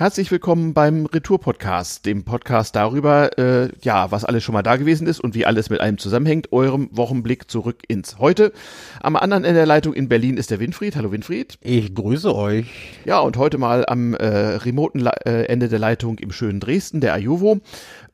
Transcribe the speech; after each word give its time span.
Herzlich 0.00 0.30
willkommen 0.30 0.74
beim 0.74 1.06
Retour-Podcast, 1.06 2.06
dem 2.06 2.22
Podcast 2.22 2.76
darüber, 2.76 3.36
äh, 3.36 3.70
ja, 3.82 4.12
was 4.12 4.24
alles 4.24 4.44
schon 4.44 4.52
mal 4.52 4.62
da 4.62 4.76
gewesen 4.76 5.08
ist 5.08 5.18
und 5.18 5.34
wie 5.34 5.44
alles 5.44 5.70
mit 5.70 5.80
einem 5.80 5.98
zusammenhängt, 5.98 6.52
eurem 6.52 6.88
Wochenblick 6.92 7.50
zurück 7.50 7.82
ins 7.88 8.20
Heute. 8.20 8.52
Am 9.00 9.16
anderen 9.16 9.42
Ende 9.42 9.58
der 9.58 9.66
Leitung 9.66 9.94
in 9.94 10.08
Berlin 10.08 10.36
ist 10.36 10.52
der 10.52 10.60
Winfried. 10.60 10.94
Hallo 10.94 11.10
Winfried. 11.10 11.58
Ich 11.62 11.96
grüße 11.96 12.32
euch. 12.32 12.66
Ja, 13.06 13.18
und 13.18 13.36
heute 13.38 13.58
mal 13.58 13.84
am 13.86 14.14
äh, 14.14 14.24
remoten 14.24 15.00
Le 15.00 15.10
äh, 15.26 15.46
Ende 15.46 15.68
der 15.68 15.80
Leitung 15.80 16.18
im 16.18 16.30
schönen 16.30 16.60
Dresden, 16.60 17.00
der 17.00 17.14
Ajuvo. 17.14 17.58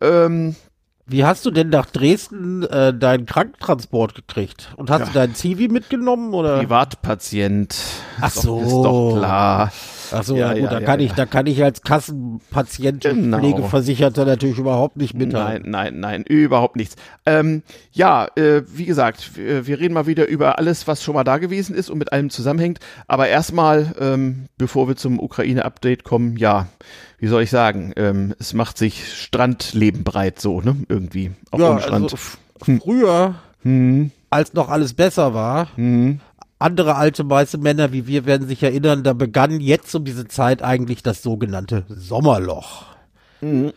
Ähm, 0.01 0.57
wie 1.05 1.27
hast 1.27 1.45
du 1.45 1.51
denn 1.51 1.69
nach 1.69 1.91
Dresden 1.91 2.63
äh, 2.63 2.95
deinen 2.95 3.27
Krankentransport 3.27 4.15
gekriegt? 4.15 4.73
Und 4.79 4.89
hast 4.89 5.01
ja. 5.01 5.07
du 5.09 5.13
deinen 5.13 5.35
Zivi 5.35 5.69
mitgenommen 5.69 6.33
oder? 6.33 6.61
Privatpatient. 6.61 7.77
Ach 8.23 8.31
so. 8.31 8.63
Ist 8.63 8.71
doch 8.71 9.19
klar. 9.19 9.71
Ach 10.13 10.23
so, 10.23 10.37
ja, 10.37 10.53
ja 10.53 10.53
gut, 10.55 10.73
ja, 10.73 10.81
da 10.81 10.81
kann 10.81 11.01
ich, 11.01 11.13
da 11.13 11.27
kann 11.27 11.47
ich 11.47 11.63
als 11.63 11.83
Kassenpatient 11.83 13.03
genau. 13.05 13.39
Pflegeversicherter 13.39 14.25
natürlich 14.25 14.59
überhaupt 14.59 14.97
nicht 14.97 15.15
mithalten. 15.15 15.71
Nein, 15.71 16.01
nein, 16.01 16.23
nein, 16.23 16.25
überhaupt 16.25 16.77
nichts. 16.77 16.97
Ähm, 17.27 17.63
ja, 17.93 18.29
äh, 18.37 18.63
wie 18.67 18.85
gesagt, 18.85 19.37
wir, 19.37 19.67
wir, 19.67 19.81
reden 19.81 19.95
mal 19.95 20.07
wieder 20.07 20.29
über 20.29 20.59
alles, 20.59 20.87
was 20.87 21.03
schon 21.03 21.15
mal 21.15 21.25
da 21.25 21.39
gewesen 21.39 21.75
ist 21.75 21.91
und 21.91 21.99
mit 21.99 22.13
allem 22.13 22.31
zusammenhängt. 22.31 22.81
Aber 23.07 23.29
erstmal, 23.29 23.95
ähm, 24.01 24.47
bevor 24.59 24.89
wir 24.89 24.97
zum 24.97 25.21
Ukraine-Update 25.21 26.05
kommen, 26.05 26.37
ja, 26.37 26.69
wie 27.19 27.27
soll 27.27 27.43
ich 27.43 27.51
sagen, 27.51 27.93
ähm, 27.97 28.35
es 28.39 28.53
macht 28.53 28.79
sich 28.79 29.13
Strandleben 29.13 30.05
breit 30.05 30.41
so, 30.41 30.61
ne? 30.61 30.77
Irgendwie. 30.89 31.33
Auf 31.51 31.61
ja, 31.61 31.71
dem 31.71 31.81
Strand. 31.81 32.05
Also 32.05 32.17
früher, 32.59 33.37
hm. 33.63 34.11
als 34.31 34.53
noch 34.53 34.69
alles 34.69 34.95
besser 34.95 35.35
war, 35.35 35.69
hm 35.77 36.21
andere 36.59 36.97
alte 36.97 37.29
weiße 37.29 37.59
Männer 37.59 37.93
wie 37.93 38.07
wir 38.07 38.27
werden 38.27 38.47
sich 38.49 38.63
erinnern, 38.63 39.03
da 39.03 39.13
begann 39.13 39.61
jetzt 39.61 39.95
um 39.95 40.05
diese 40.05 40.29
Zeit 40.29 40.63
eigentlich 40.63 41.03
das 41.03 41.23
sogenannte 41.23 41.85
Sommerloch. 41.89 42.87
Mhm. 43.41 43.73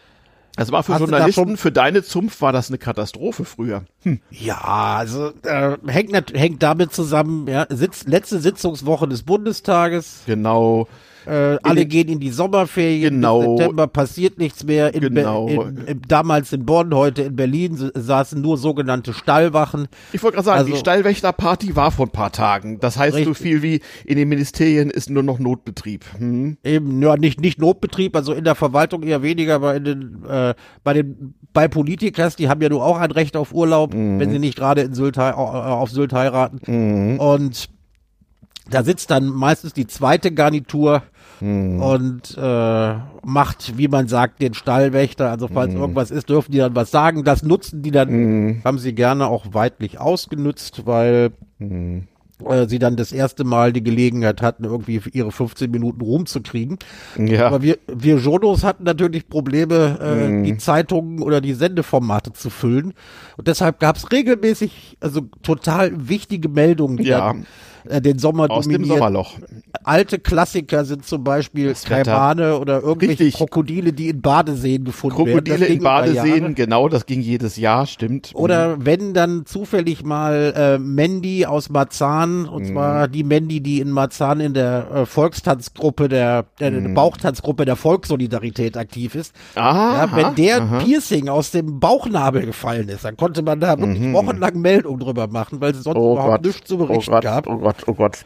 Das 0.57 0.71
war 0.71 0.81
für 0.81 0.93
Hast 0.93 1.01
Journalisten, 1.01 1.55
für 1.55 1.71
deine 1.71 2.01
Zunft 2.01 2.41
war 2.41 2.51
das 2.51 2.69
eine 2.69 2.79
Katastrophe 2.79 3.45
früher. 3.45 3.83
Hm. 4.01 4.19
Ja, 4.31 4.95
also 4.97 5.31
äh, 5.43 5.77
hängt, 5.85 6.33
hängt 6.33 6.63
damit 6.63 6.91
zusammen, 6.93 7.47
ja, 7.47 7.67
Sitz, 7.69 8.05
letzte 8.05 8.39
Sitzungswoche 8.39 9.07
des 9.07 9.21
Bundestages. 9.21 10.23
Genau. 10.25 10.87
Äh, 11.27 11.57
alle 11.63 11.81
in 11.81 11.89
gehen 11.89 12.07
in 12.07 12.19
die 12.19 12.29
Sommerferien. 12.29 13.15
Genau. 13.15 13.41
Im 13.41 13.57
September 13.57 13.87
passiert 13.87 14.37
nichts 14.37 14.63
mehr. 14.63 14.93
In 14.93 15.01
genau. 15.01 15.47
In, 15.47 15.77
in, 15.85 16.01
damals 16.07 16.53
in 16.53 16.65
Bonn, 16.65 16.93
heute 16.93 17.23
in 17.23 17.35
Berlin 17.35 17.91
saßen 17.93 18.41
nur 18.41 18.57
sogenannte 18.57 19.13
Stallwachen. 19.13 19.87
Ich 20.13 20.23
wollte 20.23 20.35
gerade 20.35 20.45
sagen, 20.45 20.59
also, 20.59 20.71
die 20.71 20.77
Stallwächterparty 20.77 21.75
war 21.75 21.91
vor 21.91 22.07
ein 22.07 22.11
paar 22.11 22.31
Tagen. 22.31 22.79
Das 22.79 22.97
heißt 22.97 23.17
richtig. 23.17 23.37
so 23.37 23.43
viel 23.43 23.61
wie 23.61 23.81
in 24.05 24.17
den 24.17 24.29
Ministerien 24.29 24.89
ist 24.89 25.09
nur 25.09 25.23
noch 25.23 25.39
Notbetrieb. 25.39 26.05
Hm? 26.17 26.57
Eben, 26.63 27.01
ja, 27.01 27.17
nicht, 27.17 27.41
nicht 27.41 27.59
Notbetrieb, 27.59 28.15
also 28.15 28.33
in 28.33 28.43
der 28.43 28.55
Verwaltung 28.55 29.03
eher 29.03 29.21
weniger, 29.21 29.55
aber 29.55 29.75
in 29.75 29.83
den, 29.83 30.25
äh, 30.27 30.53
bei 30.83 30.93
den 30.93 31.33
bei 31.53 31.67
Politikers, 31.67 32.35
die 32.35 32.49
haben 32.49 32.61
ja 32.61 32.69
nur 32.69 32.85
auch 32.85 32.97
ein 32.97 33.09
Recht 33.09 33.35
auf 33.35 33.51
Urlaub, 33.51 33.93
mhm. 33.93 34.19
wenn 34.19 34.29
sie 34.29 34.37
nicht 34.37 34.57
gerade 34.57 34.81
in 34.81 34.93
Sylt, 34.93 35.17
auf 35.17 35.89
Sylt 35.89 36.13
heiraten. 36.13 36.59
Mhm. 36.67 37.19
Und 37.19 37.69
da 38.69 38.83
sitzt 38.83 39.09
dann 39.11 39.27
meistens 39.27 39.73
die 39.73 39.87
zweite 39.87 40.31
Garnitur 40.31 41.03
hm. 41.39 41.81
und 41.81 42.37
äh, 42.37 42.95
macht, 43.23 43.77
wie 43.77 43.87
man 43.87 44.07
sagt, 44.07 44.41
den 44.41 44.53
Stallwächter. 44.53 45.29
Also 45.29 45.47
falls 45.47 45.73
hm. 45.73 45.81
irgendwas 45.81 46.11
ist, 46.11 46.29
dürfen 46.29 46.51
die 46.51 46.57
dann 46.57 46.75
was 46.75 46.91
sagen. 46.91 47.23
Das 47.23 47.43
nutzen 47.43 47.81
die 47.81 47.91
dann, 47.91 48.09
hm. 48.09 48.61
haben 48.63 48.79
sie 48.79 48.93
gerne 48.93 49.27
auch 49.27 49.45
weitlich 49.51 49.99
ausgenutzt, 49.99 50.85
weil 50.85 51.31
hm. 51.59 52.07
äh, 52.45 52.67
sie 52.67 52.79
dann 52.79 52.95
das 52.95 53.11
erste 53.11 53.43
Mal 53.43 53.73
die 53.73 53.83
Gelegenheit 53.83 54.41
hatten, 54.41 54.63
irgendwie 54.63 55.01
ihre 55.13 55.31
15 55.31 55.69
Minuten 55.69 56.01
Ruhm 56.01 56.25
zu 56.25 56.41
kriegen. 56.41 56.79
Ja. 57.17 57.47
Aber 57.47 57.61
wir, 57.61 57.77
wir 57.87 58.17
Jodos 58.17 58.63
hatten 58.63 58.83
natürlich 58.83 59.29
Probleme, 59.29 59.99
äh, 60.01 60.27
hm. 60.27 60.43
die 60.43 60.57
Zeitungen 60.57 61.21
oder 61.21 61.41
die 61.41 61.53
Sendeformate 61.53 62.33
zu 62.33 62.49
füllen. 62.49 62.93
Und 63.37 63.47
deshalb 63.47 63.79
gab 63.79 63.97
es 63.97 64.11
regelmäßig, 64.11 64.97
also 65.01 65.21
total 65.43 66.09
wichtige 66.09 66.49
Meldungen, 66.49 66.97
die 66.97 67.09
ja. 67.09 67.19
dann 67.19 67.45
äh, 67.89 68.01
den 68.01 68.19
Sommer 68.19 68.49
Aus 68.49 68.65
dominiert. 68.65 68.89
dem 68.89 68.95
Sommerloch. 68.97 69.33
Alte 69.83 70.19
Klassiker 70.19 70.85
sind 70.85 71.05
zum 71.05 71.23
Beispiel 71.23 71.73
Kaimane 71.73 72.59
oder 72.59 72.81
irgendwelche 72.81 73.25
Richtig. 73.25 73.35
Krokodile, 73.35 73.93
die 73.93 74.09
in 74.09 74.21
Badeseen 74.21 74.83
gefunden 74.83 75.15
Krokodile 75.15 75.59
werden. 75.59 75.59
Krokodile 75.59 75.73
in 75.73 75.83
Badeseen, 75.83 76.55
genau, 76.55 76.89
das 76.89 77.05
ging 77.05 77.21
jedes 77.21 77.57
Jahr, 77.57 77.85
stimmt. 77.85 78.31
Oder 78.33 78.77
mhm. 78.77 78.85
wenn 78.85 79.13
dann 79.13 79.45
zufällig 79.45 80.03
mal 80.03 80.53
äh, 80.55 80.77
Mandy 80.77 81.45
aus 81.45 81.69
Marzahn, 81.69 82.45
und 82.45 82.63
mhm. 82.63 82.73
zwar 82.73 83.07
die 83.07 83.23
Mandy, 83.23 83.61
die 83.61 83.79
in 83.79 83.91
Marzahn 83.91 84.39
in 84.39 84.53
der 84.53 84.87
äh, 84.93 85.05
Volkstanzgruppe 85.05 86.09
der, 86.09 86.45
äh, 86.59 86.69
mhm. 86.69 86.93
Bauchtanzgruppe 86.93 87.65
der 87.65 87.75
Volkssolidarität 87.75 88.77
aktiv 88.77 89.15
ist. 89.15 89.33
Aha, 89.55 90.05
ja, 90.05 90.15
wenn 90.15 90.35
der 90.35 90.61
aha. 90.61 90.79
Piercing 90.79 91.29
aus 91.29 91.51
dem 91.51 91.79
Bauchnabel 91.79 92.45
gefallen 92.45 92.89
ist, 92.89 93.05
dann 93.05 93.17
konnte 93.17 93.41
man 93.41 93.59
da 93.59 93.77
wirklich 93.77 93.99
mhm. 93.99 94.13
wochenlang 94.13 94.59
Meldungen 94.59 94.99
drüber 94.99 95.27
machen, 95.27 95.61
weil 95.61 95.71
es 95.71 95.83
sonst 95.83 95.97
oh 95.97 96.13
überhaupt 96.13 96.43
Gott. 96.43 96.45
nichts 96.45 96.67
zu 96.67 96.77
berichten 96.77 97.11
oh 97.11 97.13
Gott, 97.15 97.23
gab. 97.23 97.47
Oh 97.47 97.57
Gott, 97.57 97.76
oh 97.85 97.93
Gott. 97.93 98.25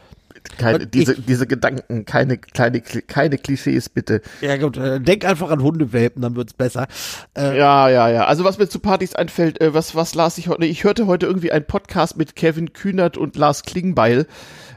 Keine, 0.58 0.86
diese, 0.86 1.14
diese 1.20 1.46
Gedanken, 1.46 2.04
keine, 2.04 2.36
kleine, 2.36 2.80
keine 2.80 3.38
Klischees, 3.38 3.88
bitte. 3.88 4.22
Ja 4.40 4.56
gut, 4.56 4.76
äh, 4.76 5.00
denk 5.00 5.24
einfach 5.24 5.50
an 5.50 5.62
Hundewelpen, 5.62 6.20
dann 6.20 6.36
wird's 6.36 6.52
besser. 6.52 6.88
Äh, 7.36 7.56
ja, 7.56 7.88
ja, 7.88 8.08
ja. 8.08 8.26
Also 8.26 8.44
was 8.44 8.58
mir 8.58 8.68
zu 8.68 8.80
Partys 8.80 9.14
einfällt, 9.14 9.60
äh, 9.60 9.72
was, 9.72 9.94
was 9.94 10.14
las 10.14 10.38
ich 10.38 10.48
heute? 10.48 10.64
Ich 10.66 10.84
hörte 10.84 11.06
heute 11.06 11.26
irgendwie 11.26 11.52
einen 11.52 11.64
Podcast 11.64 12.16
mit 12.16 12.36
Kevin 12.36 12.72
Kühnert 12.72 13.16
und 13.16 13.36
Lars 13.36 13.62
Klingbeil 13.62 14.26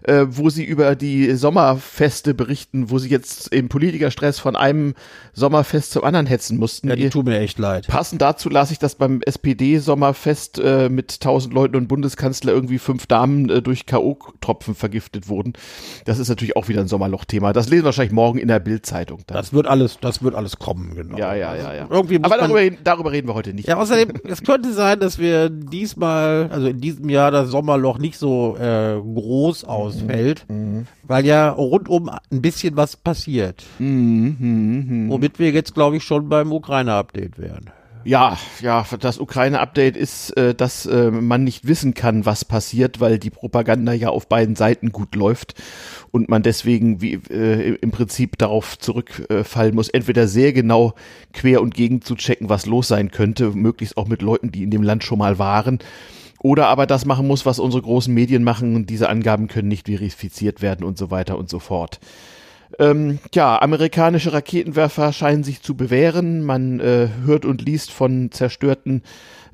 äh, 0.07 0.25
wo 0.29 0.49
sie 0.49 0.63
über 0.63 0.95
die 0.95 1.33
Sommerfeste 1.35 2.33
berichten, 2.33 2.89
wo 2.89 2.99
sie 2.99 3.09
jetzt 3.09 3.53
im 3.53 3.69
Politikerstress 3.69 4.39
von 4.39 4.55
einem 4.55 4.93
Sommerfest 5.33 5.91
zum 5.91 6.03
anderen 6.03 6.27
hetzen 6.27 6.57
mussten. 6.57 6.89
Ja, 6.89 6.95
die 6.95 7.09
tun 7.09 7.25
mir 7.25 7.39
echt 7.39 7.57
leid. 7.59 7.87
Passend 7.87 8.21
dazu 8.21 8.49
las 8.49 8.71
ich, 8.71 8.79
dass 8.79 8.95
beim 8.95 9.21
SPD-Sommerfest 9.21 10.59
äh, 10.59 10.89
mit 10.89 11.21
tausend 11.21 11.53
Leuten 11.53 11.75
und 11.75 11.87
Bundeskanzler 11.87 12.53
irgendwie 12.53 12.77
fünf 12.77 13.07
Damen 13.07 13.49
äh, 13.49 13.61
durch 13.61 13.85
K.O.-Tropfen 13.85 14.75
vergiftet 14.75 15.27
wurden. 15.27 15.53
Das 16.05 16.19
ist 16.19 16.29
natürlich 16.29 16.55
auch 16.55 16.67
wieder 16.67 16.81
ein 16.81 16.87
Sommerloch-Thema. 16.87 17.53
Das 17.53 17.69
lesen 17.69 17.83
wir 17.83 17.85
wahrscheinlich 17.85 18.13
morgen 18.13 18.37
in 18.37 18.47
der 18.47 18.59
Bildzeitung. 18.59 19.21
Das 19.27 19.53
wird 19.53 19.67
alles, 19.67 19.97
das 19.99 20.21
wird 20.21 20.35
alles 20.35 20.57
kommen, 20.59 20.95
genau. 20.95 21.17
Ja, 21.17 21.33
ja, 21.33 21.55
ja, 21.55 21.73
ja. 21.73 21.87
Irgendwie 21.89 22.19
Aber 22.21 22.37
darüber, 22.37 22.61
darüber 22.83 23.11
reden 23.11 23.27
wir 23.27 23.33
heute 23.33 23.53
nicht. 23.53 23.67
Ja, 23.67 23.77
außerdem, 23.77 24.13
es 24.23 24.43
könnte 24.43 24.73
sein, 24.73 24.99
dass 24.99 25.17
wir 25.17 25.49
diesmal, 25.49 26.49
also 26.51 26.67
in 26.67 26.79
diesem 26.79 27.09
Jahr 27.09 27.31
das 27.31 27.49
Sommerloch 27.49 27.97
nicht 27.97 28.17
so 28.17 28.55
äh, 28.57 28.99
groß 28.99 29.63
aus 29.65 29.94
ausfällt, 29.95 30.45
mhm. 30.49 30.87
weil 31.03 31.25
ja 31.25 31.49
rundum 31.49 32.09
ein 32.09 32.41
bisschen 32.41 32.75
was 32.75 32.95
passiert. 32.95 33.63
Mhm, 33.79 34.37
mh, 34.39 34.93
mh. 34.93 35.11
Womit 35.11 35.39
wir 35.39 35.51
jetzt, 35.51 35.73
glaube 35.73 35.97
ich, 35.97 36.03
schon 36.03 36.29
beim 36.29 36.51
Ukraine-Update 36.51 37.37
wären. 37.37 37.71
Ja, 38.05 38.37
ja, 38.61 38.85
das 38.99 39.17
Ukraine-Update 39.17 39.97
ist, 39.97 40.29
äh, 40.37 40.53
dass 40.53 40.85
äh, 40.85 41.09
man 41.09 41.43
nicht 41.43 41.67
wissen 41.67 41.95
kann, 41.95 42.23
was 42.23 42.45
passiert, 42.45 42.99
weil 42.99 43.17
die 43.17 43.31
Propaganda 43.31 43.93
ja 43.93 44.09
auf 44.09 44.27
beiden 44.27 44.55
Seiten 44.55 44.91
gut 44.91 45.15
läuft 45.15 45.55
und 46.11 46.29
man 46.29 46.43
deswegen 46.43 47.01
wie, 47.01 47.19
äh, 47.31 47.73
im 47.73 47.89
Prinzip 47.89 48.37
darauf 48.37 48.77
zurückfallen 48.77 49.73
muss, 49.73 49.89
entweder 49.89 50.27
sehr 50.27 50.53
genau 50.53 50.93
quer 51.33 51.63
und 51.63 51.73
gegen 51.73 52.03
zu 52.03 52.13
checken, 52.13 52.47
was 52.47 52.67
los 52.67 52.89
sein 52.89 53.09
könnte, 53.09 53.49
möglichst 53.49 53.97
auch 53.97 54.07
mit 54.07 54.21
Leuten, 54.21 54.51
die 54.51 54.61
in 54.61 54.69
dem 54.69 54.83
Land 54.83 55.03
schon 55.03 55.17
mal 55.17 55.39
waren 55.39 55.79
oder 56.45 56.67
aber 56.67 56.85
das 56.85 57.05
machen 57.05 57.25
muss, 57.25 57.47
was 57.47 57.57
unsere 57.57 57.81
großen 57.81 58.13
Medien 58.13 58.43
machen 58.43 58.85
diese 58.85 59.09
Angaben 59.09 59.47
können 59.47 59.67
nicht 59.67 59.87
verifiziert 59.87 60.61
werden 60.61 60.85
und 60.85 60.95
so 60.95 61.09
weiter 61.09 61.39
und 61.39 61.49
so 61.49 61.57
fort. 61.57 61.99
Ähm, 62.77 63.19
ja, 63.33 63.61
amerikanische 63.61 64.33
Raketenwerfer 64.33 65.13
scheinen 65.13 65.43
sich 65.43 65.61
zu 65.61 65.75
bewähren. 65.75 66.43
Man 66.43 66.79
äh, 66.79 67.07
hört 67.23 67.45
und 67.45 67.61
liest 67.61 67.91
von 67.91 68.31
zerstörten 68.31 69.03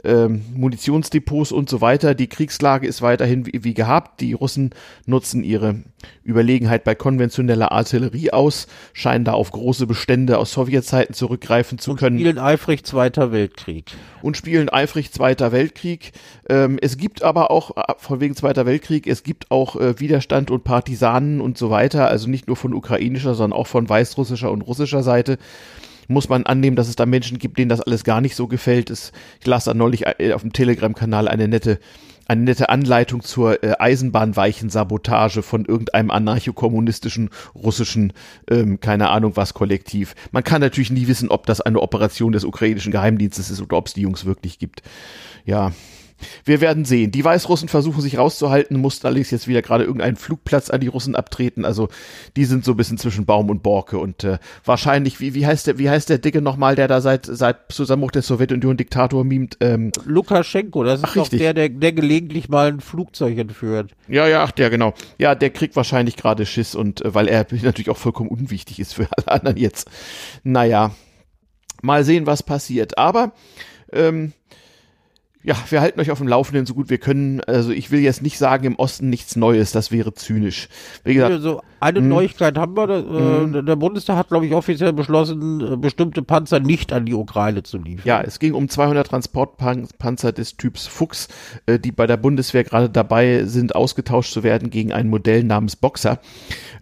ähm, 0.04 0.42
Munitionsdepots 0.56 1.52
und 1.52 1.70
so 1.70 1.82
weiter. 1.82 2.16
Die 2.16 2.28
Kriegslage 2.28 2.88
ist 2.88 3.02
weiterhin 3.02 3.46
wie, 3.46 3.64
wie, 3.64 3.74
gehabt. 3.74 4.22
Die 4.22 4.34
Russen 4.34 4.72
nutzen 5.06 5.44
ihre 5.44 5.84
Überlegenheit 6.24 6.84
bei 6.84 6.96
konventioneller 6.96 7.72
Artillerie 7.72 8.32
aus, 8.32 8.68
scheinen 8.94 9.26
da 9.26 9.34
auf 9.34 9.52
große 9.52 9.86
Bestände 9.86 10.38
aus 10.38 10.54
Sowjetzeiten 10.54 11.14
zurückgreifen 11.14 11.78
zu 11.78 11.92
und 11.92 12.00
können. 12.00 12.18
Spielen 12.18 12.40
eifrig 12.40 12.84
Zweiter 12.84 13.32
Weltkrieg. 13.32 13.92
Und 14.22 14.38
spielen 14.38 14.70
eifrig 14.70 15.12
Zweiter 15.12 15.52
Weltkrieg. 15.52 16.12
Ähm, 16.50 16.80
es 16.82 16.98
gibt 16.98 17.24
aber 17.24 17.52
auch, 17.52 17.78
äh, 17.78 17.94
von 17.98 18.20
wegen 18.20 18.36
Zweiter 18.36 18.66
Weltkrieg, 18.66 19.08
es 19.08 19.24
gibt 19.24 19.52
auch 19.52 19.76
äh, 19.76 20.00
Widerstand 20.00 20.52
und 20.52 20.64
Partisanen 20.64 21.42
und 21.42 21.58
so 21.58 21.70
weiter, 21.70 22.08
also 22.08 22.30
nicht 22.30 22.48
nur 22.48 22.56
von 22.56 22.74
ukrainischer, 23.12 23.36
sondern 23.36 23.60
auch 23.60 23.68
von 23.68 23.88
weißrussischer 23.88 24.52
und 24.52 24.62
russischer 24.62 25.04
Seite 25.04 25.38
muss 26.08 26.30
man 26.30 26.46
annehmen, 26.46 26.76
dass 26.76 26.90
es 26.90 26.96
da 26.96 27.06
Menschen 27.06 27.38
gibt, 27.38 27.58
denen 27.58 27.70
das 27.70 27.82
alles 27.82 28.04
gar 28.04 28.22
nicht 28.22 28.36
so 28.36 28.48
gefällt. 28.48 28.90
Ich 28.90 29.48
las 29.48 29.66
da 29.66 29.74
neulich 29.74 30.06
äh, 30.20 30.34
auf 30.34 30.42
dem 30.42 30.52
Telegram-Kanal 30.52 31.28
eine 31.28 31.48
nette 31.48 31.80
eine 32.28 32.44
nette 32.44 32.70
Anleitung 32.70 33.24
zur 33.24 33.62
äh, 33.64 33.74
Eisenbahnweichensabotage 33.80 35.42
von 35.42 35.66
irgendeinem 35.66 36.12
anarchokommunistischen 36.12 37.30
russischen, 37.56 38.14
ähm, 38.50 38.80
keine 38.80 39.10
Ahnung 39.10 39.36
was, 39.36 39.54
Kollektiv. 39.54 40.16
Man 40.32 40.44
kann 40.44 40.62
natürlich 40.62 40.92
nie 40.92 41.08
wissen, 41.08 41.30
ob 41.30 41.46
das 41.46 41.60
eine 41.60 41.82
Operation 41.82 42.32
des 42.32 42.46
ukrainischen 42.46 42.92
Geheimdienstes 42.92 43.50
ist 43.50 43.62
oder 43.62 43.76
ob 43.76 43.88
es 43.88 43.94
die 43.94 44.02
Jungs 44.02 44.24
wirklich 44.24 44.60
gibt. 44.60 44.82
Ja, 45.46 45.74
Wir 46.46 46.62
werden 46.62 46.86
sehen. 46.86 47.12
Die 47.12 47.24
Weißrussen 47.24 47.70
versuchen 47.70 48.02
sich 48.02 48.18
rauszuhalten, 48.18 48.80
mussten 48.80 49.08
allerdings 49.08 49.32
jetzt 49.32 49.48
wieder 49.48 49.62
gerade 49.62 49.84
irgendeinen 49.84 50.16
Flugplatz 50.16 50.70
an 50.70 50.82
die 50.82 50.88
Russen 50.88 51.16
abtreten. 51.16 51.66
Also 51.66 51.90
die 52.36 52.46
sind 52.46 52.66
so 52.66 52.72
ein 52.72 52.78
bisschen 52.78 52.98
zwischen 52.98 53.26
Baum 53.26 53.50
und 53.50 53.64
Borke 53.64 53.98
und 53.98 54.24
äh, 54.24 54.38
wahrscheinlich, 54.66 55.20
wie, 55.20 55.34
wie 55.34 55.46
heißt 55.46 55.68
der, 55.68 55.78
wie 55.78 55.90
heißt 55.90 56.10
der 56.10 56.18
Dicke 56.18 56.42
nochmal, 56.42 56.76
der 56.76 56.88
da 56.88 57.02
seit 57.02 57.26
seit 57.26 57.72
Zusammenbruch 57.72 58.12
der 58.12 58.22
Sowjetunion 58.22 58.78
Diktator 58.78 59.24
mimt? 59.24 59.58
Ähm, 59.60 59.92
Lukaschenko, 60.06 60.84
das 60.84 61.00
ist 61.00 61.06
Ach, 61.06 61.14
doch 61.14 61.24
richtig. 61.24 61.40
der, 61.40 61.54
der, 61.54 61.70
der 61.70 61.94
gelegentlich 61.94 62.50
mal 62.50 62.68
ein 62.68 62.82
Flugzeug 62.82 63.38
entführt. 63.38 63.92
Ja, 64.08 64.28
ja, 64.28 64.44
ach, 64.44 64.52
der 64.52 64.70
genau. 64.70 64.94
Ja, 65.18 65.36
der 65.36 65.50
kriegt 65.50 65.76
wahrscheinlich 65.76 66.18
gerade 66.18 66.46
Schiss 66.46 66.76
und 66.76 67.04
äh, 67.04 67.14
weil 67.14 67.28
er 67.28 67.46
natürlich 67.62 67.90
auch 67.90 67.98
vollkommen 67.98 68.30
unwichtig 68.30 68.80
ist 68.80 68.94
für 68.94 69.08
alle 69.12 69.28
anderen 69.28 69.58
jetzt. 69.58 69.90
Naja, 70.44 70.92
mal 71.82 72.04
sehen, 72.04 72.26
was 72.26 72.44
passiert. 72.44 72.98
Aber 72.98 73.34
ähm, 73.92 74.34
ja, 75.44 75.56
wir 75.70 75.82
halten 75.82 76.00
euch 76.00 76.12
auf 76.12 76.20
dem 76.20 76.28
Laufenden 76.28 76.66
so 76.66 76.74
gut 76.74 76.90
wir 76.90 77.00
können. 77.00 77.42
Also 77.42 77.72
ich 77.72 77.92
will 77.92 78.00
jetzt 78.00 78.22
nicht 78.22 78.38
sagen, 78.38 78.66
im 78.66 78.76
Osten 78.76 79.10
nichts 79.10 79.36
Neues, 79.36 79.72
das 79.72 79.92
wäre 79.92 80.14
zynisch. 80.14 80.70
Wie 81.04 81.16
gesagt, 81.16 81.32
also 81.32 81.62
eine 81.80 82.00
mh. 82.00 82.08
Neuigkeit 82.08 82.58
haben 82.58 82.78
wir. 82.78 82.90
Äh, 82.90 83.02
mhm. 83.02 83.66
Der 83.66 83.76
Bundestag 83.76 84.18
hat, 84.18 84.28
glaube 84.28 84.46
ich, 84.46 84.54
offiziell 84.54 84.94
beschlossen, 84.94 85.74
äh, 85.74 85.78
bestimmte 85.78 86.22
Panzer 86.22 86.60
nicht 86.60 86.94
an 86.94 87.06
die 87.06 87.16
Ukraine 87.16 87.64
zu 87.64 87.80
liefern. 87.80 88.04
Ja, 88.06 88.22
es 88.22 88.38
ging 88.38 88.54
um 88.54 88.70
200 88.70 89.08
Transportpanzer 89.08 90.32
des 90.32 90.58
Typs 90.58 90.86
Fuchs, 90.86 91.28
äh, 91.66 91.80
die 91.80 91.92
bei 91.92 92.06
der 92.06 92.18
Bundeswehr 92.18 92.64
gerade 92.64 92.90
dabei 92.90 93.46
sind, 93.46 93.76
ausgetauscht 93.76 94.32
zu 94.32 94.44
werden 94.44 94.70
gegen 94.70 94.94
ein 94.94 95.10
Modell 95.10 95.44
namens 95.44 95.76
Boxer, 95.76 96.20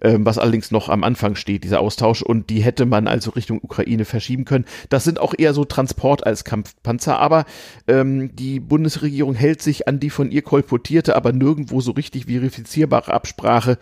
ähm, 0.01 0.25
was 0.25 0.38
allerdings 0.38 0.72
noch 0.72 0.90
am 0.90 1.04
Anfang 1.04 1.36
steht, 1.36 1.63
dieser 1.63 1.80
Austausch. 1.80 2.22
Und 2.22 2.50
die 2.50 2.62
hätte 2.62 2.86
man 2.86 3.07
also 3.07 3.31
Richtung 3.31 3.60
Ukraine 3.62 4.06
verschieben 4.06 4.46
können. 4.46 4.66
Das 4.90 5.04
sind 5.04 5.19
auch 5.19 5.34
eher 5.38 5.54
so 5.54 5.66
Transport 5.66 6.25
als 6.25 6.44
Kampfpanzer, 6.44 7.19
aber 7.19 7.46
ähm, 7.88 8.36
die 8.36 8.60
Bundesregierung 8.60 9.36
hält 9.36 9.62
sich 9.62 9.88
an 9.88 10.00
die 10.00 10.10
von 10.10 10.31
ihr 10.31 10.42
kolportierte, 10.42 11.16
aber 11.16 11.31
nirgendwo 11.31 11.81
so 11.81 11.92
richtig 11.92 12.25
verifizierbare 12.25 13.13
Absprache 13.13 13.78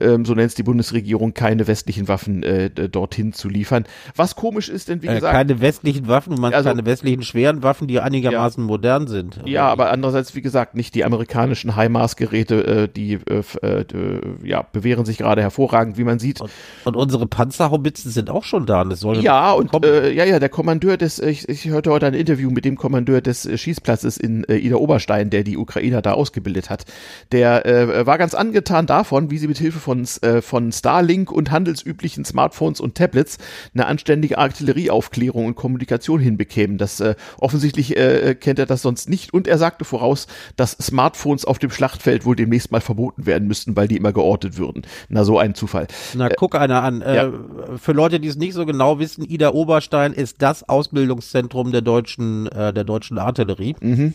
ähm, 0.00 0.24
so 0.24 0.34
nennt 0.34 0.48
es 0.48 0.54
die 0.54 0.62
Bundesregierung, 0.62 1.34
keine 1.34 1.66
westlichen 1.66 2.08
Waffen 2.08 2.42
äh, 2.42 2.70
dorthin 2.70 3.32
zu 3.32 3.48
liefern. 3.48 3.84
Was 4.16 4.36
komisch 4.36 4.68
ist, 4.68 4.88
denn 4.88 5.02
wie 5.02 5.06
äh, 5.06 5.14
gesagt. 5.14 5.34
Keine 5.34 5.60
westlichen 5.60 6.08
Waffen, 6.08 6.40
man 6.40 6.52
also, 6.52 6.68
keine 6.68 6.84
westlichen 6.86 7.22
schweren 7.22 7.62
Waffen, 7.62 7.88
die 7.88 8.00
einigermaßen 8.00 8.62
ja, 8.62 8.66
modern 8.66 9.06
sind. 9.06 9.40
Ja, 9.44 9.68
aber 9.68 9.90
andererseits, 9.90 10.34
wie 10.34 10.42
gesagt, 10.42 10.74
nicht 10.74 10.94
die 10.94 11.04
amerikanischen 11.04 11.76
HIMARS-Geräte, 11.76 12.66
äh, 12.66 12.88
die 12.88 13.14
äh, 13.14 13.42
äh, 13.62 14.20
ja, 14.42 14.62
bewähren 14.62 15.04
sich 15.04 15.18
gerade 15.18 15.42
hervorragend, 15.52 15.98
wie 15.98 16.04
man 16.04 16.18
sieht. 16.18 16.40
Und, 16.40 16.50
und 16.84 16.96
unsere 16.96 17.26
Panzerhaubitzen 17.26 18.10
sind 18.10 18.30
auch 18.30 18.44
schon 18.44 18.66
da. 18.66 18.84
Das 18.84 19.00
soll 19.00 19.18
ja, 19.18 19.52
und 19.52 19.72
äh, 19.84 20.12
ja, 20.12 20.24
ja, 20.24 20.38
der 20.38 20.48
Kommandeur 20.48 20.96
des, 20.96 21.18
ich, 21.18 21.48
ich 21.48 21.66
hörte 21.66 21.90
heute 21.90 22.06
ein 22.06 22.14
Interview 22.14 22.50
mit 22.50 22.64
dem 22.64 22.76
Kommandeur 22.76 23.20
des 23.20 23.46
äh, 23.46 23.58
Schießplatzes 23.58 24.16
in 24.16 24.44
äh, 24.44 24.56
Ida 24.56 24.76
Oberstein, 24.76 25.30
der 25.30 25.44
die 25.44 25.56
Ukrainer 25.56 26.02
da 26.02 26.12
ausgebildet 26.12 26.70
hat. 26.70 26.84
Der 27.30 27.66
äh, 27.66 28.06
war 28.06 28.18
ganz 28.18 28.34
angetan 28.34 28.86
davon, 28.86 29.30
wie 29.30 29.38
sie 29.38 29.48
mit 29.48 29.58
Hilfe 29.58 29.78
von, 29.78 30.06
äh, 30.22 30.40
von 30.40 30.72
Starlink 30.72 31.30
und 31.30 31.50
handelsüblichen 31.50 32.24
Smartphones 32.24 32.80
und 32.80 32.94
Tablets 32.94 33.38
eine 33.74 33.86
anständige 33.86 34.38
Artillerieaufklärung 34.38 35.46
und 35.46 35.54
Kommunikation 35.54 36.20
hinbekämen. 36.20 36.78
Das 36.78 37.00
äh, 37.00 37.14
offensichtlich 37.38 37.96
äh, 37.96 38.34
kennt 38.34 38.58
er 38.58 38.66
das 38.66 38.82
sonst 38.82 39.08
nicht. 39.08 39.34
Und 39.34 39.46
er 39.46 39.58
sagte 39.58 39.84
voraus, 39.84 40.26
dass 40.56 40.72
Smartphones 40.72 41.44
auf 41.44 41.58
dem 41.58 41.70
Schlachtfeld 41.70 42.24
wohl 42.24 42.36
demnächst 42.36 42.72
mal 42.72 42.80
verboten 42.80 43.26
werden 43.26 43.48
müssten, 43.48 43.76
weil 43.76 43.88
die 43.88 43.96
immer 43.96 44.12
geortet 44.12 44.56
würden. 44.56 44.82
Na, 45.08 45.24
so 45.24 45.38
ein 45.42 45.54
Zufall. 45.54 45.86
Na, 46.14 46.28
äh, 46.28 46.34
guck 46.36 46.54
einer 46.54 46.82
an. 46.82 47.02
Äh, 47.02 47.16
ja. 47.16 47.32
Für 47.76 47.92
Leute, 47.92 48.20
die 48.20 48.28
es 48.28 48.36
nicht 48.36 48.54
so 48.54 48.64
genau 48.64 48.98
wissen, 48.98 49.24
Ida 49.24 49.50
Oberstein 49.50 50.12
ist 50.12 50.40
das 50.40 50.68
Ausbildungszentrum 50.68 51.72
der 51.72 51.82
deutschen, 51.82 52.46
äh, 52.46 52.72
der 52.72 52.84
deutschen 52.84 53.18
Artillerie. 53.18 53.76
Mhm. 53.80 54.14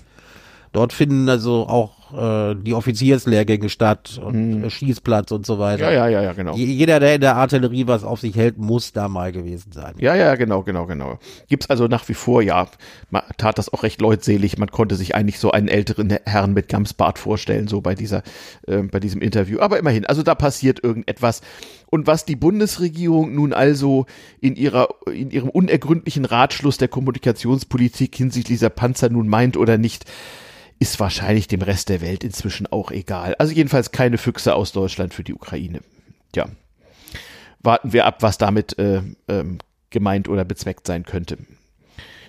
Dort 0.77 0.93
finden 0.93 1.27
also 1.27 1.65
auch 1.67 2.51
äh, 2.51 2.55
die 2.55 2.75
Offizierslehrgänge 2.75 3.67
statt 3.67 4.21
und 4.23 4.61
hm. 4.61 4.69
Schießplatz 4.69 5.31
und 5.31 5.43
so 5.43 5.57
weiter. 5.57 5.91
Ja, 5.91 6.05
ja, 6.05 6.07
ja, 6.07 6.21
ja, 6.21 6.33
genau. 6.33 6.55
Jeder, 6.55 6.99
der 6.99 7.15
in 7.15 7.21
der 7.21 7.35
Artillerie 7.35 7.87
was 7.87 8.03
auf 8.03 8.19
sich 8.19 8.35
hält, 8.35 8.59
muss 8.59 8.93
da 8.93 9.07
mal 9.07 9.31
gewesen 9.31 9.71
sein. 9.71 9.95
Ja, 9.97 10.13
ja, 10.13 10.35
genau, 10.35 10.61
genau, 10.61 10.85
genau. 10.85 11.17
Gibt's 11.49 11.67
also 11.71 11.87
nach 11.87 12.07
wie 12.09 12.13
vor, 12.13 12.43
ja, 12.43 12.67
man 13.09 13.23
tat 13.39 13.57
das 13.57 13.73
auch 13.73 13.81
recht 13.81 14.01
leutselig. 14.01 14.59
Man 14.59 14.69
konnte 14.69 14.93
sich 14.93 15.15
eigentlich 15.15 15.39
so 15.39 15.49
einen 15.49 15.67
älteren 15.67 16.11
Herrn 16.25 16.53
mit 16.53 16.69
Gamsbart 16.69 17.17
vorstellen, 17.17 17.67
so 17.67 17.81
bei 17.81 17.95
dieser, 17.95 18.21
äh, 18.67 18.83
bei 18.83 18.99
diesem 18.99 19.19
Interview. 19.19 19.59
Aber 19.59 19.79
immerhin, 19.79 20.05
also 20.05 20.21
da 20.21 20.35
passiert 20.35 20.83
irgendetwas. 20.83 21.41
Und 21.87 22.05
was 22.05 22.23
die 22.23 22.35
Bundesregierung 22.35 23.33
nun 23.33 23.51
also 23.51 24.05
in 24.41 24.55
ihrer, 24.55 24.89
in 25.11 25.31
ihrem 25.31 25.49
unergründlichen 25.49 26.25
Ratschluss 26.25 26.77
der 26.77 26.87
Kommunikationspolitik 26.87 28.15
hinsichtlich 28.15 28.59
dieser 28.59 28.69
Panzer 28.69 29.09
nun 29.09 29.27
meint 29.27 29.57
oder 29.57 29.79
nicht, 29.79 30.05
ist 30.79 30.99
wahrscheinlich 30.99 31.47
dem 31.47 31.61
Rest 31.61 31.89
der 31.89 32.01
Welt 32.01 32.23
inzwischen 32.23 32.67
auch 32.67 32.91
egal. 32.91 33.35
Also 33.35 33.53
jedenfalls 33.53 33.91
keine 33.91 34.17
Füchse 34.17 34.55
aus 34.55 34.71
Deutschland 34.71 35.13
für 35.13 35.23
die 35.23 35.33
Ukraine. 35.33 35.81
Tja, 36.31 36.47
warten 37.61 37.93
wir 37.93 38.05
ab, 38.05 38.21
was 38.21 38.37
damit 38.37 38.77
äh, 38.77 39.01
ähm, 39.27 39.59
gemeint 39.89 40.29
oder 40.29 40.45
bezweckt 40.45 40.85
sein 40.87 41.03
könnte. 41.03 41.37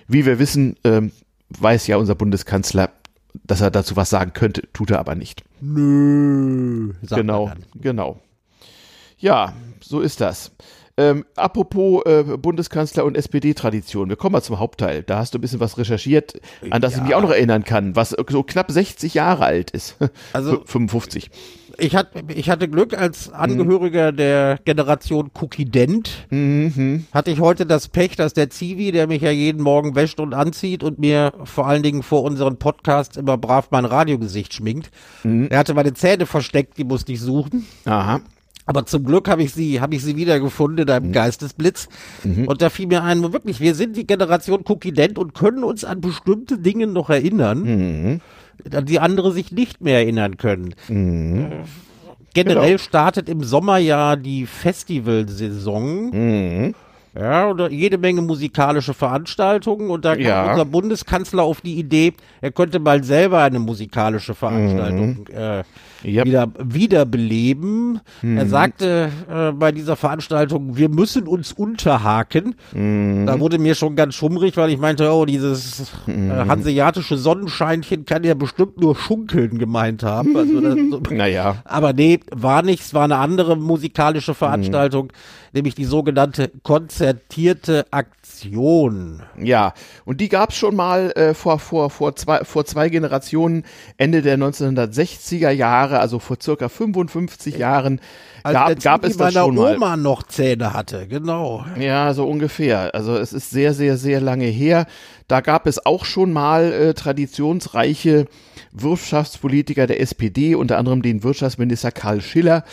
Wie 0.07 0.25
wir 0.25 0.39
wissen, 0.39 0.75
ähm, 0.83 1.11
weiß 1.49 1.87
ja 1.87 1.97
unser 1.97 2.15
Bundeskanzler, 2.15 2.91
dass 3.43 3.61
er 3.61 3.71
dazu 3.71 3.95
was 3.95 4.09
sagen 4.09 4.33
könnte, 4.33 4.67
tut 4.73 4.91
er 4.91 4.99
aber 4.99 5.15
nicht. 5.15 5.43
Nö. 5.61 6.93
Genau, 7.09 7.51
genau. 7.75 8.19
Ja, 9.19 9.53
so 9.81 9.99
ist 9.99 10.21
das. 10.21 10.51
Ähm, 10.99 11.23
apropos 11.37 12.03
äh, 12.05 12.23
Bundeskanzler 12.37 13.05
und 13.05 13.15
SPD-Tradition, 13.15 14.09
wir 14.09 14.17
kommen 14.17 14.33
mal 14.33 14.41
zum 14.41 14.59
Hauptteil. 14.59 15.01
Da 15.01 15.19
hast 15.19 15.33
du 15.33 15.37
ein 15.37 15.41
bisschen 15.41 15.61
was 15.61 15.77
recherchiert, 15.77 16.41
an 16.71 16.81
das 16.81 16.91
ja. 16.91 16.97
ich 16.97 17.03
mich 17.05 17.15
auch 17.15 17.21
noch 17.21 17.31
erinnern 17.31 17.63
kann, 17.63 17.95
was 17.95 18.09
so 18.09 18.43
knapp 18.43 18.69
60 18.69 19.13
Jahre 19.13 19.45
alt 19.45 19.71
ist. 19.71 19.95
Also 20.33 20.61
55. 20.65 21.31
Ich, 21.77 21.95
hat, 21.95 22.09
ich 22.27 22.49
hatte 22.49 22.67
Glück 22.67 22.97
als 22.97 23.31
Angehöriger 23.31 24.11
mhm. 24.11 24.17
der 24.17 24.59
Generation 24.65 25.31
Cookident. 25.33 26.27
Mhm. 26.29 27.05
Hatte 27.13 27.31
ich 27.31 27.39
heute 27.39 27.65
das 27.65 27.87
Pech, 27.87 28.15
dass 28.17 28.33
der 28.33 28.49
Zivi, 28.49 28.91
der 28.91 29.07
mich 29.07 29.21
ja 29.21 29.31
jeden 29.31 29.61
Morgen 29.61 29.95
wäscht 29.95 30.19
und 30.19 30.33
anzieht 30.33 30.83
und 30.83 30.99
mir 30.99 31.33
vor 31.45 31.67
allen 31.67 31.83
Dingen 31.83 32.03
vor 32.03 32.23
unseren 32.23 32.57
Podcasts 32.57 33.15
immer 33.15 33.37
brav 33.37 33.69
mein 33.71 33.85
Radiogesicht 33.85 34.53
schminkt, 34.53 34.91
mhm. 35.23 35.47
er 35.49 35.59
hatte 35.59 35.73
meine 35.73 35.93
Zähne 35.93 36.25
versteckt, 36.25 36.77
die 36.77 36.83
musste 36.83 37.13
ich 37.13 37.21
suchen. 37.21 37.65
Aha. 37.85 38.19
Aber 38.69 38.85
zum 38.85 39.03
Glück 39.03 39.27
habe 39.27 39.41
ich 39.41 39.51
sie, 39.51 39.81
habe 39.81 39.95
ich 39.95 40.03
sie 40.03 40.15
wiedergefunden 40.15 40.85
in 40.85 40.93
einem 40.93 41.07
mhm. 41.07 41.11
Geistesblitz. 41.11 41.89
Mhm. 42.23 42.47
Und 42.47 42.61
da 42.61 42.69
fiel 42.69 42.85
mir 42.85 43.01
ein, 43.01 43.33
wirklich, 43.33 43.59
wir 43.59 43.73
sind 43.73 43.97
die 43.97 44.05
Generation 44.05 44.63
Cookident 44.63 45.17
und 45.17 45.33
können 45.33 45.63
uns 45.63 45.83
an 45.83 46.01
bestimmte 46.01 46.59
Dinge 46.59 46.85
noch 46.85 47.09
erinnern, 47.09 47.63
mhm. 47.63 48.21
an 48.71 48.85
die 48.85 48.99
andere 48.99 49.31
sich 49.31 49.51
nicht 49.51 49.81
mehr 49.81 49.95
erinnern 49.95 50.37
können. 50.37 50.75
Mhm. 50.87 51.45
Äh, 51.51 51.55
generell 52.35 52.73
genau. 52.73 52.77
startet 52.77 53.27
im 53.27 53.43
Sommer 53.43 53.79
ja 53.79 54.15
die 54.15 54.45
Festivalsaison. 54.45 56.11
Mhm. 56.11 56.75
Ja, 57.15 57.49
oder 57.49 57.71
jede 57.71 57.97
Menge 57.97 58.21
musikalische 58.21 58.93
Veranstaltungen 58.93 59.89
und 59.89 60.05
da 60.05 60.13
kam 60.13 60.23
ja. 60.23 60.51
unser 60.51 60.65
Bundeskanzler 60.65 61.41
auf 61.41 61.61
die 61.61 61.79
Idee, 61.79 62.13
er 62.39 62.51
könnte 62.51 62.77
mal 62.77 63.03
selber 63.03 63.41
eine 63.41 63.57
musikalische 63.57 64.35
Veranstaltung 64.35 65.25
mhm. 65.27 65.35
äh, 65.35 65.63
yep. 66.03 66.25
wieder 66.25 66.49
wiederbeleben. 66.59 68.01
Mhm. 68.21 68.37
Er 68.37 68.47
sagte 68.47 69.11
äh, 69.29 69.51
bei 69.51 69.71
dieser 69.71 69.95
Veranstaltung, 69.95 70.77
wir 70.77 70.89
müssen 70.89 71.27
uns 71.27 71.51
unterhaken. 71.51 72.55
Mhm. 72.73 73.25
Da 73.25 73.39
wurde 73.39 73.59
mir 73.59 73.75
schon 73.75 73.95
ganz 73.95 74.15
schummrig, 74.15 74.57
weil 74.57 74.69
ich 74.69 74.77
meinte, 74.77 75.11
oh, 75.11 75.25
dieses 75.25 75.91
äh, 76.07 76.11
mhm. 76.11 76.47
hanseatische 76.47 77.17
Sonnenscheinchen 77.17 78.05
kann 78.05 78.23
ja 78.23 78.33
bestimmt 78.33 78.79
nur 78.79 78.95
Schunkeln 78.95 79.57
gemeint 79.57 80.03
haben. 80.03 80.35
Also 80.35 80.61
das, 80.61 80.75
so, 80.89 81.01
naja. 81.13 81.57
Aber 81.65 81.93
nee, 81.93 82.19
war 82.31 82.61
nichts, 82.61 82.93
war 82.93 83.03
eine 83.03 83.17
andere 83.17 83.57
musikalische 83.57 84.33
Veranstaltung, 84.33 85.05
mhm. 85.05 85.09
nämlich 85.53 85.75
die 85.75 85.85
sogenannte 85.85 86.51
konzertierte 86.63 87.85
Aktion. 87.91 89.23
Ja, 89.37 89.73
und 90.05 90.21
die 90.21 90.29
gab 90.29 90.51
es 90.51 90.55
schon 90.55 90.75
mal 90.75 91.11
äh, 91.11 91.33
vor, 91.33 91.59
vor, 91.59 91.89
vor, 91.89 92.15
zwei, 92.15 92.43
vor 92.43 92.65
zwei 92.65 92.89
Generationen, 92.89 93.63
Ende 93.97 94.21
der 94.21 94.37
1960er 94.37 95.49
Jahre 95.49 95.88
Jahre, 95.89 95.99
also 95.99 96.19
vor 96.19 96.37
circa 96.41 96.69
55 96.69 97.57
Jahren, 97.57 97.99
gab, 98.43 98.79
gab 98.81 99.03
es 99.03 99.17
das 99.17 99.33
schon 99.33 99.55
mal. 99.55 99.75
Oma 99.75 99.97
noch 99.97 100.23
Zähne 100.23 100.73
hatte, 100.73 101.07
genau. 101.07 101.65
Ja, 101.79 102.13
so 102.13 102.27
ungefähr. 102.27 102.93
Also 102.93 103.17
es 103.17 103.33
ist 103.33 103.49
sehr, 103.49 103.73
sehr, 103.73 103.97
sehr 103.97 104.21
lange 104.21 104.45
her. 104.45 104.85
Da 105.27 105.41
gab 105.41 105.67
es 105.67 105.85
auch 105.85 106.05
schon 106.05 106.31
mal 106.31 106.71
äh, 106.71 106.93
traditionsreiche 106.93 108.27
Wirtschaftspolitiker 108.71 109.87
der 109.87 109.99
SPD, 109.99 110.55
unter 110.55 110.77
anderem 110.77 111.01
den 111.01 111.23
Wirtschaftsminister 111.23 111.91
Karl 111.91 112.21
Schiller. 112.21 112.63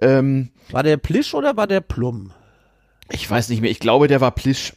Ähm, 0.00 0.50
war 0.70 0.82
der 0.82 0.96
Plisch 0.98 1.34
oder 1.34 1.56
war 1.56 1.66
der 1.66 1.80
Plum? 1.80 2.32
Ich 3.10 3.28
weiß 3.28 3.48
nicht 3.48 3.62
mehr. 3.62 3.70
Ich 3.70 3.80
glaube, 3.80 4.06
der 4.08 4.20
war 4.20 4.32
Plisch, 4.32 4.74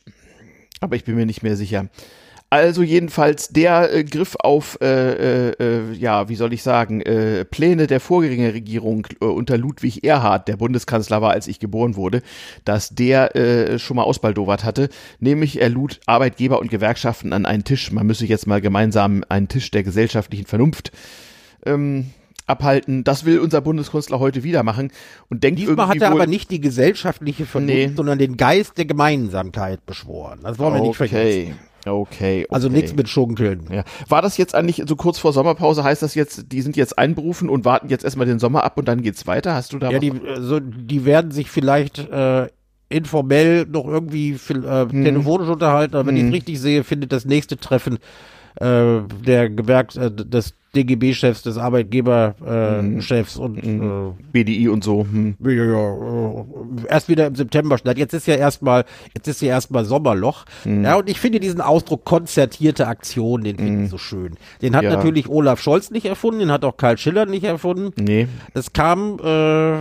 aber 0.79 0.95
ich 0.95 1.03
bin 1.03 1.15
mir 1.15 1.25
nicht 1.25 1.43
mehr 1.43 1.57
sicher. 1.57 1.88
Also 2.51 2.84
jedenfalls 2.84 3.48
der 3.48 3.93
äh, 3.93 4.03
Griff 4.03 4.36
auf, 4.36 4.77
äh, 4.81 5.51
äh, 5.51 5.55
äh, 5.58 5.93
ja, 5.93 6.27
wie 6.27 6.36
soll 6.36 6.51
ich 6.51 6.63
sagen, 6.63 7.00
äh, 7.00 7.46
Pläne 7.46 7.88
der 7.88 8.01
Vorgängerregierung 8.01 9.08
äh, 9.22 9.25
unter 9.25 9.58
Ludwig 9.58 10.03
Erhard, 10.03 10.50
der 10.50 10.58
Bundeskanzler 10.58 11.22
war, 11.22 11.31
als 11.31 11.48
ich 11.48 11.60
geboren 11.60 11.96
wurde, 11.96 12.22
dass 12.65 12.89
der 12.89 13.79
schon 13.79 13.96
mal 13.96 14.03
ausbaldowert 14.03 14.65
hatte. 14.65 14.89
Nämlich 15.20 15.62
er 15.62 15.70
lud 15.70 16.01
Arbeitgeber 16.05 16.60
und 16.60 16.70
Gewerkschaften 16.70 17.31
an 17.31 17.46
einen 17.46 17.63
Tisch. 17.63 17.91
Man 17.93 18.05
müsse 18.05 18.25
jetzt 18.25 18.48
mal 18.48 18.60
gemeinsam 18.60 19.24
einen 19.29 19.48
Tisch 19.48 19.72
der 19.72 19.84
gesellschaftlichen 19.84 20.46
Vernunft 20.46 20.91
ähm, 21.65 22.08
abhalten. 22.48 23.05
Das 23.05 23.24
will 23.24 23.39
unser 23.39 23.62
Bundeskünstler 23.62 24.20
heute 24.20 24.43
wieder 24.43 24.63
machen 24.63 24.91
und 25.29 25.43
denkt 25.46 25.60
Diesmal 25.60 25.88
hat 25.88 25.96
irgendwie 25.96 26.03
er 26.05 26.12
wohl, 26.12 26.22
aber 26.22 26.29
nicht 26.29 26.51
die 26.51 26.60
gesellschaftliche 26.60 27.46
Vernunft, 27.46 27.74
Nee. 27.75 27.91
sondern 27.96 28.20
den 28.20 28.36
Geist 28.36 28.77
der 28.77 28.86
Gemeinsamkeit 28.86 29.86
beschworen. 29.86 30.39
Das 30.43 30.60
wollen 30.60 30.74
wir 30.74 30.81
nicht 30.81 30.98
vergessen. 30.98 31.58
Okay, 31.85 32.43
okay, 32.43 32.47
Also 32.50 32.69
nichts 32.69 32.93
mit 32.95 33.09
Schunkeln. 33.09 33.67
Ja. 33.71 33.83
War 34.07 34.21
das 34.21 34.38
jetzt 34.38 34.55
eigentlich 34.55 34.83
so 34.88 34.95
kurz 34.95 35.17
vor 35.19 35.33
Sommerpause? 35.33 35.83
Heißt 35.83 36.01
das 36.01 36.15
jetzt, 36.15 36.51
die 36.51 36.61
sind 36.61 36.75
jetzt 36.77 36.97
einberufen 36.97 37.50
und 37.50 37.65
warten 37.65 37.89
jetzt 37.89 38.03
erstmal 38.03 38.27
den 38.27 38.39
Sommer 38.39 38.63
ab 38.63 38.77
und 38.77 38.88
dann 38.88 39.01
geht's 39.01 39.27
weiter? 39.27 39.53
Hast 39.55 39.73
du 39.73 39.79
da 39.79 39.89
Ja, 39.91 40.00
die, 40.00 40.09
äh, 40.09 40.39
so, 40.41 40.59
die 40.59 41.05
werden 41.05 41.31
sich 41.31 41.50
vielleicht 41.50 42.00
äh, 42.00 42.47
informell 42.89 43.65
noch 43.65 43.88
irgendwie 43.88 44.33
viel, 44.33 44.63
äh, 44.65 44.85
Mhm. 44.85 45.03
telefonisch 45.05 45.47
unterhalten, 45.50 45.95
aber 45.95 46.07
wenn 46.07 46.17
ich 46.17 46.25
es 46.25 46.31
richtig 46.33 46.59
sehe, 46.59 46.83
findet 46.83 47.11
das 47.11 47.25
nächste 47.25 47.57
Treffen 47.57 47.97
äh, 48.55 49.00
der 49.25 49.50
Gewerks 49.50 49.95
äh, 49.95 50.11
des 50.11 50.53
DGB-Chefs, 50.75 51.41
des 51.43 51.57
Arbeitgeber-Chefs 51.57 52.97
äh, 52.97 53.01
Chefs 53.01 53.37
und 53.37 53.57
äh, 53.57 53.79
BDI 54.31 54.69
und 54.69 54.83
so. 54.83 55.05
Hm. 55.09 55.35
ja, 55.43 55.51
ja, 55.51 55.93
äh, 55.93 56.43
erst 56.87 57.09
wieder 57.09 57.27
im 57.27 57.35
September 57.35 57.77
statt. 57.77 57.97
Jetzt 57.97 58.13
ist 58.13 58.25
ja 58.27 58.35
erstmal, 58.35 58.85
jetzt 59.13 59.27
ist 59.27 59.41
ja 59.41 59.49
erstmal 59.49 59.83
Sommerloch. 59.85 60.45
Mhm. 60.63 60.83
Ja, 60.85 60.95
und 60.95 61.09
ich 61.09 61.19
finde 61.19 61.39
diesen 61.39 61.59
Ausdruck 61.61 62.05
konzertierte 62.05 62.87
Aktion, 62.87 63.43
den 63.43 63.57
finde 63.57 63.83
ich 63.85 63.89
so 63.89 63.97
schön. 63.97 64.35
Den 64.61 64.75
hat 64.75 64.83
Ja. 64.83 64.91
natürlich 64.95 65.27
Olaf 65.27 65.61
Scholz 65.61 65.91
nicht 65.91 66.05
erfunden, 66.05 66.39
den 66.39 66.51
hat 66.51 66.63
auch 66.63 66.77
Karl 66.77 66.97
Schiller 66.97 67.25
nicht 67.25 67.43
erfunden. 67.43 67.91
Nee. 68.01 68.27
Es 68.53 68.71
kam, 68.71 69.17
äh, 69.23 69.79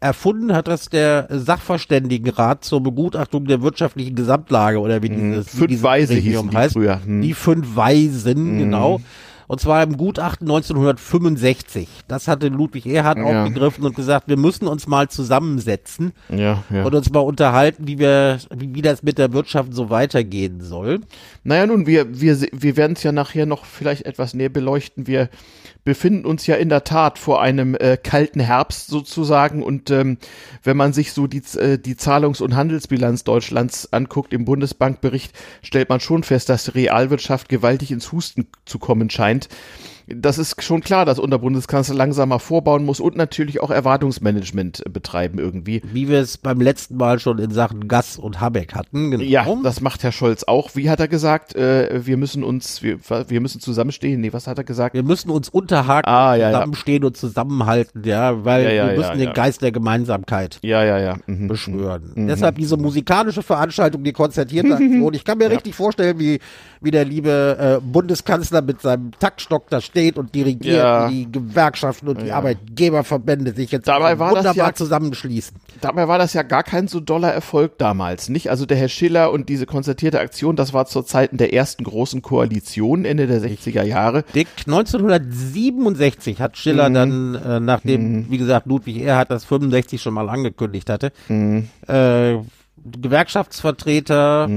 erfunden 0.00 0.52
hat 0.54 0.68
das 0.68 0.88
der 0.88 1.26
Sachverständigenrat 1.30 2.64
zur 2.64 2.82
Begutachtung 2.82 3.46
der 3.46 3.62
wirtschaftlichen 3.62 4.14
Gesamtlage 4.14 4.78
oder 4.78 5.02
wie 5.02 5.08
dieses, 5.08 5.46
wie 5.54 5.58
Fünf 5.58 5.68
dieses 5.68 5.82
Weise 5.84 6.14
hießen 6.14 6.50
die 6.50 6.56
heißt. 6.56 6.72
früher. 6.74 7.00
Hm. 7.04 7.22
Die 7.22 7.34
fünf 7.34 7.76
Weisen, 7.76 8.58
genau. 8.58 9.00
Und 9.46 9.60
zwar 9.60 9.82
im 9.82 9.96
Gutachten 9.96 10.48
1965. 10.48 11.88
Das 12.08 12.28
hatte 12.28 12.48
Ludwig 12.48 12.86
Erhard 12.86 13.18
Ja. 13.18 13.24
aufgegriffen 13.44 13.84
und 13.84 13.94
gesagt, 13.96 14.28
wir 14.28 14.36
müssen 14.36 14.66
uns 14.66 14.86
mal 14.86 15.08
zusammensetzen 15.08 16.12
Ja, 16.28 16.62
ja. 16.70 16.84
und 16.84 16.94
uns 16.94 17.10
mal 17.10 17.20
unterhalten, 17.20 17.86
wie 17.86 17.98
wir, 17.98 18.38
wie, 18.54 18.74
wie 18.74 18.82
das 18.82 19.02
mit 19.02 19.18
der 19.18 19.32
Wirtschaft 19.32 19.74
so 19.74 19.90
weitergehen 19.90 20.60
soll. 20.60 21.00
Naja, 21.42 21.66
nun, 21.66 21.86
wir, 21.86 22.20
wir, 22.20 22.40
wir 22.52 22.76
werden 22.76 22.92
es 22.96 23.02
ja 23.02 23.12
nachher 23.12 23.46
noch 23.46 23.64
vielleicht 23.64 24.06
etwas 24.06 24.34
näher 24.34 24.48
beleuchten. 24.48 25.06
Wir 25.06 25.28
befinden 25.84 26.24
uns 26.24 26.46
ja 26.46 26.56
in 26.56 26.70
der 26.70 26.84
Tat 26.84 27.18
vor 27.18 27.40
einem 27.40 27.74
äh, 27.74 27.96
kalten 27.96 28.40
Herbst 28.40 28.88
sozusagen. 28.88 29.62
Und 29.62 29.90
ähm, 29.90 30.18
wenn 30.62 30.76
man 30.76 30.92
sich 30.92 31.12
so 31.12 31.26
die, 31.26 31.42
äh, 31.58 31.78
die 31.78 31.96
Zahlungs- 31.96 32.42
und 32.42 32.56
Handelsbilanz 32.56 33.24
Deutschlands 33.24 33.92
anguckt 33.92 34.32
im 34.32 34.44
Bundesbankbericht, 34.44 35.32
stellt 35.62 35.90
man 35.90 36.00
schon 36.00 36.22
fest, 36.22 36.48
dass 36.48 36.64
die 36.64 36.70
Realwirtschaft 36.72 37.48
gewaltig 37.48 37.90
ins 37.90 38.12
Husten 38.12 38.46
zu 38.64 38.78
kommen 38.78 39.10
scheint. 39.10 39.48
Das 40.06 40.38
ist 40.38 40.62
schon 40.62 40.82
klar, 40.82 41.04
dass 41.06 41.18
unser 41.18 41.38
Bundeskanzler 41.38 41.94
langsamer 41.94 42.38
vorbauen 42.38 42.84
muss 42.84 43.00
und 43.00 43.16
natürlich 43.16 43.60
auch 43.60 43.70
Erwartungsmanagement 43.70 44.84
äh, 44.84 44.90
betreiben 44.90 45.38
irgendwie. 45.38 45.80
Wie 45.92 46.08
wir 46.08 46.20
es 46.20 46.36
beim 46.36 46.60
letzten 46.60 46.96
Mal 46.96 47.18
schon 47.18 47.38
in 47.38 47.50
Sachen 47.50 47.88
Gas 47.88 48.18
und 48.18 48.40
Habeck 48.40 48.74
hatten. 48.74 49.10
Genau. 49.12 49.22
Ja, 49.24 49.46
das 49.62 49.80
macht 49.80 50.02
Herr 50.02 50.12
Scholz 50.12 50.44
auch. 50.44 50.70
Wie 50.74 50.90
hat 50.90 51.00
er 51.00 51.08
gesagt? 51.08 51.54
Äh, 51.56 52.04
wir 52.06 52.16
müssen 52.16 52.44
uns, 52.44 52.82
wir, 52.82 52.98
wir 53.28 53.40
müssen 53.40 53.60
zusammenstehen. 53.60 54.20
Nee, 54.20 54.32
was 54.32 54.46
hat 54.46 54.58
er 54.58 54.64
gesagt? 54.64 54.94
Wir 54.94 55.02
müssen 55.02 55.30
uns 55.30 55.48
unterhaken, 55.48 56.08
Ah, 56.08 56.34
ja, 56.34 56.50
ja. 56.50 56.52
zusammenstehen 56.52 57.04
und 57.04 57.16
zusammenhalten, 57.16 58.02
ja, 58.04 58.44
weil 58.44 58.64
Ja, 58.64 58.70
ja, 58.70 58.86
wir 58.88 58.96
müssen 58.98 59.10
ja, 59.10 59.16
den 59.16 59.26
ja. 59.28 59.32
Geist 59.32 59.62
der 59.62 59.72
Gemeinsamkeit 59.72 60.58
Ja, 60.62 60.84
ja, 60.84 60.98
ja. 60.98 61.16
Mhm. 61.26 61.48
beschwören. 61.48 62.12
Deshalb 62.28 62.56
diese 62.56 62.76
musikalische 62.76 63.42
Veranstaltung, 63.42 64.04
die 64.04 64.12
konzertierte 64.12 64.72
Aktion. 64.74 65.14
Ich 65.14 65.24
kann 65.24 65.38
mir 65.38 65.50
richtig 65.50 65.74
vorstellen, 65.74 66.18
wie, 66.18 66.40
wie 66.80 66.90
der 66.90 67.04
liebe 67.04 67.78
äh, 67.80 67.80
Bundeskanzler 67.80 68.62
mit 68.62 68.80
seinem 68.82 69.12
Taktstock 69.18 69.70
da 69.70 69.80
steht 69.94 70.18
und 70.18 70.34
dirigiert, 70.34 70.76
Ja. 70.76 71.08
die 71.08 71.30
Gewerkschaften 71.30 72.08
und 72.08 72.20
die 72.20 72.32
Arbeitgeberverbände 72.32 73.52
sich 73.54 73.70
jetzt 73.70 73.86
wunderbar 73.86 74.54
ja- 74.54 74.74
zusammenschließen. 74.74 75.56
Dabei 75.80 76.08
war 76.08 76.18
das 76.18 76.32
ja 76.32 76.42
gar 76.42 76.64
kein 76.64 76.88
so 76.88 76.98
doller 76.98 77.30
Erfolg 77.32 77.78
damals, 77.78 78.28
nicht? 78.28 78.50
Also 78.50 78.66
der 78.66 78.76
Herr 78.76 78.88
Schiller 78.88 79.30
und 79.30 79.48
diese 79.48 79.66
konzertierte 79.66 80.18
Aktion, 80.18 80.56
das 80.56 80.72
war 80.72 80.86
zur 80.86 81.06
Zeiten 81.06 81.36
der 81.36 81.52
ersten 81.54 81.84
großen 81.84 82.22
Koalition 82.22 83.04
Ende 83.04 83.28
der 83.28 83.40
60er 83.40 83.84
Jahre. 83.84 84.24
Dick, 84.34 84.48
1967 84.66 86.40
hat 86.40 86.56
Schiller 86.58 86.90
dann, 86.90 87.36
äh, 87.36 87.60
nachdem, 87.60 88.28
wie 88.30 88.38
gesagt, 88.38 88.66
Ludwig 88.66 89.00
Erhard 89.00 89.30
das 89.30 89.44
65 89.44 90.02
schon 90.02 90.14
mal 90.14 90.28
angekündigt 90.28 90.90
hatte, 90.90 91.12
äh, 91.86 92.38
Gewerkschaftsvertreter, 93.00 94.48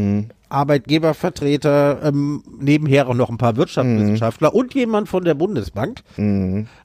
Arbeitgebervertreter, 0.49 1.99
ähm, 2.03 2.43
nebenher 2.59 3.07
auch 3.07 3.13
noch 3.13 3.29
ein 3.29 3.37
paar 3.37 3.57
Wirtschaftswissenschaftler 3.57 4.53
und 4.53 4.73
jemand 4.73 5.09
von 5.09 5.23
der 5.23 5.33
Bundesbank 5.33 6.03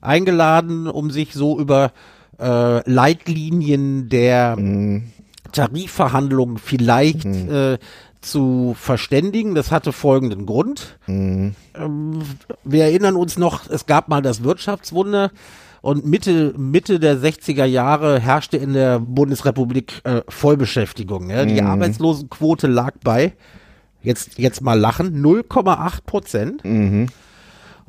eingeladen, 0.01 0.87
um 0.87 1.11
sich 1.11 1.33
so 1.33 1.59
über 1.59 1.91
äh, 2.39 2.89
Leitlinien 2.89 4.09
der 4.09 4.57
Tarifverhandlungen 5.51 6.57
vielleicht 6.57 7.25
äh, 7.25 7.77
zu 8.21 8.75
verständigen. 8.77 9.55
Das 9.55 9.71
hatte 9.71 9.91
folgenden 9.91 10.45
Grund. 10.45 10.97
Ähm, 11.75 12.21
wir 12.63 12.83
erinnern 12.83 13.15
uns 13.15 13.37
noch, 13.37 13.69
es 13.69 13.85
gab 13.85 14.07
mal 14.07 14.21
das 14.21 14.43
Wirtschaftswunder 14.43 15.31
und 15.83 16.05
Mitte, 16.05 16.53
Mitte 16.57 16.97
der 16.97 17.17
60er 17.17 17.65
Jahre 17.65 18.17
herrschte 18.17 18.55
in 18.55 18.71
der 18.71 18.99
Bundesrepublik 18.99 19.99
äh, 20.05 20.21
Vollbeschäftigung. 20.29 21.29
Ja? 21.29 21.43
Die 21.43 21.61
Arbeitslosenquote 21.61 22.67
lag 22.67 22.93
bei, 23.03 23.33
jetzt, 24.01 24.39
jetzt 24.39 24.61
mal 24.61 24.79
lachen, 24.79 25.21
0,8 25.21 26.05
Prozent. 26.05 26.63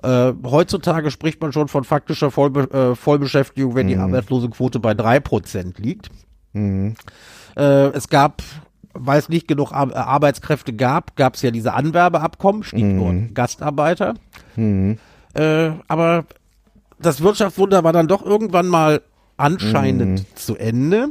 Äh, 0.02 0.32
heutzutage 0.44 1.12
spricht 1.12 1.40
man 1.40 1.52
schon 1.52 1.68
von 1.68 1.84
faktischer 1.84 2.32
Vollbe 2.32 2.68
äh, 2.72 2.96
Vollbeschäftigung, 2.96 3.76
wenn 3.76 3.86
die 3.86 3.96
Arbeitslosenquote 3.96 4.80
bei 4.80 4.94
3 4.94 5.20
Prozent 5.20 5.78
liegt. 5.78 6.10
Äh, 7.56 7.86
es 7.90 8.08
gab, 8.08 8.42
weil 8.92 9.20
es 9.20 9.28
nicht 9.28 9.46
genug 9.46 9.70
Ar 9.70 9.94
Arbeitskräfte 9.94 10.72
gab, 10.72 11.14
gab 11.14 11.36
es 11.36 11.42
ja 11.42 11.52
diese 11.52 11.74
Anwerbeabkommen, 11.74 12.64
Stichwort 12.64 13.34
Gastarbeiter. 13.34 14.14
Äh, 15.34 15.70
aber 15.86 16.24
das 17.04 17.20
Wirtschaftswunder 17.22 17.84
war 17.84 17.92
dann 17.92 18.08
doch 18.08 18.24
irgendwann 18.24 18.66
mal 18.68 19.00
anscheinend 19.36 20.38
zu 20.38 20.56
Ende. 20.56 21.08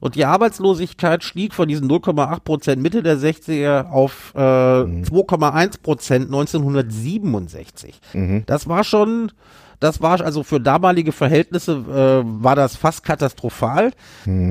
Und 0.00 0.14
die 0.16 0.24
Arbeitslosigkeit 0.24 1.22
stieg 1.22 1.54
von 1.54 1.68
diesen 1.68 1.88
0,8 1.88 2.40
Prozent 2.40 2.82
Mitte 2.82 3.02
der 3.04 3.16
60er 3.18 3.88
auf 3.90 4.32
äh, 4.34 4.38
2,1 4.38 5.80
Prozent 5.80 6.24
1967. 6.26 8.00
Das 8.46 8.68
war 8.68 8.82
schon, 8.82 9.30
das 9.78 10.02
war 10.02 10.20
also 10.22 10.42
für 10.42 10.58
damalige 10.58 11.12
Verhältnisse 11.12 11.72
äh, 11.72 12.42
war 12.42 12.56
das 12.56 12.74
fast 12.74 13.04
katastrophal. 13.04 13.92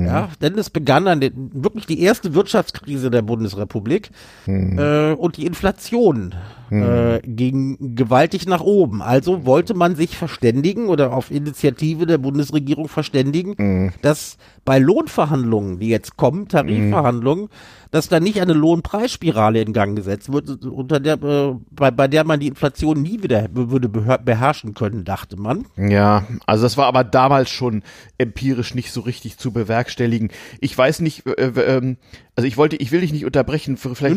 Ja, 0.06 0.30
denn 0.40 0.56
es 0.56 0.70
begann 0.70 1.04
dann 1.04 1.20
den, 1.20 1.50
wirklich 1.52 1.84
die 1.84 2.00
erste 2.00 2.32
Wirtschaftskrise 2.32 3.10
der 3.10 3.20
Bundesrepublik 3.22 4.10
äh, 4.46 5.12
und 5.12 5.36
die 5.36 5.44
Inflation 5.44 6.34
äh, 6.70 7.20
ging 7.24 7.94
gewaltig 7.96 8.46
nach 8.46 8.60
oben. 8.60 9.02
Also 9.02 9.44
wollte 9.46 9.74
man 9.74 9.96
sich 9.96 10.16
verständigen 10.16 10.88
oder 10.88 11.12
auf 11.12 11.30
Initiative 11.30 12.06
der 12.06 12.18
Bundesregierung 12.18 12.88
verständigen, 12.88 13.92
dass 14.02 14.36
bei 14.64 14.78
Lohnverhandlungen, 14.78 15.78
die 15.78 15.88
jetzt 15.88 16.16
kommen, 16.16 16.48
Tarifverhandlungen, 16.48 17.48
dass 17.92 18.08
da 18.08 18.18
nicht 18.20 18.40
eine 18.40 18.52
Lohnpreisspirale 18.52 19.60
in 19.62 19.72
Gang 19.72 19.96
gesetzt 19.96 20.32
wird, 20.32 20.64
unter 20.64 20.98
der, 21.00 21.22
äh, 21.22 21.54
bei, 21.70 21.90
bei 21.90 22.08
der 22.08 22.24
man 22.24 22.40
die 22.40 22.48
Inflation 22.48 23.00
nie 23.00 23.22
wieder 23.22 23.48
würde 23.52 23.88
beher- 23.88 24.18
beherrschen 24.18 24.74
können, 24.74 25.04
dachte 25.04 25.36
man. 25.40 25.66
Ja, 25.76 26.26
also 26.46 26.64
das 26.64 26.76
war 26.76 26.86
aber 26.86 27.04
damals 27.04 27.48
schon 27.48 27.82
empirisch 28.18 28.74
nicht 28.74 28.90
so 28.90 29.00
richtig 29.02 29.38
zu 29.38 29.52
bewerkstelligen. 29.52 30.30
Ich 30.60 30.76
weiß 30.76 31.00
nicht, 31.00 31.26
äh, 31.26 31.46
äh, 31.46 31.96
also 32.34 32.46
ich 32.46 32.56
wollte, 32.56 32.76
ich 32.76 32.90
will 32.92 33.00
dich 33.00 33.12
nicht 33.12 33.24
unterbrechen, 33.24 33.76
vielleicht. 33.76 34.16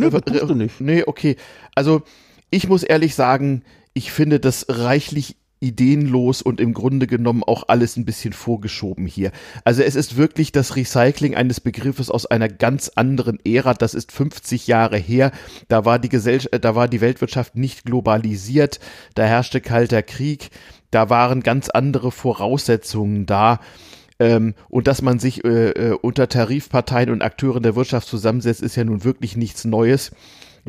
Du 0.50 0.56
nicht. 0.56 0.82
Nee, 0.82 1.04
okay. 1.06 1.36
Also 1.76 2.02
ich 2.50 2.68
muss 2.68 2.84
ehrlich 2.84 3.16
sagen, 3.16 3.64
ich 3.94 4.12
finde 4.12 4.40
das 4.40 4.66
reichlich 4.70 5.36
ideenlos 5.62 6.42
und 6.42 6.62
im 6.62 6.74
Grunde 6.74 7.06
genommen 7.06 7.44
auch 7.44 7.66
alles 7.68 7.98
ein 7.98 8.06
bisschen 8.06 8.34
vorgeschoben 8.34 9.06
hier. 9.06 9.32
Also 9.66 9.84
es 9.84 9.96
ist 9.96 10.16
wirklich 10.16 10.52
das 10.52 10.76
Recycling 10.76 11.36
eines 11.36 11.60
Begriffes 11.60 12.10
aus 12.10 12.26
einer 12.26 12.48
ganz 12.48 12.90
anderen 12.96 13.40
Ära. 13.46 13.74
Das 13.74 13.94
ist 13.94 14.12
50 14.12 14.68
Jahre 14.68 14.98
her. 14.98 15.32
Da 15.68 15.84
war 15.84 16.00
die 16.00 16.10
Gesellschaft, 16.10 16.64
da 16.64 16.76
war 16.76 16.88
die 16.88 17.02
Weltwirtschaft 17.02 17.56
nicht 17.56 17.84
globalisiert. 17.84 18.80
Da 19.16 19.26
herrschte 19.26 19.60
kalter 19.60 20.02
Krieg. 20.02 20.50
Da 20.92 21.10
waren 21.10 21.44
ganz 21.44 21.70
andere 21.70 22.12
Voraussetzungen 22.12 23.26
da. 23.26 23.60
Ähm, 24.20 24.54
und 24.70 24.88
dass 24.88 25.02
man 25.02 25.20
sich 25.20 25.44
äh, 25.44 25.70
äh, 25.72 25.98
unter 26.02 26.28
Tarifparteien 26.28 27.10
und 27.10 27.22
Akteuren 27.22 27.64
der 27.64 27.76
Wirtschaft 27.76 28.08
zusammensetzt, 28.08 28.62
ist 28.62 28.76
ja 28.76 28.84
nun 28.84 29.04
wirklich 29.04 29.38
nichts 29.38 29.66
Neues. 29.66 30.12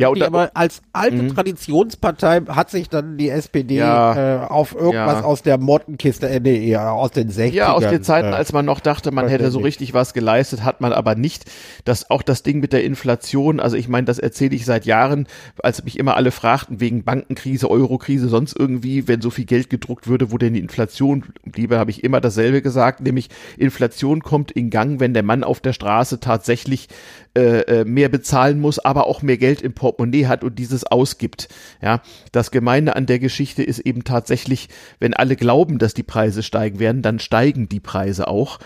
Ja, 0.00 0.08
und 0.08 0.22
aber 0.22 0.50
als 0.54 0.82
alte 0.92 1.22
mhm. 1.22 1.34
Traditionspartei 1.34 2.42
hat 2.48 2.70
sich 2.70 2.88
dann 2.88 3.18
die 3.18 3.28
SPD 3.28 3.76
ja, 3.76 4.44
äh, 4.44 4.46
auf 4.46 4.74
irgendwas 4.74 5.20
ja. 5.20 5.24
aus 5.24 5.42
der 5.42 5.58
Mottenkiste, 5.58 6.28
äh, 6.28 6.40
nee, 6.40 6.76
aus 6.76 7.10
den 7.10 7.30
60ern. 7.30 7.52
Ja, 7.52 7.72
aus 7.72 7.86
den 7.86 8.02
Zeiten, 8.02 8.32
äh, 8.32 8.36
als 8.36 8.52
man 8.52 8.64
noch 8.64 8.80
dachte, 8.80 9.10
man 9.10 9.28
hätte 9.28 9.50
so 9.50 9.58
richtig 9.58 9.94
was 9.94 10.14
geleistet, 10.14 10.64
hat 10.64 10.80
man 10.80 10.92
aber 10.92 11.14
nicht. 11.14 11.44
Das, 11.84 12.10
auch 12.10 12.22
das 12.22 12.42
Ding 12.42 12.60
mit 12.60 12.72
der 12.72 12.84
Inflation, 12.84 13.60
also 13.60 13.76
ich 13.76 13.88
meine, 13.88 14.04
das 14.04 14.18
erzähle 14.18 14.54
ich 14.54 14.64
seit 14.64 14.86
Jahren, 14.86 15.26
als 15.62 15.84
mich 15.84 15.98
immer 15.98 16.16
alle 16.16 16.30
fragten, 16.30 16.80
wegen 16.80 17.04
Bankenkrise, 17.04 17.70
Eurokrise, 17.70 18.28
sonst 18.28 18.56
irgendwie, 18.58 19.08
wenn 19.08 19.20
so 19.20 19.30
viel 19.30 19.44
Geld 19.44 19.70
gedruckt 19.70 20.08
würde, 20.08 20.32
wo 20.32 20.38
denn 20.38 20.54
die 20.54 20.60
Inflation 20.60 21.24
bliebe, 21.44 21.78
habe 21.78 21.90
ich 21.90 22.04
immer 22.04 22.20
dasselbe 22.20 22.62
gesagt, 22.62 23.00
nämlich 23.00 23.28
Inflation 23.56 24.22
kommt 24.22 24.50
in 24.50 24.70
Gang, 24.70 25.00
wenn 25.00 25.14
der 25.14 25.22
Mann 25.22 25.44
auf 25.44 25.60
der 25.60 25.72
Straße 25.72 26.20
tatsächlich 26.20 26.88
äh, 27.36 27.60
äh, 27.60 27.84
mehr 27.84 28.08
bezahlen 28.08 28.60
muss, 28.60 28.80
aber 28.80 29.06
auch 29.06 29.22
mehr 29.22 29.36
Geld 29.36 29.62
im 29.62 29.72
Portemonnaie 29.92 30.26
hat 30.26 30.44
und 30.44 30.58
dieses 30.58 30.84
ausgibt. 30.84 31.48
Ja, 31.82 32.02
das 32.32 32.50
Gemeine 32.50 32.96
an 32.96 33.06
der 33.06 33.18
Geschichte 33.18 33.62
ist 33.62 33.80
eben 33.80 34.04
tatsächlich, 34.04 34.68
wenn 34.98 35.14
alle 35.14 35.36
glauben, 35.36 35.78
dass 35.78 35.94
die 35.94 36.02
Preise 36.02 36.42
steigen 36.42 36.78
werden, 36.78 37.02
dann 37.02 37.18
steigen 37.18 37.68
die 37.68 37.80
Preise 37.80 38.28
auch. 38.28 38.58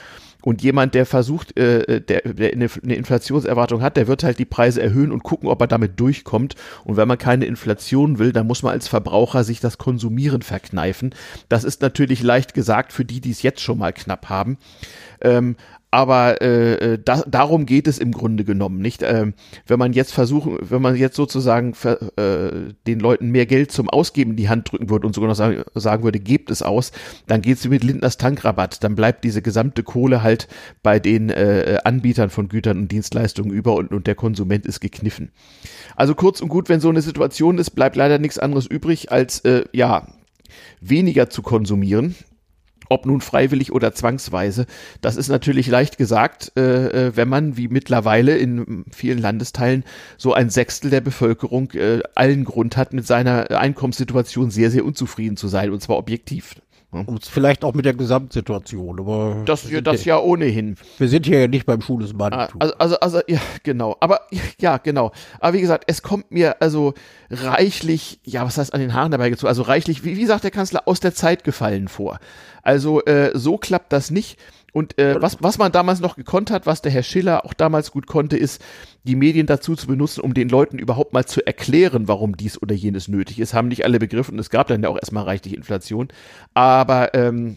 Und 0.43 0.63
jemand, 0.63 0.95
der 0.95 1.07
versucht, 1.07 1.57
äh, 1.57 2.03
der, 2.03 2.21
der 2.21 2.53
eine, 2.53 2.69
eine 2.83 2.95
Inflationserwartung 2.97 3.81
hat, 3.81 3.97
der 3.97 4.09
wird 4.09 4.25
halt 4.25 4.39
die 4.39 4.45
Preise 4.45 4.83
erhöhen 4.83 5.11
und 5.11 5.23
gucken, 5.23 5.49
ob 5.49 5.59
er 5.63 5.67
damit 5.67 5.99
durchkommt. 5.99 6.55
Und 6.85 6.99
wenn 6.99 7.09
man 7.09 7.17
keine 7.17 7.47
Inflation 7.47 8.19
will, 8.19 8.31
dann 8.31 8.47
muss 8.47 8.63
man 8.63 8.73
als 8.73 8.87
Verbraucher 8.87 9.43
sich 9.43 9.61
das 9.61 9.79
Konsumieren 9.79 10.43
verkneifen. 10.43 11.15
Das 11.49 11.65
ist 11.65 11.81
natürlich 11.81 12.23
leicht 12.23 12.53
gesagt 12.53 12.93
für 12.93 13.07
die, 13.07 13.23
die 13.23 13.31
es 13.31 13.41
jetzt 13.41 13.63
schon 13.63 13.79
mal 13.79 13.95
knapp 13.95 14.29
haben. 14.29 14.59
Ähm, 15.23 15.57
aber 15.95 16.43
äh, 16.43 16.95
äh, 16.95 16.99
da, 17.03 17.23
darum 17.25 17.67
geht 17.67 17.87
es 17.87 17.99
im 17.99 18.11
Grunde 18.11 18.43
genommen 18.43 18.81
nicht. 18.81 19.05
Ähm, 19.05 19.33
wenn 19.69 19.79
man 19.79 19.93
jetzt 19.93 20.13
versuchen, 20.13 20.59
wenn 20.61 20.83
man 20.83 20.97
jetzt 20.97 21.15
sozusagen 21.15 21.73
äh, 22.17 22.73
den 22.89 22.99
Leuten 22.99 23.31
mehr 23.31 23.47
Geld 23.47 23.71
zum 23.71 23.89
Ausgeben 23.89 24.33
in 24.33 24.37
die 24.37 24.49
Hand 24.49 24.73
drücken 24.73 24.91
würde 24.91 25.07
und 25.07 25.15
sogar 25.15 25.29
noch 25.29 25.37
sagen, 25.37 25.63
sagen 25.77 26.03
würde, 26.03 26.19
gebt 26.19 26.51
es 26.51 26.63
aus, 26.63 26.91
dann 27.29 27.43
geht 27.43 27.59
es 27.59 27.69
mit 27.69 27.85
Lindners 27.85 28.19
Tankrabatt. 28.19 28.83
Dann 28.83 28.97
bleibt 28.97 29.23
diese 29.23 29.41
gesamte 29.41 29.85
Kohle 29.85 30.25
halt 30.25 30.49
bei 30.83 30.99
den 30.99 31.31
äh, 31.31 31.79
Anbietern 31.85 32.29
von 32.29 32.49
Gütern 32.49 32.79
und 32.79 32.91
Dienstleistungen 32.91 33.53
über 33.53 33.77
und, 33.77 33.93
und 33.93 34.09
der 34.09 34.17
Konsument 34.17 34.67
ist 34.67 34.81
gekniffen. 34.81 35.31
Also 35.95 36.17
kurz 36.17 36.41
und 36.41 36.49
gut, 36.49 36.69
wenn 36.69 36.81
so 36.81 36.89
eine 36.89 37.03
Situation 37.03 37.57
ist, 37.57 37.71
bleibt 37.71 37.95
leider 37.95 38.19
nichts 38.19 38.41
anderes 38.41 38.67
übrig, 38.67 39.13
als 39.13 39.45
äh, 39.45 39.63
ja 39.73 40.09
weniger 40.81 41.31
zu 41.31 41.43
konsumieren 41.43 42.17
ob 42.89 43.07
nun 43.07 43.21
freiwillig 43.21 43.73
oder 43.73 43.95
zwangsweise, 43.95 44.67
das 45.01 45.17
ist 45.17 45.29
natürlich 45.29 45.67
leicht 45.69 45.99
gesagt, 45.99 46.53
äh, 46.57 47.09
äh, 47.09 47.17
wenn 47.17 47.29
man 47.29 47.57
wie 47.57 47.69
mittlerweile 47.69 48.37
in 48.37 48.85
vielen 48.91 49.19
Landesteilen 49.19 49.85
so 50.17 50.33
ein 50.35 50.51
Sechstel 50.51 50.91
der 50.91 51.01
Bevölkerung 51.01 51.71
äh, 51.73 52.01
allen 52.15 52.45
Grund 52.45 52.77
hat, 52.77 52.93
mit 52.93 53.07
seiner 53.07 53.51
Einkommenssituation 53.51 54.51
sehr, 54.51 54.71
sehr 54.71 54.85
unzufrieden 54.85 55.37
zu 55.37 55.49
sein, 55.49 55.71
und 55.71 55.81
zwar 55.81 55.97
objektiv. 55.97 56.55
Und 57.03 57.25
vielleicht 57.25 57.65
auch 57.65 57.75
mit 57.75 57.85
der 57.85 57.95
Gesamtsituation, 57.95 59.01
aber. 59.01 59.43
Das, 59.45 59.71
wir 59.71 59.83
das 59.83 60.05
ja, 60.05 60.17
ja 60.17 60.23
ohnehin. 60.23 60.77
Wir 60.99 61.09
sind 61.09 61.27
hier 61.27 61.41
ja 61.41 61.49
nicht 61.49 61.67
beim 61.67 61.81
Schuh 61.81 61.99
des 61.99 62.15
ah, 62.19 62.49
Also, 62.59 62.75
also, 62.79 63.01
also, 63.01 63.21
ja, 63.27 63.41
genau. 63.63 63.97
Aber, 64.01 64.21
ja, 64.61 64.79
genau. 64.79 65.13
Aber 65.41 65.55
wie 65.55 65.61
gesagt, 65.61 65.85
es 65.87 66.03
kommt 66.03 66.31
mir 66.31 66.63
also 66.63 66.95
reichlich, 67.31 68.21
ja, 68.25 68.45
was 68.45 68.59
heißt 68.59 68.73
an 68.73 68.81
den 68.81 68.95
Haaren 68.95 69.11
dabei 69.11 69.31
gezogen? 69.31 69.49
Also 69.49 69.63
reichlich, 69.63 70.05
wie, 70.05 70.17
wie 70.17 70.27
sagt 70.27 70.45
der 70.45 70.51
Kanzler, 70.51 70.83
aus 70.87 71.01
der 71.01 71.15
Zeit 71.15 71.45
gefallen 71.45 71.89
vor. 71.89 72.19
Also, 72.63 73.03
äh, 73.05 73.33
so 73.35 73.59
klappt 73.59 73.93
das 73.93 74.11
nicht. 74.11 74.39
Und 74.75 74.99
äh, 74.99 75.23
was, 75.23 75.39
was 75.41 75.57
man 75.57 75.71
damals 75.71 76.01
noch 76.01 76.17
gekonnt 76.17 76.51
hat, 76.51 76.67
was 76.67 76.83
der 76.83 76.91
Herr 76.91 77.05
Schiller 77.05 77.45
auch 77.47 77.55
damals 77.55 77.93
gut 77.93 78.09
konnte, 78.09 78.37
ist, 78.37 78.61
die 79.05 79.15
Medien 79.15 79.47
dazu 79.47 79.77
zu 79.77 79.87
benutzen, 79.87 80.21
um 80.21 80.35
den 80.35 80.49
Leuten 80.49 80.81
überhaupt 80.81 81.13
mal 81.13 81.25
zu 81.25 81.47
erklären, 81.47 82.09
warum 82.09 82.37
dies 82.37 82.61
oder 82.61 82.75
jenes 82.75 83.07
nötig 83.07 83.39
ist. 83.39 83.55
Haben 83.55 83.69
nicht 83.69 83.85
alle 83.85 84.01
begriffen. 84.01 84.37
Es 84.37 84.51
gab 84.51 84.67
dann 84.67 84.83
ja 84.83 84.89
auch 84.89 84.97
erstmal 84.97 85.23
reichlich 85.23 85.55
Inflation. 85.55 86.09
Aber 86.55 87.15
ähm, 87.15 87.57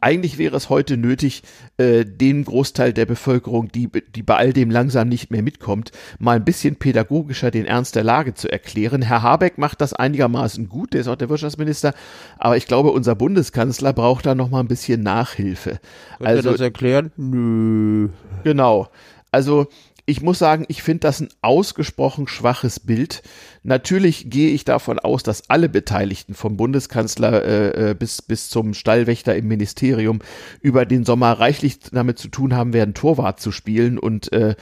eigentlich 0.00 0.38
wäre 0.38 0.56
es 0.56 0.68
heute 0.68 0.96
nötig, 0.96 1.42
äh, 1.76 2.04
den 2.04 2.44
Großteil 2.44 2.92
der 2.92 3.06
Bevölkerung, 3.06 3.70
die, 3.72 3.88
die 4.14 4.22
bei 4.22 4.36
all 4.36 4.52
dem 4.52 4.70
langsam 4.70 5.08
nicht 5.08 5.30
mehr 5.30 5.42
mitkommt, 5.42 5.92
mal 6.18 6.36
ein 6.36 6.44
bisschen 6.44 6.76
pädagogischer 6.76 7.50
den 7.50 7.66
Ernst 7.66 7.96
der 7.96 8.04
Lage 8.04 8.34
zu 8.34 8.50
erklären. 8.50 9.02
Herr 9.02 9.22
Habeck 9.22 9.58
macht 9.58 9.80
das 9.80 9.92
einigermaßen 9.92 10.68
gut, 10.68 10.92
der 10.92 11.02
ist 11.02 11.08
auch 11.08 11.16
der 11.16 11.28
Wirtschaftsminister, 11.28 11.94
aber 12.38 12.56
ich 12.56 12.66
glaube, 12.66 12.90
unser 12.90 13.14
Bundeskanzler 13.14 13.92
braucht 13.92 14.26
da 14.26 14.34
noch 14.34 14.50
mal 14.50 14.60
ein 14.60 14.68
bisschen 14.68 15.02
Nachhilfe. 15.02 15.80
Könnt 16.18 16.28
also, 16.28 16.52
das 16.52 16.60
erklären? 16.60 17.12
Nö. 17.16 18.08
Genau. 18.44 18.88
Also 19.30 19.66
ich 20.08 20.22
muss 20.22 20.38
sagen, 20.38 20.64
ich 20.68 20.82
finde 20.82 21.00
das 21.00 21.20
ein 21.20 21.28
ausgesprochen 21.42 22.28
schwaches 22.28 22.80
Bild. 22.80 23.22
Natürlich 23.62 24.30
gehe 24.30 24.54
ich 24.54 24.64
davon 24.64 24.98
aus, 24.98 25.22
dass 25.22 25.50
alle 25.50 25.68
Beteiligten 25.68 26.32
vom 26.32 26.56
Bundeskanzler 26.56 27.44
äh, 27.44 27.90
äh, 27.90 27.94
bis, 27.94 28.22
bis 28.22 28.48
zum 28.48 28.72
Stallwächter 28.72 29.36
im 29.36 29.48
Ministerium 29.48 30.20
über 30.62 30.86
den 30.86 31.04
Sommer 31.04 31.32
reichlich 31.32 31.80
damit 31.92 32.18
zu 32.18 32.28
tun 32.28 32.56
haben 32.56 32.72
werden, 32.72 32.94
Torwart 32.94 33.38
zu 33.38 33.52
spielen 33.52 33.98
und 33.98 34.32
äh, 34.32 34.56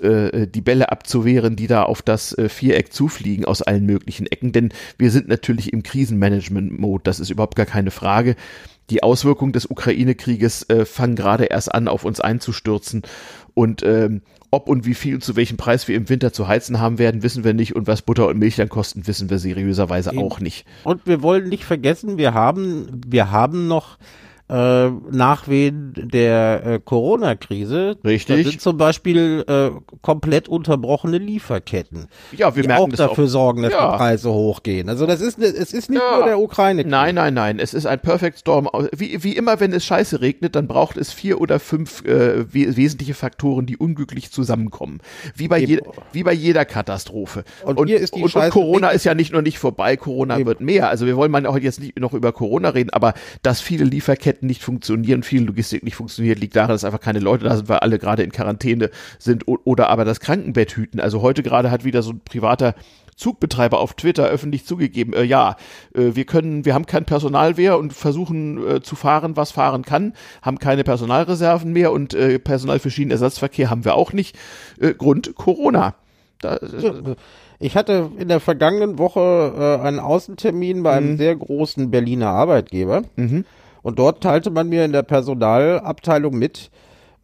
äh, 0.00 0.46
die 0.46 0.60
Bälle 0.60 0.92
abzuwehren, 0.92 1.56
die 1.56 1.66
da 1.66 1.82
auf 1.82 2.02
das 2.02 2.38
äh, 2.38 2.48
Viereck 2.48 2.92
zufliegen 2.92 3.44
aus 3.44 3.60
allen 3.60 3.84
möglichen 3.84 4.26
Ecken. 4.28 4.52
Denn 4.52 4.72
wir 4.98 5.10
sind 5.10 5.26
natürlich 5.26 5.72
im 5.72 5.82
Krisenmanagement-Mode, 5.82 7.02
das 7.02 7.18
ist 7.18 7.30
überhaupt 7.30 7.56
gar 7.56 7.66
keine 7.66 7.90
Frage 7.90 8.36
die 8.90 9.02
Auswirkungen 9.02 9.52
des 9.52 9.66
Ukraine-Krieges 9.66 10.68
äh, 10.68 10.84
fangen 10.84 11.16
gerade 11.16 11.44
erst 11.44 11.72
an, 11.72 11.88
auf 11.88 12.04
uns 12.04 12.20
einzustürzen. 12.20 13.02
Und 13.54 13.82
ähm, 13.84 14.22
ob 14.52 14.68
und 14.68 14.84
wie 14.84 14.94
viel 14.94 15.14
und 15.14 15.24
zu 15.24 15.34
welchem 15.34 15.56
Preis 15.56 15.88
wir 15.88 15.96
im 15.96 16.08
Winter 16.10 16.32
zu 16.32 16.46
heizen 16.46 16.78
haben 16.78 16.98
werden, 16.98 17.22
wissen 17.22 17.42
wir 17.42 17.54
nicht. 17.54 17.74
Und 17.74 17.86
was 17.86 18.02
Butter 18.02 18.28
und 18.28 18.38
Milch 18.38 18.56
dann 18.56 18.68
kosten, 18.68 19.06
wissen 19.06 19.30
wir 19.30 19.38
seriöserweise 19.38 20.10
Eben. 20.10 20.20
auch 20.20 20.40
nicht. 20.40 20.66
Und 20.84 21.06
wir 21.06 21.22
wollen 21.22 21.48
nicht 21.48 21.64
vergessen, 21.64 22.18
wir 22.18 22.34
haben, 22.34 23.00
wir 23.06 23.30
haben 23.30 23.66
noch 23.66 23.96
äh, 24.48 24.88
Nachwehen 25.10 25.94
der 25.96 26.62
äh, 26.64 26.80
Corona-Krise. 26.84 27.96
Richtig. 28.04 28.44
Da 28.44 28.50
sind 28.50 28.60
zum 28.60 28.76
Beispiel 28.76 29.44
äh, 29.46 29.70
komplett 30.02 30.48
unterbrochene 30.48 31.18
Lieferketten. 31.18 32.08
Ja, 32.36 32.54
wir 32.54 32.62
die 32.62 32.68
merken 32.68 32.92
auch 32.92 32.96
dafür 32.96 33.24
auch. 33.24 33.28
sorgen, 33.28 33.62
dass 33.62 33.72
ja. 33.72 33.92
die 33.92 33.96
Preise 33.96 34.30
hochgehen. 34.30 34.88
Also 34.88 35.06
das 35.06 35.20
ist, 35.20 35.38
es 35.38 35.72
ist 35.72 35.90
nicht 35.90 36.02
ja. 36.02 36.16
nur 36.16 36.26
der 36.26 36.38
Ukraine. 36.38 36.82
-Krieg. 36.82 36.88
Nein, 36.88 37.14
nein, 37.14 37.34
nein. 37.34 37.58
Es 37.58 37.72
ist 37.74 37.86
ein 37.86 38.00
Perfect 38.00 38.40
Storm. 38.40 38.68
Wie, 38.94 39.22
wie 39.24 39.36
immer, 39.36 39.60
wenn 39.60 39.72
es 39.72 39.84
scheiße 39.84 40.20
regnet, 40.20 40.54
dann 40.56 40.66
braucht 40.66 40.96
es 40.96 41.12
vier 41.12 41.40
oder 41.40 41.58
fünf 41.58 42.04
äh, 42.04 42.52
we 42.52 42.76
wesentliche 42.76 43.14
Faktoren, 43.14 43.66
die 43.66 43.76
unglücklich 43.76 44.32
zusammenkommen. 44.32 45.00
Wie 45.34 45.48
bei, 45.48 45.58
je, 45.58 45.80
wie 46.12 46.22
bei 46.22 46.32
jeder 46.32 46.64
Katastrophe. 46.64 47.44
Und, 47.64 47.78
und, 47.78 47.90
und, 47.90 48.34
und 48.34 48.50
Corona 48.50 48.90
ist 48.90 49.04
ja 49.04 49.14
nicht 49.14 49.32
nur 49.32 49.42
nicht 49.42 49.58
vorbei, 49.58 49.96
Corona 49.96 50.36
Eben. 50.36 50.46
wird 50.46 50.60
mehr. 50.60 50.88
Also 50.88 51.06
wir 51.06 51.16
wollen 51.16 51.30
mal 51.30 51.46
heute 51.46 51.64
jetzt 51.64 51.80
nicht 51.80 51.98
noch 51.98 52.12
über 52.12 52.32
Corona 52.32 52.70
reden, 52.70 52.90
aber 52.90 53.14
dass 53.42 53.60
viele 53.60 53.84
Lieferketten 53.84 54.31
Lieferketten 54.32 54.46
nicht 54.46 54.62
funktionieren, 54.62 55.22
viel 55.22 55.44
Logistik 55.44 55.82
nicht 55.82 55.96
funktioniert, 55.96 56.38
liegt 56.38 56.56
daran, 56.56 56.70
dass 56.70 56.84
einfach 56.84 57.00
keine 57.00 57.18
Leute 57.18 57.44
da 57.44 57.56
sind, 57.56 57.68
weil 57.68 57.78
alle 57.78 57.98
gerade 57.98 58.22
in 58.22 58.32
Quarantäne 58.32 58.90
sind 59.18 59.44
oder 59.46 59.88
aber 59.88 60.04
das 60.04 60.20
Krankenbett 60.20 60.72
hüten. 60.72 61.00
Also 61.00 61.22
heute 61.22 61.42
gerade 61.42 61.70
hat 61.70 61.84
wieder 61.84 62.02
so 62.02 62.12
ein 62.12 62.20
privater 62.20 62.74
Zugbetreiber 63.14 63.78
auf 63.78 63.94
Twitter 63.94 64.26
öffentlich 64.26 64.64
zugegeben, 64.64 65.12
äh, 65.12 65.22
ja, 65.22 65.56
äh, 65.94 66.14
wir 66.14 66.24
können, 66.24 66.64
wir 66.64 66.74
haben 66.74 66.86
kein 66.86 67.04
Personal 67.04 67.54
mehr 67.54 67.78
und 67.78 67.92
versuchen 67.92 68.66
äh, 68.66 68.82
zu 68.82 68.96
fahren, 68.96 69.36
was 69.36 69.52
fahren 69.52 69.82
kann, 69.82 70.14
haben 70.40 70.58
keine 70.58 70.82
Personalreserven 70.82 71.72
mehr 71.72 71.92
und 71.92 72.14
äh, 72.14 72.38
Personal 72.38 72.78
für 72.78 72.90
Schienenersatzverkehr 72.90 73.68
haben 73.68 73.84
wir 73.84 73.94
auch 73.94 74.14
nicht. 74.14 74.36
Äh, 74.80 74.94
Grund 74.94 75.34
Corona. 75.34 75.94
Da, 76.40 76.58
ich 77.60 77.76
hatte 77.76 78.10
in 78.18 78.26
der 78.28 78.40
vergangenen 78.40 78.98
Woche 78.98 79.78
äh, 79.80 79.86
einen 79.86 80.00
Außentermin 80.00 80.82
bei 80.82 80.94
einem 80.94 81.12
mhm. 81.12 81.16
sehr 81.18 81.36
großen 81.36 81.90
Berliner 81.90 82.30
Arbeitgeber. 82.30 83.02
Mhm. 83.16 83.44
Und 83.82 83.98
dort 83.98 84.22
teilte 84.22 84.50
man 84.50 84.68
mir 84.68 84.84
in 84.84 84.92
der 84.92 85.02
Personalabteilung 85.02 86.38
mit, 86.38 86.70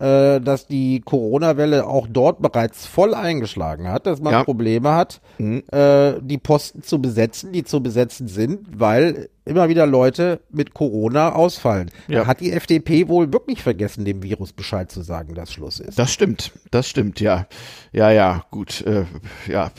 äh, 0.00 0.40
dass 0.40 0.66
die 0.66 1.00
Corona-Welle 1.00 1.86
auch 1.86 2.06
dort 2.08 2.40
bereits 2.40 2.86
voll 2.86 3.14
eingeschlagen 3.14 3.88
hat, 3.88 4.06
dass 4.06 4.20
man 4.20 4.32
ja. 4.32 4.44
Probleme 4.44 4.94
hat, 4.94 5.20
mhm. 5.38 5.64
äh, 5.72 6.14
die 6.20 6.38
Posten 6.38 6.82
zu 6.82 7.00
besetzen, 7.00 7.52
die 7.52 7.64
zu 7.64 7.82
besetzen 7.82 8.28
sind, 8.28 8.78
weil 8.78 9.28
immer 9.44 9.68
wieder 9.68 9.86
Leute 9.86 10.40
mit 10.50 10.72
Corona 10.74 11.32
ausfallen. 11.32 11.90
Ja. 12.06 12.20
Da 12.20 12.26
hat 12.28 12.40
die 12.40 12.52
FDP 12.52 13.08
wohl 13.08 13.32
wirklich 13.32 13.62
vergessen, 13.62 14.04
dem 14.04 14.22
Virus 14.22 14.52
Bescheid 14.52 14.90
zu 14.90 15.02
sagen, 15.02 15.34
dass 15.34 15.52
Schluss 15.52 15.80
ist. 15.80 15.98
Das 15.98 16.12
stimmt, 16.12 16.52
das 16.70 16.88
stimmt, 16.88 17.20
ja. 17.20 17.46
Ja, 17.92 18.10
ja, 18.10 18.44
gut, 18.52 18.82
äh, 18.82 19.04
ja. 19.48 19.72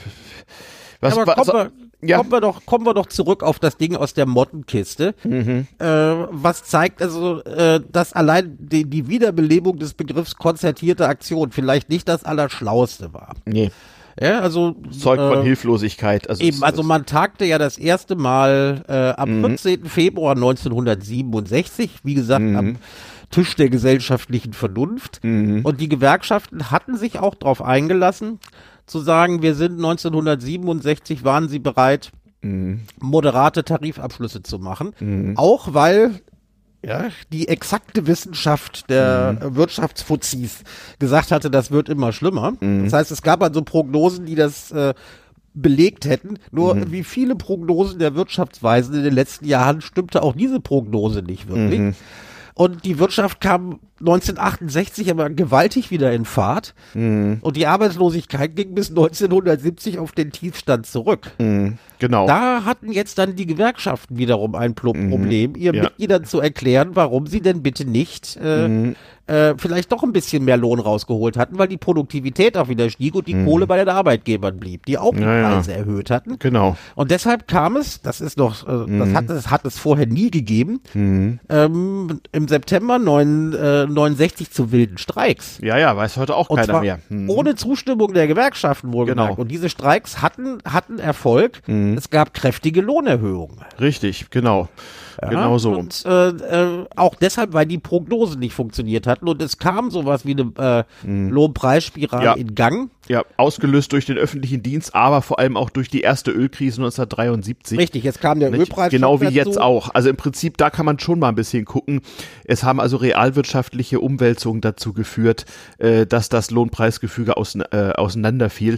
Was, 1.00 1.18
Aber 1.18 1.38
was, 1.38 1.72
ja. 2.02 2.18
kommen 2.18 2.32
wir 2.32 2.42
doch, 2.42 2.66
kommen 2.66 2.86
wir 2.86 2.94
doch 2.94 3.08
zurück 3.08 3.44
auf 3.44 3.60
das 3.60 3.78
Ding 3.78 3.96
aus 3.96 4.14
der 4.14 4.26
Mottenkiste. 4.26 5.16
Mhm. 5.24 5.68
Äh, 5.80 5.86
was 5.86 6.64
zeigt 6.64 7.02
also, 7.02 7.44
äh, 7.44 7.82
dass 7.92 8.14
allein 8.14 8.58
die, 8.60 8.86
die 8.86 9.08
Wiederbelebung 9.08 9.80
des 9.80 9.94
Begriffs 9.94 10.36
konzertierte 10.36 11.08
Aktion 11.08 11.52
vielleicht 11.52 11.90
nicht 11.90 12.08
das 12.08 12.24
Allerschlauste 12.24 13.14
war. 13.14 13.36
Nee. 13.46 13.72
Ja, 14.22 14.40
also 14.40 14.76
Zeug 14.92 15.20
von 15.20 15.40
äh, 15.40 15.44
Hilflosigkeit. 15.44 16.30
Also 16.30 16.44
eben, 16.44 16.64
also 16.64 16.84
man 16.84 17.06
tagte 17.06 17.46
ja 17.46 17.58
das 17.58 17.78
erste 17.78 18.16
Mal 18.16 18.84
äh, 18.88 19.22
am 19.22 19.38
mhm. 19.38 19.58
14. 19.58 19.86
Februar 19.86 20.36
1967, 20.36 22.00
wie 22.04 22.16
gesagt, 22.16 22.44
mhm. 22.44 22.56
am 22.56 22.76
Tisch 23.32 23.56
der 23.56 23.70
gesellschaftlichen 23.70 24.54
Vernunft. 24.54 25.24
Mhm. 25.24 25.62
Und 25.64 25.80
die 25.80 25.88
Gewerkschaften 25.88 26.72
hatten 26.72 26.98
sich 26.98 27.20
auch 27.20 27.36
darauf 27.36 27.62
eingelassen, 27.62 28.40
zu 28.90 29.00
sagen, 29.00 29.42
wir 29.42 29.56
sind 29.56 29.74
1967, 29.78 31.24
waren 31.24 31.48
sie 31.50 31.60
bereit, 31.60 32.12
Mhm. 32.42 32.82
moderate 33.02 33.64
Tarifabschlüsse 33.66 34.42
zu 34.44 34.60
machen. 34.60 35.34
Auch 35.38 35.74
weil 35.74 36.22
ja, 36.82 37.08
die 37.34 37.50
exakte 37.50 38.08
Wissenschaft 38.08 38.90
der 38.90 39.38
Mhm. 39.44 39.56
Wirtschaftsfuzis 39.58 40.64
gesagt 40.98 41.32
hatte, 41.32 41.52
das 41.52 41.72
wird 41.72 41.90
immer 41.90 42.14
schlimmer. 42.14 42.54
Mhm. 42.62 42.86
Das 42.86 42.94
heißt, 42.94 43.12
es 43.12 43.22
gab 43.22 43.44
also 43.44 43.62
Prognosen, 43.64 44.26
die 44.26 44.36
das 44.36 44.72
äh, 44.72 44.94
belegt 45.54 46.06
hätten. 46.06 46.36
Nur 46.52 46.76
Mhm. 46.76 46.92
wie 46.94 47.04
viele 47.04 47.36
Prognosen 47.36 48.00
der 48.00 48.16
Wirtschaftsweisen 48.16 48.96
in 48.96 49.04
den 49.04 49.14
letzten 49.14 49.46
Jahren 49.46 49.82
stimmte 49.82 50.24
auch 50.24 50.34
diese 50.34 50.62
Prognose 50.62 51.22
nicht 51.22 51.50
wirklich. 51.50 51.96
Mhm. 52.56 52.64
Und 52.64 52.86
die 52.86 53.00
Wirtschaft 53.00 53.42
kam 53.42 53.80
1968 54.00 55.12
aber 55.12 55.30
gewaltig 55.30 55.92
wieder 55.92 56.12
in 56.14 56.26
Fahrt. 56.26 56.74
Mhm. 56.94 57.40
Und 57.42 57.58
die 57.58 57.68
Arbeitslosigkeit 57.68 58.56
ging 58.56 58.74
bis 58.76 58.90
1970 58.90 60.00
auf 60.00 60.12
den 60.14 60.32
Tiefstand 60.32 60.86
zurück. 60.86 61.32
Genau. 62.00 62.28
Da 62.28 62.64
hatten 62.64 62.92
jetzt 62.92 63.18
dann 63.18 63.36
die 63.36 63.46
Gewerkschaften 63.46 64.18
wiederum 64.18 64.56
ein 64.56 64.74
Pro 64.74 64.94
Problem, 64.94 65.56
ihr 65.56 65.72
Mhm. 65.74 65.78
Ja. 65.78 65.84
Mitgliedern 65.84 66.24
zu 66.26 66.40
erklären, 66.40 66.92
warum 66.94 67.28
sie 67.28 67.42
denn 67.42 67.62
bitte 67.62 67.86
nicht 67.86 68.38
äh, 68.42 68.68
Mhm. 68.68 68.96
Äh, 69.30 69.54
vielleicht 69.58 69.92
doch 69.92 70.04
ein 70.04 70.12
bisschen 70.12 70.44
mehr 70.44 70.58
Lohn 70.58 70.80
rausgeholt 70.80 71.38
hatten, 71.38 71.58
weil 71.58 71.68
die 71.68 71.78
Produktivität 71.78 72.58
auch 72.58 72.68
wieder 72.68 72.90
stieg 72.90 73.16
und 73.16 73.28
die 73.28 73.46
Kohle 73.46 73.68
bei 73.68 73.78
den 73.78 73.90
Arbeitgebern 73.90 74.58
blieb, 74.60 74.86
die 74.86 74.98
auch 74.98 75.12
die 75.14 75.20
Mhm. 75.22 75.24
Ja, 75.28 75.38
ja. 75.42 75.50
Preise 75.56 75.74
erhöht 75.74 76.10
hatten. 76.10 76.38
Genau. 76.40 76.76
Und 76.96 77.12
deshalb 77.12 77.48
kam 77.48 77.76
es, 77.78 78.02
das 78.02 78.22
ist 78.22 78.38
noch, 78.38 78.68
äh, 78.68 78.72
Mhm. 78.72 79.00
das, 79.00 79.14
hat, 79.14 79.30
das 79.30 79.52
hat 79.52 79.66
es 79.66 79.78
vorher 79.78 80.08
nie 80.08 80.32
gegeben, 80.32 80.82
ähm, 81.50 82.22
im 82.32 82.48
September 82.48 83.00
9, 83.00 83.54
äh, 83.54 83.86
69 83.86 84.52
zu 84.52 84.72
wilden 84.72 84.98
Streiks. 84.98 85.60
Ja, 85.62 85.78
ja, 85.78 85.96
weiß 85.96 86.18
heute 86.18 86.36
auch 86.36 86.50
Und 86.50 86.58
keiner 86.60 86.82
mehr. 86.82 87.00
Hm. 87.10 87.30
ohne 87.30 87.56
Zustimmung 87.56 88.14
der 88.14 88.28
Gewerkschaften 88.28 88.92
wohlgemerkt. 88.94 89.30
Genau. 89.32 89.42
Und 89.42 89.50
diese 89.50 89.70
Streiks 89.70 90.22
hatten, 90.22 90.60
hatten 90.66 91.00
Erfolg. 91.00 91.62
Es 91.68 92.10
gab 92.10 92.34
kräftige 92.34 92.82
Lohnerhöhungen. 92.82 93.58
Richtig, 93.80 94.30
genau. 94.32 94.68
Ja, 95.22 95.30
genau 95.30 95.58
so. 95.58 95.72
Und 95.74 96.04
äh, 96.06 96.30
äh, 96.30 96.86
auch 96.96 97.16
deshalb, 97.16 97.54
weil 97.54 97.66
die 97.66 97.78
Prognosen 97.78 98.40
nicht 98.40 98.54
funktioniert 98.54 99.08
hatten. 99.08 99.28
Und 99.28 99.42
es 99.42 99.58
kam 99.58 99.92
sowas 99.92 100.26
wie 100.26 100.32
eine 100.32 100.52
äh, 100.58 100.84
Lohnpreisspirale 101.30 102.24
Ja. 102.26 102.34
in 102.34 102.56
Gang. 102.56 102.90
Ja, 103.10 103.24
ausgelöst 103.38 103.92
durch 103.92 104.06
den 104.06 104.20
öffentlichen 104.20 104.62
Dienst, 104.62 104.94
aber 104.94 105.24
vor 105.24 105.40
allem 105.40 105.58
auch 105.58 105.72
durch 105.72 105.90
die 105.90 106.02
erste 106.02 106.30
Ölkrise 106.30 106.80
1973. 106.80 107.80
Richtig, 107.80 108.04
jetzt 108.04 108.22
kam 108.22 108.40
der? 108.40 108.54
Ölpreis. 108.54 108.92
Genau 108.92 109.20
wie 109.20 109.26
dazu. 109.26 109.36
jetzt 109.36 109.60
auch. 109.60 109.90
Also 109.96 110.10
im 110.10 110.16
Prinzip, 110.16 110.58
da 110.58 110.70
kann 110.70 110.86
man 110.86 111.00
schon 111.00 111.18
mal 111.18 111.30
ein 111.30 111.36
bisschen 111.36 111.66
gucken. 111.66 112.02
Es 112.46 112.64
haben 112.64 112.80
also 112.80 112.98
realwirtschaftliche 112.98 114.00
Umwälzungen 114.00 114.62
dazu 114.62 114.94
geführt, 114.94 115.46
äh, 115.80 116.06
dass 116.06 116.30
das 116.30 116.52
Lohnpreisgefüge 116.52 117.36
aus, 117.36 117.56
äh, 117.56 117.94
auseinanderfiel. 117.96 118.78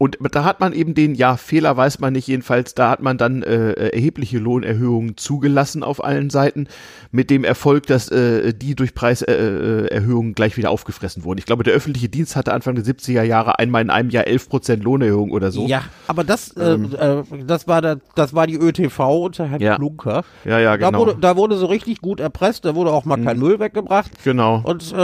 Und 0.00 0.16
da 0.32 0.44
hat 0.44 0.60
man 0.60 0.72
eben 0.72 0.94
den, 0.94 1.14
ja, 1.14 1.36
Fehler 1.36 1.76
weiß 1.76 1.98
man 1.98 2.14
nicht 2.14 2.26
jedenfalls, 2.26 2.74
da 2.74 2.88
hat 2.88 3.02
man 3.02 3.18
dann 3.18 3.42
äh, 3.42 3.72
erhebliche 3.72 4.38
Lohnerhöhungen 4.38 5.18
zugelassen 5.18 5.82
auf 5.82 6.02
allen 6.02 6.30
Seiten, 6.30 6.68
mit 7.12 7.28
dem 7.28 7.44
Erfolg, 7.44 7.86
dass 7.86 8.08
äh, 8.08 8.54
die 8.54 8.74
durch 8.74 8.94
Preiserhöhungen 8.94 9.84
äh, 9.84 9.94
Erhöhungen 9.94 10.34
gleich 10.34 10.56
wieder 10.56 10.70
aufgefressen 10.70 11.22
wurden. 11.22 11.38
Ich 11.38 11.44
glaube, 11.44 11.64
der 11.64 11.74
öffentliche 11.74 12.08
Dienst 12.08 12.34
hatte 12.34 12.54
Anfang 12.54 12.76
der 12.76 12.84
70er 12.84 13.22
Jahre 13.24 13.58
einmal 13.70 13.82
in 13.82 13.90
einem 13.90 14.10
Jahr 14.10 14.26
11 14.26 14.48
Prozent 14.48 14.84
Lohnerhöhung 14.84 15.30
oder 15.30 15.50
so. 15.52 15.66
Ja, 15.66 15.82
aber 16.06 16.24
das, 16.24 16.50
äh, 16.56 16.72
äh, 16.74 17.22
das 17.46 17.66
war 17.68 17.80
da, 17.80 17.96
das 18.16 18.34
war 18.34 18.46
die 18.46 18.56
ÖTV 18.56 18.98
unter 19.24 19.46
Herrn 19.46 19.60
Ähm. 19.60 19.66
Ja. 19.66 19.76
Klunker. 19.76 20.24
Ja, 20.44 20.58
ja, 20.58 20.76
Da 20.76 20.86
genau. 20.88 20.98
wurde, 21.00 21.16
da 21.20 21.36
wurde 21.36 21.56
so 21.56 21.66
richtig 21.66 22.00
gut 22.00 22.18
erpresst, 22.20 22.64
da 22.64 22.74
wurde 22.74 22.90
auch 22.92 23.04
mal 23.04 23.16
kein 23.22 23.38
Müll 23.38 23.58
weggebracht. 23.60 24.10
Genau. 24.24 24.60
Und 24.64 24.92
äh, 24.92 24.96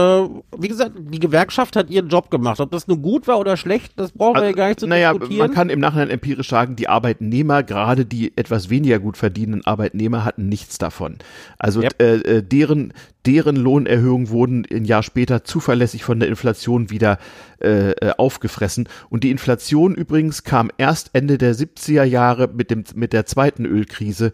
wie 0.58 0.68
gesagt, 0.68 0.92
die 0.98 1.18
Gewerkschaft 1.20 1.76
hat 1.76 1.88
ihren 1.90 2.08
Job 2.08 2.30
gemacht. 2.30 2.60
Ob 2.60 2.70
das 2.70 2.88
nun 2.88 3.02
gut 3.02 3.28
war 3.28 3.38
oder 3.38 3.56
schlecht, 3.56 3.92
das 3.96 4.12
brauchen 4.12 4.36
wir 4.40 4.46
ja 4.46 4.52
gar 4.52 4.68
nicht 4.68 4.80
zu 4.80 4.86
Also, 4.86 4.94
naja, 4.94 5.12
diskutieren. 5.12 5.38
man 5.46 5.54
kann 5.54 5.70
im 5.70 5.80
Nachhinein 5.80 6.10
empirisch 6.10 6.48
sagen, 6.48 6.74
die 6.76 6.88
Arbeitnehmer, 6.88 7.62
gerade 7.62 8.04
die 8.04 8.36
etwas 8.36 8.68
weniger 8.70 8.98
gut 8.98 9.16
verdienenden 9.16 9.66
Arbeitnehmer, 9.66 10.24
hatten 10.24 10.48
nichts 10.48 10.78
davon. 10.78 11.16
Also 11.58 11.80
Yep. 11.82 12.02
äh, 12.02 12.14
äh, 12.16 12.42
deren, 12.42 12.92
deren 13.26 13.56
Lohnerhöhungen 13.56 14.30
wurden 14.30 14.66
ein 14.72 14.84
Jahr 14.84 15.02
später 15.02 15.44
zuverlässig 15.44 16.04
von 16.04 16.18
der 16.20 16.28
Inflation 16.28 16.90
wieder 16.90 17.18
äh, 17.60 17.90
äh, 17.92 18.12
aufgefressen. 18.56 18.88
Und 19.08 19.24
die 19.24 19.30
Inflation 19.30 19.94
übrigens 19.94 20.42
kam 20.42 20.70
erst 20.78 21.10
Ende 21.12 21.38
der 21.38 21.54
70er 21.54 22.04
Jahre 22.04 22.48
mit, 22.48 22.70
dem, 22.70 22.84
mit 22.94 23.12
der 23.12 23.26
zweiten 23.26 23.64
Ölkrise 23.64 24.32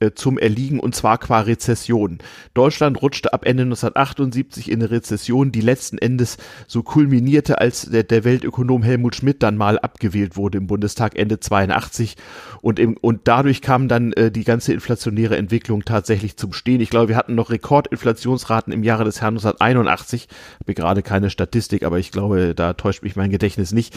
äh, 0.00 0.12
zum 0.12 0.38
Erliegen 0.38 0.80
und 0.80 0.94
zwar 0.94 1.18
qua 1.18 1.40
Rezession. 1.40 2.18
Deutschland 2.54 3.00
rutschte 3.00 3.32
ab 3.32 3.46
Ende 3.46 3.64
1978 3.64 4.70
in 4.70 4.80
eine 4.80 4.90
Rezession, 4.90 5.52
die 5.52 5.60
letzten 5.60 5.98
Endes 5.98 6.38
so 6.66 6.82
kulminierte, 6.82 7.60
als 7.60 7.82
der, 7.82 8.02
der 8.02 8.24
Weltökonom 8.24 8.82
Helmut 8.82 9.14
Schmidt 9.14 9.42
dann 9.42 9.56
mal 9.56 9.78
abgewählt 9.78 10.36
wurde 10.36 10.58
im 10.58 10.66
Bundestag 10.66 11.16
Ende 11.18 11.38
82 11.38 12.16
und, 12.62 12.78
im, 12.78 12.96
und 12.96 13.28
dadurch 13.28 13.62
kam 13.62 13.88
dann 13.88 14.12
äh, 14.14 14.30
die 14.30 14.44
ganze 14.44 14.72
inflationäre 14.72 15.36
Entwicklung 15.36 15.84
tatsächlich 15.84 16.36
zum 16.36 16.52
Stehen. 16.52 16.80
Ich 16.80 16.90
glaube, 16.90 17.08
wir 17.08 17.16
hatten 17.16 17.34
noch 17.34 17.50
Rekordinflationsraten 17.50 18.72
im 18.72 18.82
Jahre 18.82 19.04
des 19.04 19.20
Herrn 19.20 19.34
1981. 19.34 20.28
Habe 20.60 20.74
gerade 20.74 21.02
keine 21.02 21.30
Statistik, 21.30 21.82
aber 21.82 21.98
ich 21.98 22.10
glaube, 22.10 22.54
da 22.54 22.72
täuscht 22.72 23.02
mich 23.02 23.16
mein 23.16 23.30
Gedächtnis 23.30 23.72
nicht. 23.72 23.96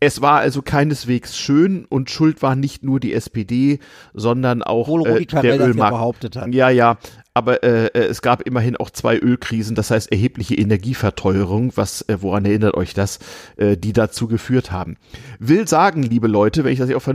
Es 0.00 0.20
war 0.20 0.38
also 0.38 0.62
keineswegs 0.62 1.36
schön 1.36 1.84
und 1.88 2.10
schuld 2.10 2.42
war 2.42 2.54
nicht 2.54 2.84
nur 2.84 3.00
die 3.00 3.12
SPD, 3.12 3.80
sondern 4.14 4.62
auch 4.62 4.88
Obwohl 4.88 5.08
äh, 5.08 5.12
Rudi 5.12 5.26
Carell 5.26 5.58
der 5.58 5.60
ja 5.60 5.66
Ölmarkt. 5.66 5.94
behauptet 5.94 6.36
hat. 6.36 6.54
Ja, 6.54 6.70
ja, 6.70 6.98
aber 7.38 7.62
äh, 7.62 7.86
äh, 7.86 8.06
es 8.06 8.20
gab 8.20 8.42
immerhin 8.42 8.76
auch 8.76 8.90
zwei 8.90 9.16
Ölkrisen, 9.16 9.76
das 9.76 9.92
heißt 9.92 10.10
erhebliche 10.10 10.56
Energieverteuerung, 10.56 11.72
was 11.76 12.02
äh, 12.02 12.18
woran 12.20 12.44
erinnert 12.44 12.74
euch 12.74 12.94
das, 12.94 13.20
äh, 13.56 13.76
die 13.76 13.92
dazu 13.92 14.26
geführt 14.26 14.72
haben. 14.72 14.96
Will 15.38 15.68
sagen, 15.68 16.02
liebe 16.02 16.26
Leute, 16.26 16.64
wenn 16.64 16.72
ich 16.72 16.80
das 16.80 16.92
auch 16.92 17.06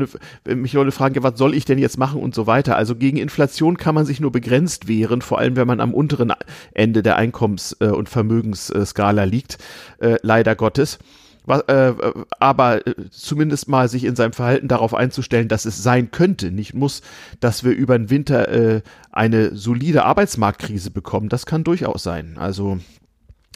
wenn 0.45 0.61
mich 0.61 0.71
Leute 0.71 0.91
fragen, 0.91 1.15
ja, 1.15 1.23
was 1.23 1.37
soll 1.37 1.53
ich 1.53 1.65
denn 1.65 1.77
jetzt 1.77 1.97
machen 1.97 2.21
und 2.21 2.33
so 2.33 2.47
weiter. 2.47 2.77
Also 2.77 2.95
gegen 2.95 3.17
Inflation 3.17 3.75
kann 3.75 3.95
man 3.95 4.05
sich 4.05 4.21
nur 4.21 4.31
begrenzt 4.31 4.87
wehren, 4.87 5.21
vor 5.21 5.39
allem 5.39 5.57
wenn 5.57 5.67
man 5.67 5.81
am 5.81 5.93
unteren 5.93 6.31
Ende 6.73 7.03
der 7.03 7.17
Einkommens- 7.17 7.75
äh, 7.81 7.87
und 7.87 8.07
Vermögensskala 8.07 9.25
liegt, 9.25 9.57
äh, 9.99 10.15
leider 10.21 10.55
Gottes. 10.55 10.99
Was, 11.45 11.61
äh, 11.63 11.93
aber 12.39 12.87
äh, 12.87 12.95
zumindest 13.09 13.67
mal 13.67 13.89
sich 13.89 14.05
in 14.05 14.15
seinem 14.15 14.33
Verhalten 14.33 14.67
darauf 14.67 14.93
einzustellen, 14.93 15.47
dass 15.47 15.65
es 15.65 15.81
sein 15.81 16.11
könnte, 16.11 16.51
nicht 16.51 16.73
muss, 16.73 17.01
dass 17.39 17.63
wir 17.63 17.73
über 17.73 17.97
den 17.97 18.09
Winter 18.09 18.47
äh, 18.49 18.81
eine 19.11 19.55
solide 19.55 20.05
Arbeitsmarktkrise 20.05 20.91
bekommen. 20.91 21.29
Das 21.29 21.45
kann 21.45 21.63
durchaus 21.63 22.03
sein. 22.03 22.37
Also 22.37 22.79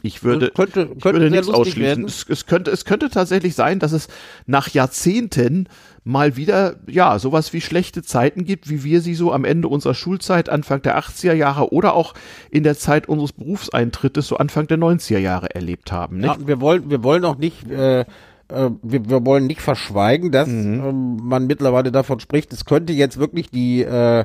ich 0.04 0.23
würde, 0.23 0.52
könnte, 0.52 0.89
ich 0.95 1.02
könnte 1.02 1.21
würde 1.21 1.30
sehr 1.30 1.41
nichts 1.41 1.50
ausschließen. 1.50 2.06
Es, 2.06 2.26
es, 2.30 2.45
könnte, 2.45 2.71
es 2.71 2.86
könnte 2.86 3.10
tatsächlich 3.10 3.56
sein, 3.56 3.80
dass 3.80 3.93
es 3.93 4.08
nach 4.45 4.69
Jahrzehnten 4.69 5.67
mal 6.08 6.38
wieder, 6.38 6.78
ja, 6.88 7.20
sowas 7.20 7.52
wie 7.52 7.60
schlechte 7.60 8.02
Zeiten 8.02 8.46
gibt, 8.46 8.70
wie 8.70 8.84
wir 8.86 9.02
sie 9.02 9.13
so 9.13 9.34
am 9.34 9.43
Ende 9.43 9.67
unserer 9.67 9.93
Schulzeit, 9.93 10.48
Anfang 10.48 10.82
der 10.82 10.98
80er 10.98 11.34
Jahre 11.34 11.74
oder 11.74 11.93
auch 11.96 12.13
in 12.50 12.63
der 12.63 12.78
Zeit 12.78 13.10
unseres 13.10 13.34
Berufseintrittes, 13.34 14.28
so 14.30 14.38
Anfang 14.38 14.67
der 14.67 14.78
90er 14.78 15.17
Jahre 15.20 15.54
erlebt 15.54 15.91
haben. 15.91 16.17
Nicht? 16.20 16.28
Ja, 16.39 16.48
wir 16.48 16.62
wollen, 16.62 16.89
wir 16.89 17.04
wollen 17.04 17.26
auch 17.26 17.38
nicht, 17.38 17.70
äh, 17.70 18.02
äh, 18.02 18.06
wir, 18.48 19.10
wir 19.10 19.26
wollen 19.26 19.48
nicht 19.48 19.62
verschweigen, 19.62 20.32
dass 20.32 20.48
Mhm. 20.48 20.84
ähm, 20.86 21.17
man 21.24 21.46
mittlerweile 21.46 21.91
davon 21.91 22.22
spricht, 22.22 22.54
es 22.54 22.63
könnte 22.63 22.93
jetzt 22.93 23.17
wirklich 23.20 23.50
die 23.50 23.82
äh, 23.84 24.24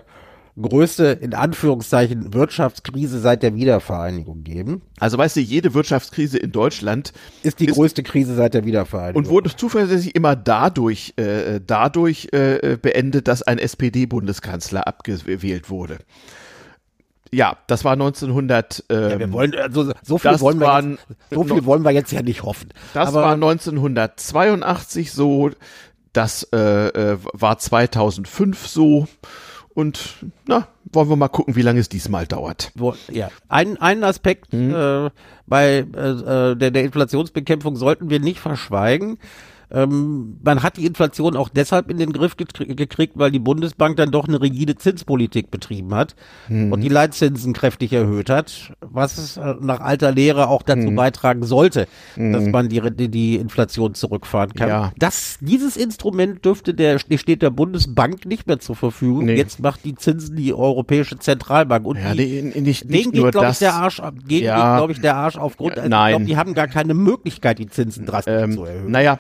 größte, 0.61 1.07
in 1.21 1.33
Anführungszeichen, 1.35 2.35
Wirtschaftskrise 2.35 3.19
seit 3.21 3.43
der 3.43 3.55
Wiedervereinigung 3.55 4.45
geben. 4.45 4.83
Also 5.01 5.17
weißt 5.17 5.37
du, 5.37 5.41
jede 5.41 5.73
Wirtschaftskrise 5.75 6.37
in 6.39 6.53
Deutschland 6.53 7.13
Ist 7.43 7.61
die 7.61 7.67
Ist- 7.67 7.75
größte 7.75 8.03
Krise 8.03 8.35
seit 8.35 8.53
der 8.55 8.65
Wiedervereinigung. 8.67 9.23
und 9.25 9.31
wurde 9.31 9.55
zuverlässig 9.57 10.15
immer 10.15 10.37
dadurch, 10.37 11.15
äh, 11.17 11.61
dadurch 11.67 12.29
äh, 12.33 12.77
beendet, 12.81 13.29
dass 13.29 13.43
ein 13.43 13.59
SPD-Bundeskanzler 13.59 14.87
abgewählt 14.87 15.71
wurde. 15.71 15.99
Ja, 17.35 17.57
das 17.67 17.83
war 17.83 17.93
1900. 17.95 18.85
Ähm, 18.91 19.11
ja, 19.11 19.19
wir 19.19 19.33
wollen, 19.33 19.55
also 19.55 19.91
so 20.03 20.19
viel 20.19 20.39
wollen 20.41 20.61
wir 20.61 20.67
waren- 20.67 20.99
jetzt, 21.09 21.17
so 21.31 21.45
viel 21.45 21.65
wollen 21.65 21.83
wir 21.83 21.93
jetzt 21.93 22.13
ja 22.13 22.21
nicht 22.21 22.43
hoffen. 22.43 22.69
das 22.93 23.09
Aber 23.09 23.23
war 23.23 23.33
1982 23.37 25.13
so, 25.13 25.51
das 26.13 26.43
äh, 26.53 26.59
äh, 26.89 27.19
war 27.33 27.57
2005 27.59 28.67
so 28.67 29.09
und 29.75 30.17
na, 30.47 30.69
wollen 30.93 31.09
wir 31.09 31.17
mal 31.17 31.29
gucken, 31.29 31.57
wie 31.57 31.63
lange 31.63 31.81
es 31.81 31.89
diesmal 31.89 32.27
dauert. 32.27 32.73
ja, 33.11 33.31
ein, 33.49 33.77
einen 33.79 34.05
Aspekt 34.05 34.53
Mhm. 34.53 34.75
äh, 34.75 35.11
bei 35.47 35.87
äh, 35.95 36.51
äh, 36.51 36.57
der, 36.57 36.71
der 36.71 36.85
Inflationsbekämpfung 36.85 37.77
sollten 37.77 38.11
wir 38.11 38.21
nicht 38.21 38.41
verschweigen. 38.41 39.19
Ähm, 39.73 40.39
man 40.45 40.63
hat 40.63 40.77
die 40.77 40.85
Inflation 40.87 41.37
auch 41.37 41.49
deshalb 41.49 41.91
in 41.91 41.97
den 41.97 42.13
Griff 42.13 42.35
gekrie- 42.37 42.75
gekriegt, 42.75 43.15
weil 43.17 43.31
die 43.31 43.39
Bundesbank 43.39 43.97
dann 43.97 44.11
doch 44.11 44.29
eine 44.29 44.41
rigide 44.43 44.77
Zinspolitik 44.77 45.51
betrieben 45.51 45.95
hat 45.95 46.15
Mhm. 46.49 46.73
und 46.73 46.81
die 46.83 46.89
Leitzinsen 46.89 47.53
kräftig 47.55 47.93
erhöht 47.93 48.29
hat, 48.29 48.75
was 48.81 49.37
äh, 49.39 49.55
nach 49.61 49.81
alter 49.81 50.13
Lehre 50.13 50.49
auch 50.49 50.63
dazu 50.63 50.91
Mhm. 50.91 50.97
beitragen 50.97 51.43
sollte, 51.45 51.87
dass 52.17 52.47
man 52.49 52.69
die, 52.69 52.81
die, 53.09 53.37
Inflation 53.37 53.95
zurückfahren 53.95 54.53
kann. 54.55 54.69
Ja. 54.69 54.93
Das, 54.99 55.39
dieses 55.41 55.77
Instrument 55.77 56.45
dürfte 56.45 56.75
der, 56.75 56.99
steht 56.99 57.41
der 57.43 57.51
Bundesbank 57.51 58.27
nicht 58.27 58.47
mehr 58.47 58.59
zur 58.59 58.77
Verfügung. 58.77 59.25
Nee. 59.27 59.37
Jetzt 59.37 59.61
macht 59.61 59.85
die 59.85 59.95
Zinsen 59.95 60.37
die 60.37 60.53
Europäische 60.53 61.19
Zentralbank 61.19 61.87
und 61.87 61.97
Ja, 61.99 62.15
die, 62.15 62.43
nicht, 62.43 62.55
Denen 62.55 62.65
nicht 62.65 63.15
nur 63.15 63.25
geht, 63.27 63.33
glaube 63.33 63.49
ich, 63.53 63.59
der 63.59 63.75
Arsch. 63.75 64.03
Denen 64.29 64.45
Ja. 64.45 64.77
glaube 64.77 64.93
ich, 64.93 65.01
der 65.01 65.17
Arsch 65.17 65.37
aufgrund. 65.39 65.79
Also 65.79 65.89
nein. 65.89 66.11
Ich 66.11 66.17
glaube, 66.17 66.25
die 66.27 66.37
haben 66.37 66.55
gar 66.55 66.69
keine 66.69 66.95
Möglichkeit, 66.95 67.59
die 67.59 67.67
Zinsen 67.69 68.05
drastisch 68.07 68.43
ähm, 68.43 68.53
zu 68.53 68.65
erhöhen. 68.65 68.91
naja, 68.91 69.19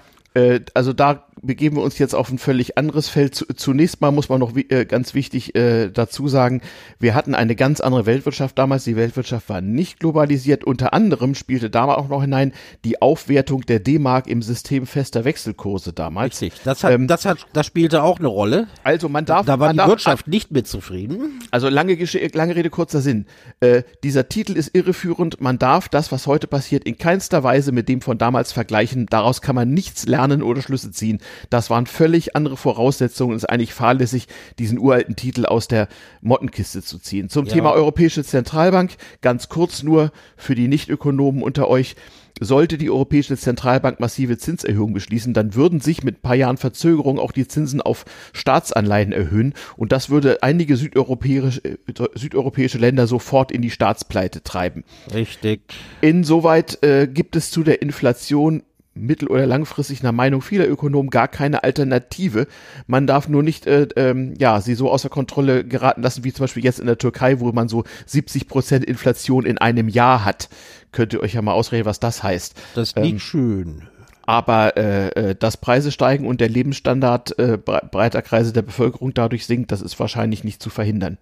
also 0.74 0.92
da 0.92 1.24
begeben 1.42 1.76
wir 1.76 1.82
uns 1.82 1.98
jetzt 1.98 2.14
auf 2.14 2.30
ein 2.30 2.38
völlig 2.38 2.78
anderes 2.78 3.08
Feld. 3.08 3.34
Zunächst 3.56 4.00
mal 4.00 4.12
muss 4.12 4.28
man 4.28 4.40
noch 4.40 4.56
äh, 4.56 4.84
ganz 4.84 5.14
wichtig 5.14 5.54
äh, 5.54 5.90
dazu 5.90 6.28
sagen, 6.28 6.62
wir 6.98 7.14
hatten 7.14 7.34
eine 7.34 7.56
ganz 7.56 7.80
andere 7.80 8.06
Weltwirtschaft 8.06 8.58
damals. 8.58 8.84
Die 8.84 8.96
Weltwirtschaft 8.96 9.48
war 9.48 9.60
nicht 9.60 10.00
globalisiert. 10.00 10.64
Unter 10.64 10.92
anderem 10.92 11.34
spielte 11.34 11.68
damals 11.68 11.98
auch 11.98 12.08
noch 12.08 12.22
hinein 12.22 12.52
die 12.84 13.02
Aufwertung 13.02 13.62
der 13.62 13.80
D-Mark 13.80 14.28
im 14.28 14.40
System 14.42 14.86
fester 14.86 15.24
Wechselkurse 15.24 15.92
damals. 15.92 16.40
Richtig, 16.40 16.62
das, 16.64 16.84
hat, 16.84 16.92
ähm, 16.92 17.08
das, 17.08 17.24
hat, 17.24 17.38
das 17.52 17.66
spielte 17.66 18.02
auch 18.02 18.18
eine 18.18 18.28
Rolle. 18.28 18.68
Also 18.84 19.08
man 19.08 19.24
darf... 19.24 19.44
Da 19.46 19.58
war 19.58 19.72
die 19.72 19.78
darf, 19.78 19.88
Wirtschaft 19.88 20.28
nicht 20.28 20.52
mit 20.52 20.68
zufrieden. 20.68 21.40
Also 21.50 21.68
lange, 21.68 21.94
lange 22.32 22.56
Rede, 22.56 22.70
kurzer 22.70 23.00
Sinn. 23.00 23.26
Äh, 23.60 23.82
dieser 24.04 24.28
Titel 24.28 24.52
ist 24.52 24.74
irreführend. 24.74 25.40
Man 25.40 25.58
darf 25.58 25.88
das, 25.88 26.12
was 26.12 26.26
heute 26.26 26.46
passiert, 26.46 26.84
in 26.84 26.98
keinster 26.98 27.42
Weise 27.42 27.72
mit 27.72 27.88
dem 27.88 28.00
von 28.00 28.16
damals 28.16 28.52
vergleichen. 28.52 29.06
Daraus 29.06 29.42
kann 29.42 29.56
man 29.56 29.70
nichts 29.70 30.06
lernen 30.06 30.42
oder 30.42 30.62
Schlüsse 30.62 30.92
ziehen. 30.92 31.18
Das 31.50 31.70
waren 31.70 31.86
völlig 31.86 32.36
andere 32.36 32.56
Voraussetzungen. 32.56 33.36
Es 33.36 33.44
ist 33.44 33.48
eigentlich 33.48 33.74
fahrlässig, 33.74 34.26
diesen 34.58 34.78
uralten 34.78 35.16
Titel 35.16 35.46
aus 35.46 35.68
der 35.68 35.88
Mottenkiste 36.20 36.82
zu 36.82 36.98
ziehen. 36.98 37.28
Zum 37.28 37.46
ja. 37.46 37.52
Thema 37.52 37.72
Europäische 37.72 38.24
Zentralbank, 38.24 38.96
ganz 39.20 39.48
kurz 39.48 39.82
nur 39.82 40.12
für 40.36 40.54
die 40.54 40.68
Nichtökonomen 40.68 41.42
unter 41.42 41.68
euch. 41.68 41.96
Sollte 42.40 42.78
die 42.78 42.90
Europäische 42.90 43.36
Zentralbank 43.36 44.00
massive 44.00 44.36
Zinserhöhungen 44.38 44.94
beschließen, 44.94 45.34
dann 45.34 45.54
würden 45.54 45.80
sich 45.80 46.02
mit 46.02 46.16
ein 46.18 46.22
paar 46.22 46.34
Jahren 46.34 46.56
Verzögerung 46.56 47.18
auch 47.18 47.30
die 47.30 47.46
Zinsen 47.46 47.80
auf 47.80 48.04
Staatsanleihen 48.32 49.12
erhöhen 49.12 49.54
und 49.76 49.92
das 49.92 50.10
würde 50.10 50.42
einige 50.42 50.76
südeuropäische, 50.76 51.62
äh, 51.62 51.76
südeuropäische 52.14 52.78
Länder 52.78 53.06
sofort 53.06 53.52
in 53.52 53.62
die 53.62 53.70
Staatspleite 53.70 54.42
treiben. 54.42 54.82
Richtig. 55.14 55.60
Insoweit 56.00 56.82
äh, 56.82 57.06
gibt 57.06 57.36
es 57.36 57.50
zu 57.50 57.62
der 57.62 57.82
Inflation 57.82 58.62
mittel- 58.94 59.28
oder 59.28 59.46
langfristig 59.46 60.02
nach 60.02 60.12
Meinung 60.12 60.42
vieler 60.42 60.68
Ökonomen 60.68 61.10
gar 61.10 61.28
keine 61.28 61.64
Alternative. 61.64 62.46
Man 62.86 63.06
darf 63.06 63.28
nur 63.28 63.42
nicht 63.42 63.66
äh, 63.66 63.88
ähm, 63.96 64.34
ja 64.38 64.60
sie 64.60 64.74
so 64.74 64.90
außer 64.90 65.08
Kontrolle 65.08 65.64
geraten 65.64 66.02
lassen, 66.02 66.24
wie 66.24 66.32
zum 66.32 66.44
Beispiel 66.44 66.64
jetzt 66.64 66.80
in 66.80 66.86
der 66.86 66.98
Türkei, 66.98 67.40
wo 67.40 67.50
man 67.52 67.68
so 67.68 67.84
70 68.06 68.48
Prozent 68.48 68.84
Inflation 68.84 69.46
in 69.46 69.58
einem 69.58 69.88
Jahr 69.88 70.24
hat. 70.24 70.48
Könnt 70.92 71.12
ihr 71.14 71.20
euch 71.20 71.34
ja 71.34 71.42
mal 71.42 71.52
ausreden, 71.52 71.86
was 71.86 72.00
das 72.00 72.22
heißt. 72.22 72.54
Das 72.74 72.88
ist 72.88 72.96
nicht 72.96 73.12
ähm, 73.12 73.18
schön. 73.18 73.82
Aber 74.24 74.76
äh, 74.76 75.08
äh, 75.08 75.34
dass 75.34 75.56
Preise 75.56 75.90
steigen 75.90 76.26
und 76.26 76.40
der 76.40 76.48
Lebensstandard 76.48 77.38
äh, 77.38 77.58
breiter 77.58 78.22
Kreise 78.22 78.52
der 78.52 78.62
Bevölkerung 78.62 79.14
dadurch 79.14 79.46
sinkt, 79.46 79.72
das 79.72 79.82
ist 79.82 79.98
wahrscheinlich 79.98 80.44
nicht 80.44 80.62
zu 80.62 80.70
verhindern. 80.70 81.18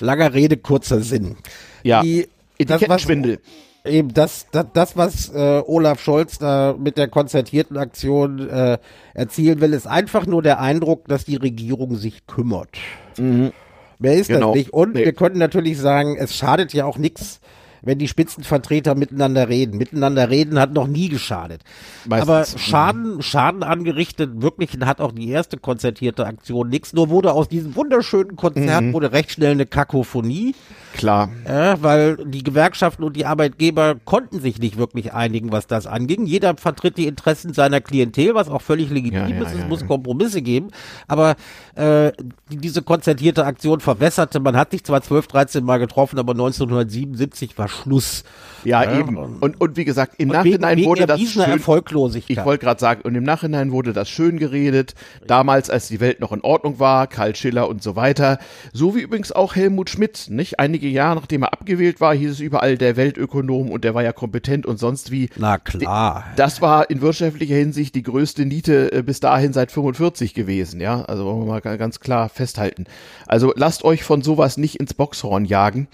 Langer 0.00 0.32
Rede, 0.32 0.56
kurzer 0.56 1.00
Sinn. 1.02 1.36
Ja, 1.82 2.02
Die, 2.02 2.28
Etikettenschwindel. 2.58 3.36
Das, 3.36 3.44
eben 3.84 4.12
das, 4.14 4.46
das, 4.52 4.66
das 4.72 4.96
was 4.96 5.28
äh, 5.34 5.62
Olaf 5.66 6.00
Scholz 6.00 6.38
da 6.38 6.74
mit 6.78 6.96
der 6.96 7.08
konzertierten 7.08 7.76
Aktion 7.76 8.48
äh, 8.48 8.78
erzielen 9.14 9.60
will, 9.60 9.72
ist 9.72 9.86
einfach 9.86 10.26
nur 10.26 10.42
der 10.42 10.60
Eindruck, 10.60 11.08
dass 11.08 11.24
die 11.24 11.36
Regierung 11.36 11.96
sich 11.96 12.26
kümmert. 12.26 12.76
Mhm. 13.18 13.52
Mehr 13.98 14.14
ist 14.14 14.28
genau. 14.28 14.48
das 14.48 14.56
nicht. 14.56 14.72
Und 14.72 14.94
nee. 14.94 15.04
wir 15.04 15.12
können 15.12 15.38
natürlich 15.38 15.78
sagen, 15.78 16.16
es 16.18 16.36
schadet 16.36 16.72
ja 16.72 16.84
auch 16.84 16.98
nichts, 16.98 17.40
wenn 17.82 17.98
die 17.98 18.08
Spitzenvertreter 18.08 18.94
miteinander 18.94 19.48
reden. 19.48 19.76
Miteinander 19.76 20.30
reden 20.30 20.58
hat 20.58 20.72
noch 20.72 20.86
nie 20.86 21.08
geschadet. 21.08 21.62
Meistens. 22.06 22.28
Aber 22.28 22.44
Schaden, 22.58 23.22
Schaden 23.22 23.62
angerichtet 23.62 24.40
wirklich 24.40 24.70
hat 24.80 25.00
auch 25.00 25.12
die 25.12 25.28
erste 25.28 25.56
konzertierte 25.56 26.26
Aktion 26.26 26.68
nichts. 26.68 26.92
Nur 26.92 27.10
wurde 27.10 27.32
aus 27.32 27.48
diesem 27.48 27.74
wunderschönen 27.74 28.36
Konzert 28.36 28.82
mhm. 28.82 28.92
wurde 28.92 29.12
recht 29.12 29.32
schnell 29.32 29.52
eine 29.52 29.66
Kakophonie. 29.66 30.54
Klar. 30.92 31.30
Ja, 31.46 31.82
weil 31.82 32.16
die 32.24 32.42
Gewerkschaften 32.42 33.04
und 33.04 33.16
die 33.16 33.26
Arbeitgeber 33.26 33.96
konnten 34.04 34.40
sich 34.40 34.58
nicht 34.58 34.76
wirklich 34.76 35.12
einigen, 35.12 35.52
was 35.52 35.66
das 35.66 35.86
anging. 35.86 36.26
Jeder 36.26 36.56
vertritt 36.56 36.96
die 36.98 37.06
Interessen 37.06 37.52
seiner 37.54 37.80
Klientel, 37.80 38.34
was 38.34 38.48
auch 38.48 38.62
völlig 38.62 38.90
legitim 38.90 39.28
ja, 39.28 39.28
ja, 39.28 39.42
ist. 39.42 39.54
Es 39.54 39.66
muss 39.68 39.86
Kompromisse 39.86 40.42
geben. 40.42 40.68
Aber 41.08 41.36
äh, 41.74 42.12
diese 42.50 42.82
konzertierte 42.82 43.44
Aktion 43.44 43.80
verwässerte. 43.80 44.40
Man 44.40 44.56
hat 44.56 44.72
sich 44.72 44.84
zwar 44.84 45.02
12, 45.02 45.26
13 45.26 45.64
Mal 45.64 45.78
getroffen, 45.78 46.18
aber 46.18 46.32
1977 46.32 47.58
war 47.58 47.68
Schluss. 47.68 48.24
Ja, 48.64 48.84
ja, 48.84 48.98
eben. 48.98 49.16
Und, 49.16 49.60
und 49.60 49.76
wie 49.76 49.84
gesagt, 49.84 50.14
im 50.18 50.28
Nachhinein 50.28 50.78
wegen, 50.78 50.88
wurde 50.88 51.06
das 51.06 51.20
schön, 51.20 51.42
Erfolglosigkeit. 51.42 52.36
Ich 52.36 52.44
wollte 52.44 52.64
gerade 52.64 52.80
sagen, 52.80 53.02
und 53.02 53.14
im 53.14 53.24
Nachhinein 53.24 53.72
wurde 53.72 53.92
das 53.92 54.08
schön 54.08 54.38
geredet. 54.38 54.94
Damals, 55.26 55.70
als 55.70 55.88
die 55.88 56.00
Welt 56.00 56.20
noch 56.20 56.32
in 56.32 56.42
Ordnung 56.42 56.78
war, 56.78 57.06
Karl 57.06 57.34
Schiller 57.34 57.68
und 57.68 57.82
so 57.82 57.96
weiter. 57.96 58.38
So 58.72 58.94
wie 58.94 59.00
übrigens 59.00 59.32
auch 59.32 59.56
Helmut 59.56 59.90
Schmidt, 59.90 60.26
nicht? 60.28 60.60
Einige 60.60 60.81
Jahre 60.88 61.16
nachdem 61.16 61.42
er 61.42 61.52
abgewählt 61.52 62.00
war, 62.00 62.14
hieß 62.14 62.30
es 62.30 62.40
überall 62.40 62.76
der 62.76 62.96
Weltökonom 62.96 63.70
und 63.70 63.84
der 63.84 63.94
war 63.94 64.02
ja 64.02 64.12
kompetent 64.12 64.66
und 64.66 64.78
sonst 64.78 65.10
wie. 65.10 65.28
Na 65.36 65.58
klar. 65.58 66.24
Das 66.36 66.60
war 66.60 66.90
in 66.90 67.00
wirtschaftlicher 67.00 67.54
Hinsicht 67.54 67.94
die 67.94 68.02
größte 68.02 68.44
Niete 68.44 68.92
äh, 68.92 69.02
bis 69.02 69.20
dahin 69.20 69.52
seit 69.52 69.72
45 69.72 70.34
gewesen, 70.34 70.80
ja. 70.80 71.02
Also 71.02 71.24
wollen 71.24 71.40
wir 71.40 71.46
mal 71.46 71.60
ganz 71.60 72.00
klar 72.00 72.28
festhalten. 72.28 72.84
Also 73.26 73.52
lasst 73.56 73.84
euch 73.84 74.02
von 74.02 74.22
sowas 74.22 74.56
nicht 74.56 74.76
ins 74.80 74.94
Boxhorn 74.94 75.44
jagen. 75.44 75.88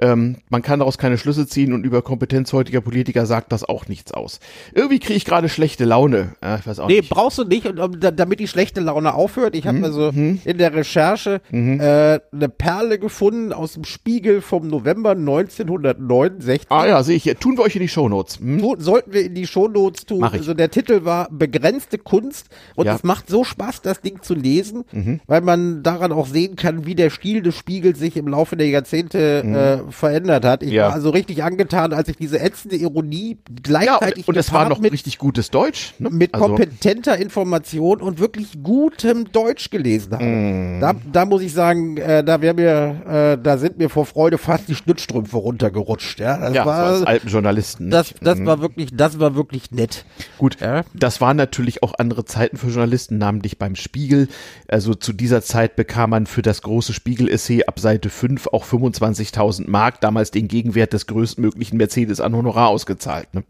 Ähm, 0.00 0.36
man 0.50 0.62
kann 0.62 0.80
daraus 0.80 0.98
keine 0.98 1.16
Schlüsse 1.16 1.46
ziehen 1.46 1.72
und 1.72 1.84
über 1.84 2.02
Kompetenz 2.02 2.52
heutiger 2.52 2.80
Politiker 2.80 3.24
sagt 3.24 3.52
das 3.52 3.64
auch 3.64 3.88
nichts 3.88 4.12
aus. 4.12 4.40
Irgendwie 4.74 4.98
kriege 4.98 5.14
ich 5.14 5.24
gerade 5.24 5.48
schlechte 5.48 5.84
Laune. 5.84 6.34
Ja, 6.42 6.56
ich 6.56 6.66
weiß 6.66 6.80
auch 6.80 6.88
nee, 6.88 6.98
nicht. 6.98 7.08
brauchst 7.08 7.38
du 7.38 7.44
nicht, 7.44 7.66
und, 7.66 7.78
um, 7.78 7.98
damit 7.98 8.40
die 8.40 8.48
schlechte 8.48 8.80
Laune 8.80 9.14
aufhört. 9.14 9.54
Ich 9.54 9.66
habe 9.66 9.78
mhm. 9.78 9.84
also 9.84 10.12
mhm. 10.12 10.40
in 10.44 10.58
der 10.58 10.74
Recherche 10.74 11.40
mhm. 11.50 11.80
äh, 11.80 12.20
eine 12.30 12.48
Perle 12.48 12.98
gefunden 12.98 13.52
aus 13.52 13.72
dem 13.72 13.84
Spiegel 13.84 14.42
vom 14.42 14.68
November 14.68 15.12
1969. 15.12 16.66
Ah 16.68 16.86
ja, 16.86 17.02
sehe 17.02 17.16
ich 17.16 17.22
hier. 17.22 17.38
Tun 17.38 17.56
wir 17.56 17.64
euch 17.64 17.76
in 17.76 17.82
die 17.82 17.88
Shownotes. 17.88 18.40
Mhm. 18.40 18.62
sollten 18.78 19.12
wir 19.12 19.24
in 19.24 19.34
die 19.34 19.46
Shownotes 19.46 20.04
tun. 20.04 20.24
Also 20.24 20.52
der 20.52 20.70
Titel 20.70 21.04
war 21.04 21.28
Begrenzte 21.30 21.96
Kunst 21.96 22.48
und 22.74 22.86
ja. 22.86 22.94
es 22.94 23.02
macht 23.02 23.30
so 23.30 23.44
Spaß, 23.44 23.80
das 23.82 24.02
Ding 24.02 24.22
zu 24.22 24.34
lesen, 24.34 24.84
mhm. 24.92 25.20
weil 25.26 25.40
man 25.40 25.82
daran 25.82 26.12
auch 26.12 26.26
sehen 26.26 26.56
kann, 26.56 26.84
wie 26.84 26.94
der 26.94 27.10
Stil 27.10 27.40
des 27.40 27.54
Spiegels 27.54 27.98
sich 27.98 28.16
im 28.16 28.28
Laufe 28.28 28.56
der 28.56 28.68
Jahrzehnte 28.68 29.42
mhm. 29.44 29.54
äh, 29.54 29.85
verändert 29.90 30.44
hat. 30.44 30.62
Ich 30.62 30.72
ja. 30.72 30.86
war 30.86 30.94
also 30.94 31.10
richtig 31.10 31.42
angetan, 31.42 31.92
als 31.92 32.08
ich 32.08 32.16
diese 32.16 32.40
ätzende 32.40 32.76
Ironie 32.76 33.38
gleichzeitig 33.62 34.24
ja, 34.24 34.28
und, 34.28 34.28
und 34.28 34.36
es 34.36 34.52
war 34.52 34.68
noch 34.68 34.80
mit, 34.80 34.92
richtig 34.92 35.18
gutes 35.18 35.50
Deutsch. 35.50 35.94
Ne? 35.98 36.10
Mit 36.10 36.34
also. 36.34 36.46
kompetenter 36.46 37.16
Information 37.18 38.00
und 38.00 38.18
wirklich 38.18 38.62
gutem 38.62 39.30
Deutsch 39.32 39.70
gelesen 39.70 40.12
habe. 40.14 40.24
Mm. 40.24 40.80
Da, 40.80 40.94
da 41.12 41.24
muss 41.24 41.42
ich 41.42 41.52
sagen, 41.52 41.96
äh, 41.96 42.24
da 42.24 42.40
wäre 42.40 42.54
mir, 42.54 43.36
äh, 43.36 43.42
da 43.42 43.58
sind 43.58 43.78
mir 43.78 43.88
vor 43.88 44.06
Freude 44.06 44.38
fast 44.38 44.68
die 44.68 44.74
Schnittstrümpfe 44.74 45.36
runtergerutscht. 45.36 46.20
Ja, 46.20 46.38
das 46.38 46.54
ja, 46.54 46.66
war, 46.66 46.98
so 46.98 47.04
alten 47.04 47.28
Journalisten. 47.28 47.90
Das, 47.90 48.14
das 48.20 48.38
mm. 48.38 48.46
war 48.46 48.60
wirklich, 48.60 48.90
das 48.94 49.18
war 49.20 49.34
wirklich 49.34 49.70
nett. 49.70 50.04
Gut, 50.38 50.60
ja? 50.60 50.84
das 50.94 51.20
waren 51.20 51.36
natürlich 51.36 51.82
auch 51.82 51.94
andere 51.98 52.24
Zeiten 52.24 52.56
für 52.56 52.68
Journalisten, 52.68 53.18
namentlich 53.18 53.58
beim 53.58 53.76
Spiegel. 53.76 54.28
Also 54.68 54.94
zu 54.94 55.12
dieser 55.12 55.42
Zeit 55.42 55.76
bekam 55.76 56.10
man 56.10 56.26
für 56.26 56.42
das 56.42 56.62
große 56.62 56.92
Spiegel-Essay 56.92 57.64
ab 57.64 57.78
Seite 57.78 58.10
5 58.10 58.48
auch 58.48 58.64
25.000 58.64 59.68
Mark 59.68 59.75
damals 60.00 60.30
den 60.30 60.48
Gegenwert 60.48 60.92
des 60.92 61.06
größtmöglichen 61.06 61.76
Mercedes 61.76 62.20
an 62.20 62.34
Honorar 62.34 62.68
ausgezahlt. 62.68 63.32
Ne? 63.34 63.44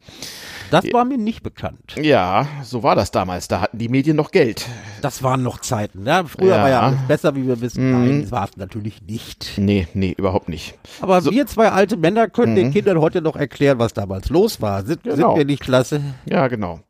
Das 0.71 0.85
war 0.93 1.05
mir 1.05 1.19
nicht 1.19 1.43
bekannt. 1.43 1.97
Ja, 2.01 2.47
so 2.63 2.83
war 2.83 2.97
das 2.97 3.11
damals. 3.11 3.49
Da 3.49 3.61
hatten 3.61 3.79
die 3.79 3.89
Medien 3.89 4.17
noch 4.17 4.31
Geld. 4.31 4.67
Das 5.03 5.23
waren 5.23 5.43
noch 5.43 5.61
Zeiten. 5.61 6.03
Ne? 6.03 6.25
Früher 6.27 6.57
ja. 6.57 6.63
war 6.63 6.69
ja 6.71 6.81
alles 6.81 6.99
besser, 7.07 7.37
wie 7.37 7.47
wir 7.47 7.61
wissen. 7.61 7.87
Mhm. 7.87 8.07
Nein, 8.07 8.23
das 8.23 8.31
war 8.33 8.45
es 8.45 8.57
natürlich 8.57 9.03
nicht. 9.03 9.53
Nee, 9.57 9.87
nee, 9.95 10.15
überhaupt 10.17 10.49
nicht. 10.49 10.75
Aber 11.01 11.21
so. 11.21 11.31
wir 11.31 11.47
zwei 11.47 11.71
alte 11.71 11.97
Männer 11.97 12.29
können 12.29 12.53
mhm. 12.53 12.57
den 12.57 12.73
Kindern 12.73 13.01
heute 13.01 13.23
noch 13.23 13.37
erklären, 13.37 13.79
was 13.79 13.95
damals 13.95 14.29
los 14.29 14.61
war. 14.61 14.85
Sind, 14.85 15.05
genau. 15.05 15.17
sind 15.17 15.37
wir 15.37 15.45
nicht 15.45 15.63
klasse? 15.63 16.03
Ja, 16.27 16.49
genau. 16.49 16.81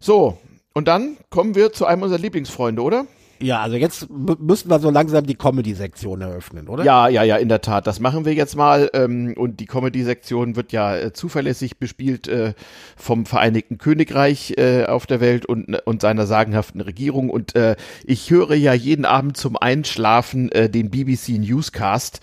So, 0.00 0.38
und 0.72 0.88
dann 0.88 1.16
kommen 1.30 1.54
wir 1.54 1.72
zu 1.72 1.86
einem 1.86 2.02
unserer 2.02 2.18
Lieblingsfreunde, 2.18 2.82
oder? 2.82 3.06
Ja, 3.42 3.60
also 3.60 3.76
jetzt 3.76 4.08
müssten 4.08 4.70
wir 4.70 4.78
so 4.78 4.90
langsam 4.90 5.26
die 5.26 5.34
Comedy-Sektion 5.34 6.20
eröffnen, 6.20 6.68
oder? 6.68 6.84
Ja, 6.84 7.08
ja, 7.08 7.24
ja, 7.24 7.36
in 7.36 7.48
der 7.48 7.60
Tat. 7.60 7.88
Das 7.88 7.98
machen 7.98 8.24
wir 8.24 8.34
jetzt 8.34 8.56
mal. 8.56 8.88
Ähm, 8.94 9.34
und 9.36 9.58
die 9.58 9.66
Comedy-Sektion 9.66 10.54
wird 10.54 10.70
ja 10.70 10.96
äh, 10.96 11.12
zuverlässig 11.12 11.78
bespielt 11.78 12.28
äh, 12.28 12.54
vom 12.96 13.26
Vereinigten 13.26 13.78
Königreich 13.78 14.54
äh, 14.58 14.84
auf 14.84 15.06
der 15.06 15.20
Welt 15.20 15.44
und, 15.46 15.74
und 15.84 16.02
seiner 16.02 16.26
sagenhaften 16.26 16.80
Regierung. 16.80 17.30
Und 17.30 17.56
äh, 17.56 17.74
ich 18.04 18.30
höre 18.30 18.54
ja 18.54 18.74
jeden 18.74 19.04
Abend 19.04 19.36
zum 19.36 19.56
Einschlafen 19.56 20.52
äh, 20.52 20.70
den 20.70 20.90
BBC 20.90 21.30
Newscast 21.38 22.20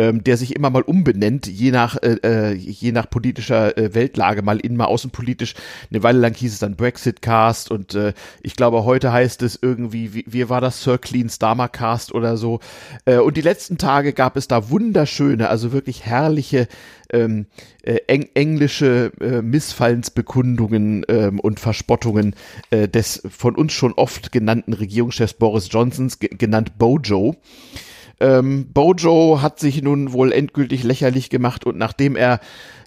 ähm, 0.00 0.24
der 0.24 0.38
sich 0.38 0.56
immer 0.56 0.70
mal 0.70 0.80
umbenennt, 0.80 1.46
je 1.46 1.70
nach, 1.70 1.96
äh, 1.96 2.16
äh, 2.22 2.52
je 2.54 2.90
nach 2.90 3.10
politischer 3.10 3.76
äh, 3.76 3.94
Weltlage, 3.94 4.40
mal 4.40 4.58
innen, 4.58 4.78
mal 4.78 4.86
außenpolitisch. 4.86 5.54
Eine 5.90 6.02
Weile 6.02 6.18
lang 6.20 6.34
hieß 6.34 6.54
es 6.54 6.58
dann 6.58 6.74
Brexit-Cast 6.74 7.70
und 7.70 7.94
äh, 7.94 8.14
ich 8.42 8.56
glaube, 8.56 8.84
heute 8.86 9.12
heißt 9.12 9.42
es 9.42 9.58
irgendwie, 9.60 10.14
wie, 10.14 10.24
wie 10.26 10.48
war 10.48 10.62
das, 10.62 10.82
Sir 10.82 10.96
Clean 10.96 11.28
Starmer 11.28 11.68
Cast 11.68 12.14
oder 12.14 12.38
so. 12.38 12.60
Äh, 13.04 13.18
und 13.18 13.36
die 13.36 13.42
letzten 13.42 13.76
Tage 13.76 14.14
gab 14.14 14.38
es 14.38 14.48
da 14.48 14.70
wunderschöne, 14.70 15.50
also 15.50 15.72
wirklich 15.72 16.06
herrliche 16.06 16.66
ähm, 17.12 17.44
äh, 17.82 17.98
eng 18.06 18.30
englische 18.32 19.12
äh, 19.20 19.42
Missfallensbekundungen 19.42 21.04
ähm, 21.08 21.40
und 21.40 21.60
Verspottungen 21.60 22.34
äh, 22.70 22.88
des 22.88 23.20
von 23.28 23.54
uns 23.54 23.74
schon 23.74 23.92
oft 23.92 24.32
genannten 24.32 24.72
Regierungschefs 24.72 25.34
Boris 25.34 25.68
Johnsons, 25.70 26.20
genannt 26.20 26.78
Bojo 26.78 27.36
Ähm, 28.20 28.66
Bojo 28.72 29.40
hat 29.40 29.58
sich 29.58 29.82
nun 29.82 30.12
wohl 30.12 30.32
endgültig 30.32 30.84
lächerlich 30.84 31.30
gemacht 31.30 31.64
und 31.64 31.78
nachdem 31.78 32.16
er 32.16 32.40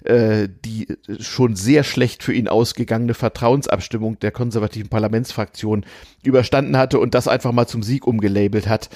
äh, 0.04 0.48
die 0.64 0.86
schon 1.18 1.56
sehr 1.56 1.82
schlecht 1.82 2.22
für 2.22 2.32
ihn 2.32 2.46
ausgegangene 2.46 3.14
Vertrauensabstimmung 3.14 4.18
der 4.20 4.30
konservativen 4.30 4.90
Parlamentsfraktion 4.90 5.84
überstanden 6.22 6.76
hatte 6.76 7.00
und 7.00 7.14
das 7.14 7.26
einfach 7.26 7.52
mal 7.52 7.66
zum 7.66 7.82
Sieg 7.82 8.06
umgelabelt 8.06 8.68
hat, 8.68 8.90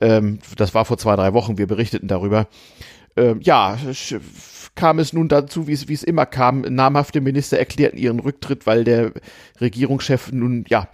ähm, 0.00 0.38
das 0.56 0.74
war 0.74 0.84
vor 0.86 0.96
zwei, 0.96 1.14
drei 1.14 1.34
Wochen, 1.34 1.58
wir 1.58 1.66
berichteten 1.66 2.08
darüber, 2.08 2.48
ähm, 3.16 3.40
ja, 3.42 3.76
kam 4.74 4.98
es 4.98 5.12
nun 5.12 5.28
dazu, 5.28 5.66
wie 5.66 5.72
es, 5.72 5.88
wie 5.88 5.92
es 5.92 6.02
immer 6.02 6.24
kam. 6.24 6.62
Namhafte 6.62 7.20
Minister 7.20 7.58
erklärten 7.58 7.98
ihren 7.98 8.20
Rücktritt, 8.20 8.66
weil 8.66 8.84
der 8.84 9.12
Regierungschef 9.60 10.32
nun, 10.32 10.64
ja, 10.68 10.88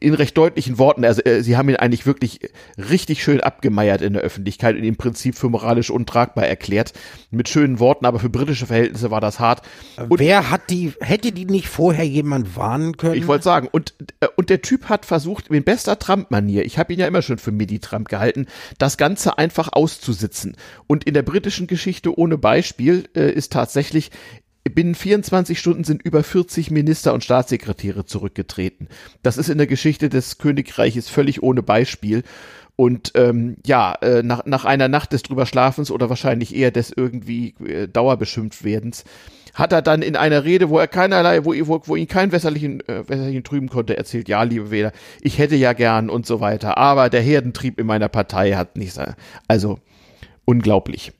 in 0.00 0.14
recht 0.14 0.36
deutlichen 0.36 0.78
Worten, 0.78 1.04
also 1.04 1.22
äh, 1.22 1.42
sie 1.42 1.56
haben 1.56 1.68
ihn 1.68 1.76
eigentlich 1.76 2.06
wirklich 2.06 2.40
richtig 2.78 3.22
schön 3.22 3.40
abgemeiert 3.40 4.00
in 4.00 4.14
der 4.14 4.22
Öffentlichkeit 4.22 4.76
und 4.76 4.84
im 4.84 4.96
Prinzip 4.96 5.36
für 5.36 5.50
moralisch 5.50 5.90
untragbar 5.90 6.46
erklärt. 6.46 6.94
Mit 7.30 7.48
schönen 7.48 7.78
Worten, 7.80 8.06
aber 8.06 8.18
für 8.18 8.30
britische 8.30 8.66
Verhältnisse 8.66 9.10
war 9.10 9.20
das 9.20 9.38
hart. 9.38 9.62
Und 10.08 10.18
Wer 10.18 10.50
hat 10.50 10.70
die, 10.70 10.92
hätte 11.00 11.32
die 11.32 11.44
nicht 11.44 11.68
vorher 11.68 12.06
jemand 12.06 12.56
warnen 12.56 12.96
können? 12.96 13.14
Ich 13.14 13.26
wollte 13.26 13.44
sagen, 13.44 13.68
und, 13.70 13.94
äh, 14.20 14.28
und 14.36 14.48
der 14.48 14.62
Typ 14.62 14.88
hat 14.88 15.04
versucht, 15.04 15.48
in 15.48 15.64
bester 15.64 15.98
Trump-Manier, 15.98 16.64
ich 16.64 16.78
habe 16.78 16.92
ihn 16.92 16.98
ja 16.98 17.06
immer 17.06 17.22
schon 17.22 17.38
für 17.38 17.52
Midi-Trump 17.52 18.08
gehalten, 18.08 18.46
das 18.78 18.96
Ganze 18.96 19.36
einfach 19.36 19.68
auszusitzen. 19.72 20.56
Und 20.86 21.04
in 21.04 21.14
der 21.14 21.22
britischen 21.22 21.66
Geschichte 21.66 22.18
ohne 22.18 22.38
Beispiel 22.38 23.01
äh, 23.16 23.30
ist 23.30 23.52
tatsächlich, 23.52 24.10
binnen 24.64 24.94
24 24.94 25.58
Stunden 25.58 25.84
sind 25.84 26.02
über 26.02 26.22
40 26.22 26.70
Minister 26.70 27.12
und 27.12 27.24
Staatssekretäre 27.24 28.04
zurückgetreten. 28.04 28.88
Das 29.22 29.36
ist 29.36 29.48
in 29.48 29.58
der 29.58 29.66
Geschichte 29.66 30.08
des 30.08 30.38
Königreiches 30.38 31.08
völlig 31.08 31.42
ohne 31.42 31.62
Beispiel. 31.62 32.22
Und 32.76 33.12
ähm, 33.16 33.56
ja, 33.66 33.94
äh, 34.00 34.22
nach, 34.22 34.46
nach 34.46 34.64
einer 34.64 34.88
Nacht 34.88 35.12
des 35.12 35.22
drüberschlafens 35.22 35.90
oder 35.90 36.08
wahrscheinlich 36.08 36.54
eher 36.54 36.70
des 36.70 36.90
irgendwie 36.90 37.54
äh, 37.64 37.86
dauerbeschimpft 37.86 38.64
hat 39.54 39.72
er 39.72 39.82
dann 39.82 40.00
in 40.00 40.16
einer 40.16 40.44
Rede, 40.44 40.70
wo 40.70 40.78
er 40.78 40.88
keinerlei, 40.88 41.44
wo, 41.44 41.52
wo, 41.66 41.82
wo 41.84 41.96
ihn 41.96 42.08
kein 42.08 42.32
Wässerlichen, 42.32 42.80
äh, 42.88 43.06
Wässerlichen 43.06 43.44
trüben 43.44 43.68
konnte, 43.68 43.96
erzählt, 43.98 44.28
ja, 44.28 44.42
liebe 44.42 44.70
Wähler, 44.70 44.92
ich 45.20 45.38
hätte 45.38 45.56
ja 45.56 45.74
gern 45.74 46.08
und 46.08 46.26
so 46.26 46.40
weiter, 46.40 46.78
aber 46.78 47.10
der 47.10 47.20
Herdentrieb 47.20 47.78
in 47.78 47.86
meiner 47.86 48.08
Partei 48.08 48.52
hat 48.52 48.76
nichts. 48.76 48.98
Also 49.48 49.78
unglaublich. 50.46 51.12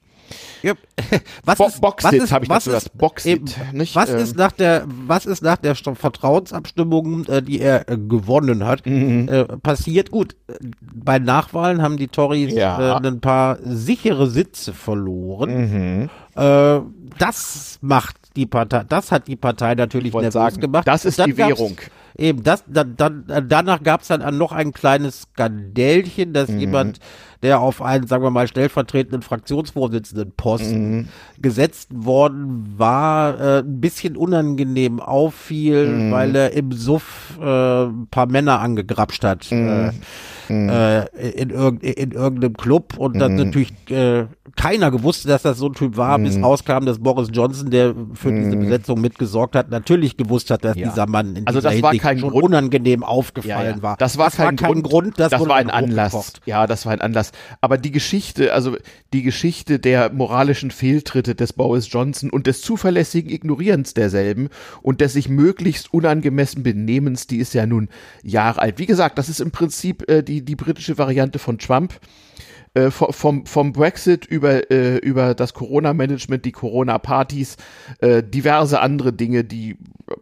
Ja. 0.62 0.74
Was 1.44 1.58
Bo 1.58 1.66
ist, 1.66 1.80
Boxit 1.80 2.30
habe 2.32 2.44
ich 2.44 2.50
was 2.50 2.64
dazu 2.64 2.76
ist, 2.76 2.96
Boxit, 2.98 3.58
eben, 3.58 3.76
nicht? 3.78 3.94
Was 3.96 4.10
Ähm, 4.10 4.18
ist 4.18 4.36
nach 4.36 4.52
der 4.52 4.84
was 5.06 5.26
ist 5.26 5.42
nach 5.42 5.56
der 5.56 5.74
St- 5.76 5.94
Vertrauensabstimmung, 5.96 7.26
äh, 7.26 7.42
die 7.42 7.60
er 7.60 7.88
äh, 7.88 7.96
gewonnen 7.96 8.64
hat, 8.64 8.86
Mhm. 8.86 9.28
äh, 9.28 9.44
passiert? 9.44 10.10
Gut, 10.10 10.34
äh, 10.48 10.54
bei 10.80 11.18
Nachwahlen 11.18 11.82
haben 11.82 11.96
die 11.96 12.08
Tories 12.08 12.52
Ja. 12.54 12.98
äh, 12.98 13.06
ein 13.06 13.20
paar 13.20 13.58
sichere 13.64 14.28
Sitze 14.28 14.72
verloren. 14.72 15.50
Mhm. 16.04 16.10
Äh, 16.40 16.80
das 17.18 17.78
macht 17.82 18.16
die 18.36 18.46
Partei, 18.46 18.84
das 18.88 19.12
hat 19.12 19.26
die 19.28 19.36
Partei 19.36 19.74
natürlich 19.74 20.12
nervös 20.14 20.32
sagen, 20.32 20.60
gemacht. 20.60 20.86
das 20.86 21.04
ist 21.04 21.18
die 21.24 21.36
Währung. 21.36 21.76
Eben, 22.16 22.42
das, 22.42 22.62
dann, 22.66 22.94
dann, 22.96 23.24
danach 23.48 23.82
gab 23.82 24.02
es 24.02 24.08
dann 24.08 24.20
an 24.22 24.36
noch 24.36 24.52
ein 24.52 24.72
kleines 24.72 25.22
Skandälchen, 25.22 26.30
Mhm. 26.30 26.32
dass 26.34 26.48
jemand, 26.50 26.98
der 27.42 27.60
auf 27.60 27.82
einen, 27.82 28.06
sagen 28.06 28.22
wir 28.22 28.30
mal, 28.30 28.46
stellvertretenden 28.46 29.22
Fraktionsvorsitzenden 29.22 30.32
Posten 30.36 30.96
Mhm. 30.98 31.08
gesetzt 31.40 31.88
worden 31.92 32.74
war, 32.76 33.40
äh, 33.40 33.58
ein 33.60 33.80
bisschen 33.80 34.16
unangenehm 34.16 35.00
auffiel, 35.00 35.86
Mhm. 35.86 36.12
weil 36.12 36.36
er 36.36 36.52
im 36.52 36.72
Suff 36.72 37.38
äh, 37.40 37.84
ein 37.84 38.06
paar 38.10 38.26
Männer 38.26 38.60
angegrapscht 38.60 39.24
hat. 39.24 39.50
Mhm. 39.50 39.68
Äh, 39.68 39.90
äh, 40.50 41.06
in, 41.30 41.50
irgend, 41.50 41.82
in 41.82 42.12
irgendeinem 42.12 42.54
Club 42.56 42.96
und 42.98 43.14
Mhm. 43.14 43.18
dann 43.20 43.34
natürlich 43.36 43.72
äh, 43.90 44.24
keiner 44.56 44.90
gewusst, 44.90 45.28
dass 45.28 45.42
das 45.42 45.58
so 45.58 45.66
ein 45.68 45.72
Typ 45.74 45.96
war, 45.96 46.18
bis 46.18 46.40
rauskam, 46.42 46.84
dass 46.84 46.98
Boris 46.98 47.28
Johnson, 47.32 47.70
der 47.70 47.94
für 48.14 48.32
diese 48.32 48.56
Besetzung 48.56 49.00
mitgesorgt 49.00 49.54
hat, 49.56 49.70
natürlich 49.70 50.16
gewusst 50.16 50.50
hat, 50.50 50.64
dass 50.64 50.76
Mhm. 50.76 50.82
Ja. 50.82 50.88
dieser 50.90 51.06
Mann 51.08 51.36
in 51.36 51.46
Also 51.46 51.60
dieser 51.60 51.70
das 51.70 51.82
war 51.82 51.94
kein 51.94 52.18
schon 52.18 52.30
Grund. 52.30 52.44
unangenehm 52.44 53.02
aufgefallen 53.02 53.48
Ja, 53.70 53.76
ja. 53.76 53.82
war. 53.82 53.96
Das 53.96 54.18
war 54.18 54.30
kein, 54.30 54.56
Grund, 54.56 55.18
das, 55.18 55.30
das 55.30 55.40
wurde 55.40 55.50
war 55.50 55.56
ein 55.56 55.70
Anlass. 55.70 56.12
hochgekocht. 56.12 56.40
Ja, 56.46 56.66
das 56.66 56.84
war 56.86 56.92
ein 56.92 57.00
Anlass. 57.00 57.32
Aber 57.60 57.78
die 57.78 57.92
Geschichte, 57.92 58.52
also 58.52 58.76
die 59.12 59.22
Geschichte 59.22 59.78
der 59.78 60.12
moralischen 60.12 60.70
Fehltritte 60.70 61.34
des 61.34 61.52
Boris 61.52 61.90
Johnson 61.90 62.30
und 62.30 62.46
des 62.46 62.62
zuverlässigen 62.62 63.30
Ignorierens 63.30 63.94
derselben 63.94 64.48
und 64.82 65.00
des 65.00 65.12
sich 65.12 65.28
möglichst 65.28 65.92
unangemessen 65.92 66.62
Benehmens, 66.62 67.26
die 67.26 67.36
ist 67.38 67.52
ja 67.54 67.66
nun 67.66 67.88
Jahre 68.22 68.60
alt. 68.62 68.78
Wie 68.78 68.86
gesagt, 68.86 69.18
das 69.18 69.28
ist 69.28 69.40
im 69.40 69.50
Prinzip 69.50 70.08
äh, 70.08 70.22
die, 70.22 70.31
die 70.40 70.56
britische 70.56 70.96
Variante 70.96 71.38
von 71.38 71.58
Trump. 71.58 72.00
Äh, 72.74 72.90
vom, 72.90 73.12
vom, 73.12 73.44
vom 73.44 73.72
Brexit 73.74 74.24
über, 74.24 74.70
äh, 74.70 74.96
über 74.96 75.34
das 75.34 75.52
Corona-Management, 75.52 76.46
die 76.46 76.52
Corona-Partys, 76.52 77.58
äh, 77.98 78.22
diverse 78.22 78.80
andere 78.80 79.12
Dinge, 79.12 79.44
die 79.44 79.76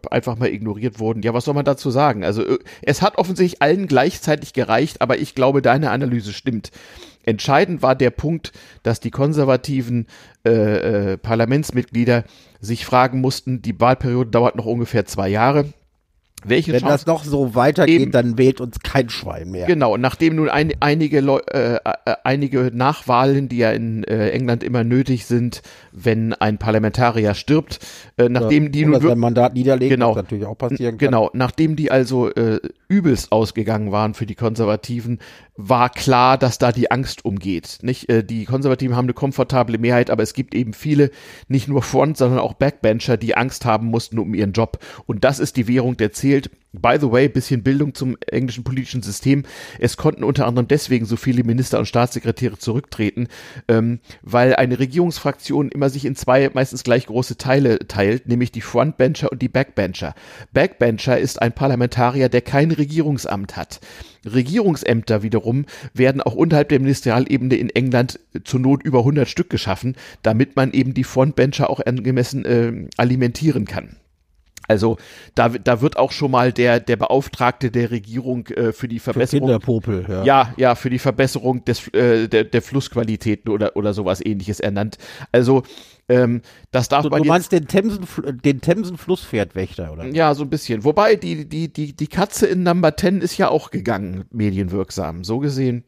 einfach 0.09 0.37
mal 0.37 0.49
ignoriert 0.49 0.99
wurden. 0.99 1.21
Ja, 1.21 1.33
was 1.33 1.45
soll 1.45 1.53
man 1.53 1.63
dazu 1.63 1.91
sagen? 1.91 2.25
Also 2.25 2.45
äh, 2.45 2.59
es 2.81 3.01
hat 3.01 3.17
offensichtlich 3.17 3.61
allen 3.61 3.87
gleichzeitig 3.87 4.51
gereicht, 4.51 5.01
aber 5.01 5.17
ich 5.17 5.33
glaube, 5.33 5.61
deine 5.61 5.91
Analyse 5.91 6.33
stimmt. 6.33 6.71
Entscheidend 7.23 7.83
war 7.83 7.95
der 7.95 8.09
Punkt, 8.09 8.51
dass 8.83 8.99
die 8.99 9.11
konservativen 9.11 10.07
äh, 10.45 11.13
äh, 11.13 11.17
Parlamentsmitglieder 11.17 12.25
sich 12.59 12.85
fragen 12.85 13.21
mussten, 13.21 13.61
die 13.61 13.79
Wahlperiode 13.79 14.29
dauert 14.29 14.57
noch 14.57 14.65
ungefähr 14.65 15.05
zwei 15.05 15.29
Jahre. 15.29 15.65
Welche 16.43 16.73
Wenn 16.73 16.79
Chance 16.81 17.05
das 17.05 17.05
noch 17.05 17.23
so 17.23 17.55
weitergeht, 17.55 18.01
Eben. 18.01 18.11
dann 18.11 18.37
wählt 18.37 18.61
uns 18.61 18.79
kein 18.79 19.09
Schwein 19.09 19.51
mehr. 19.51 19.67
Genau, 19.67 19.93
und 19.93 20.01
nachdem 20.01 20.35
nun 20.35 20.49
ein, 20.49 20.73
einige, 20.79 21.21
Leu 21.21 21.39
äh, 21.51 21.75
äh, 21.75 21.79
einige 22.23 22.71
Nachwahlen, 22.73 23.47
die 23.49 23.57
ja 23.57 23.71
in 23.71 24.03
äh, 24.03 24.29
England 24.31 24.63
immer 24.63 24.83
nötig 24.83 25.25
sind, 25.25 25.61
wenn 25.91 26.33
ein 26.33 26.57
Parlamentarier 26.57 27.33
stirbt, 27.33 27.79
äh, 28.17 28.29
nachdem 28.29 28.71
die 28.71 28.85
Oder 28.85 28.99
nun 28.99 29.07
sein 29.09 29.19
Mandat 29.19 29.53
niederlegt, 29.53 29.91
Genau. 29.91 30.11
was 30.11 30.17
natürlich 30.17 30.45
auch 30.45 30.57
passieren 30.57 30.97
kann. 30.97 31.07
Genau, 31.07 31.29
nachdem 31.33 31.75
die 31.75 31.91
also 31.91 32.29
äh, 32.29 32.59
übelst 32.87 33.31
ausgegangen 33.31 33.91
waren 33.91 34.13
für 34.13 34.25
die 34.25 34.35
Konservativen, 34.35 35.19
war 35.57 35.89
klar, 35.89 36.37
dass 36.37 36.57
da 36.57 36.71
die 36.71 36.91
Angst 36.91 37.23
umgeht. 37.25 37.79
Nicht? 37.81 38.09
Äh, 38.09 38.23
die 38.23 38.45
Konservativen 38.45 38.95
haben 38.95 39.05
eine 39.05 39.13
komfortable 39.13 39.77
Mehrheit, 39.77 40.09
aber 40.09 40.23
es 40.23 40.33
gibt 40.33 40.55
eben 40.55 40.73
viele, 40.73 41.11
nicht 41.47 41.67
nur 41.67 41.83
Front, 41.83 42.17
sondern 42.17 42.39
auch 42.39 42.53
Backbencher, 42.53 43.17
die 43.17 43.35
Angst 43.37 43.65
haben 43.65 43.87
mussten 43.87 44.17
um 44.17 44.33
ihren 44.33 44.53
Job. 44.53 44.79
Und 45.05 45.23
das 45.23 45.39
ist 45.39 45.57
die 45.57 45.67
Währung, 45.67 45.97
der 45.97 46.11
zählt. 46.31 46.49
By 46.73 46.95
the 46.97 47.11
way, 47.11 47.27
bisschen 47.27 47.63
Bildung 47.63 47.93
zum 47.93 48.15
englischen 48.27 48.63
politischen 48.63 49.01
System. 49.01 49.43
Es 49.77 49.97
konnten 49.97 50.23
unter 50.23 50.47
anderem 50.47 50.69
deswegen 50.69 51.05
so 51.05 51.17
viele 51.17 51.43
Minister 51.43 51.77
und 51.79 51.85
Staatssekretäre 51.85 52.57
zurücktreten, 52.57 53.27
ähm, 53.67 53.99
weil 54.21 54.55
eine 54.55 54.79
Regierungsfraktion 54.79 55.67
immer 55.67 55.89
sich 55.89 56.05
in 56.05 56.15
zwei 56.15 56.49
meistens 56.53 56.83
gleich 56.85 57.07
große 57.07 57.35
Teile 57.35 57.79
teilt, 57.89 58.29
nämlich 58.29 58.53
die 58.53 58.61
Frontbencher 58.61 59.33
und 59.33 59.41
die 59.41 59.49
Backbencher. 59.49 60.15
Backbencher 60.53 61.19
ist 61.19 61.41
ein 61.41 61.51
Parlamentarier, 61.51 62.29
der 62.29 62.39
kein 62.39 62.71
Regierungsamt 62.71 63.57
hat. 63.57 63.81
Regierungsämter 64.25 65.23
wiederum 65.23 65.65
werden 65.93 66.21
auch 66.21 66.35
unterhalb 66.35 66.69
der 66.69 66.79
Ministerialebene 66.79 67.55
in 67.55 67.69
England 67.69 68.17
zur 68.45 68.61
Not 68.61 68.83
über 68.83 68.99
100 68.99 69.27
Stück 69.27 69.49
geschaffen, 69.49 69.97
damit 70.21 70.55
man 70.55 70.71
eben 70.71 70.93
die 70.93 71.03
Frontbencher 71.03 71.69
auch 71.69 71.81
angemessen 71.85 72.45
äh, 72.45 72.87
alimentieren 72.95 73.65
kann. 73.65 73.97
Also 74.71 74.95
da, 75.35 75.49
da 75.49 75.81
wird 75.81 75.97
auch 75.97 76.13
schon 76.13 76.31
mal 76.31 76.53
der, 76.53 76.79
der 76.79 76.95
Beauftragte 76.95 77.71
der 77.71 77.91
Regierung 77.91 78.47
äh, 78.47 78.71
für 78.71 78.87
die 78.87 78.99
Für 78.99 79.11
Verbesserung 79.11 79.49
Kinderpopel, 79.49 80.05
ja. 80.07 80.23
ja, 80.23 80.53
ja, 80.55 80.75
für 80.75 80.89
die 80.89 80.97
Verbesserung 80.97 81.65
des, 81.65 81.89
äh, 81.89 82.29
der, 82.29 82.45
der 82.45 82.61
Flussqualitäten 82.61 83.51
oder, 83.51 83.75
oder 83.75 83.93
sowas 83.93 84.25
ähnliches 84.25 84.61
ernannt. 84.61 84.97
Also, 85.33 85.63
ähm, 86.07 86.41
das 86.71 86.87
darf 86.87 87.03
Du, 87.03 87.09
man 87.09 87.21
du 87.21 87.27
meinst 87.27 87.51
den 87.51 87.67
Themsen, 87.67 88.07
den 88.45 88.61
Themsen 88.61 88.97
Flusspferdwächter, 88.97 89.91
oder? 89.91 90.05
ja, 90.07 90.33
so 90.33 90.43
ein 90.43 90.49
bisschen. 90.49 90.85
Wobei, 90.85 91.17
die, 91.17 91.47
die, 91.47 91.67
die, 91.71 91.93
die 91.93 92.07
Katze 92.07 92.47
in 92.47 92.63
Number 92.63 92.95
10 92.95 93.19
ist 93.19 93.37
ja 93.37 93.49
auch 93.49 93.71
gegangen, 93.71 94.23
medienwirksam. 94.31 95.25
So 95.25 95.39
gesehen. 95.39 95.83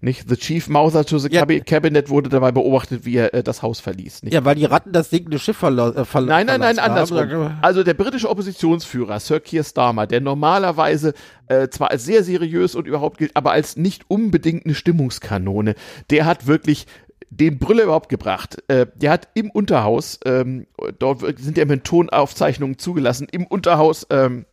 Nicht? 0.00 0.28
The 0.28 0.36
Chief 0.36 0.68
Mouther 0.68 1.04
to 1.04 1.18
the 1.18 1.28
Ja. 1.30 1.42
Cabi- 1.42 1.60
Cabinet 1.60 2.08
wurde 2.08 2.28
dabei 2.28 2.50
beobachtet, 2.52 3.04
wie 3.04 3.16
er 3.16 3.32
äh, 3.34 3.42
das 3.42 3.62
Haus 3.62 3.78
verließ. 3.80 4.24
Nicht? 4.24 4.32
Ja, 4.34 4.44
weil 4.44 4.56
die 4.56 4.64
Ratten 4.64 4.92
das 4.92 5.10
sinkende 5.10 5.38
Schiff 5.38 5.56
verla 5.56 5.90
äh, 5.90 6.04
verla 6.04 6.26
Nein, 6.34 6.46
nein, 6.46 6.60
nein, 6.60 6.74
verlassen 6.76 7.16
haben. 7.16 7.22
andersrum. 7.30 7.58
Also 7.62 7.82
der 7.84 7.94
britische 7.94 8.28
Oppositionsführer, 8.28 9.20
Sir 9.20 9.40
Keir 9.40 9.62
Starmer, 9.64 10.06
der 10.06 10.20
normalerweise 10.20 11.14
äh, 11.46 11.68
zwar 11.68 11.90
als 11.90 12.04
sehr 12.04 12.24
seriös 12.24 12.74
und 12.74 12.86
überhaupt 12.86 13.18
gilt, 13.18 13.36
aber 13.36 13.52
als 13.52 13.76
nicht 13.76 14.04
unbedingt 14.08 14.64
eine 14.66 14.74
Stimmungskanone, 14.74 15.74
der 16.10 16.26
hat 16.26 16.46
wirklich 16.46 16.86
den 17.30 17.58
Brüller 17.58 17.84
überhaupt 17.84 18.08
gebracht. 18.10 18.62
Äh, 18.68 18.86
der 18.94 19.10
hat 19.10 19.28
im 19.34 19.50
Unterhaus, 19.50 20.20
ähm, 20.26 20.66
dort 20.98 21.20
sind 21.38 21.56
ja 21.56 21.64
mit 21.64 21.84
Tonaufzeichnungen 21.84 22.76
zugelassen, 22.78 23.26
im 23.30 23.46
Unterhaus 23.46 24.06
ähm, 24.10 24.44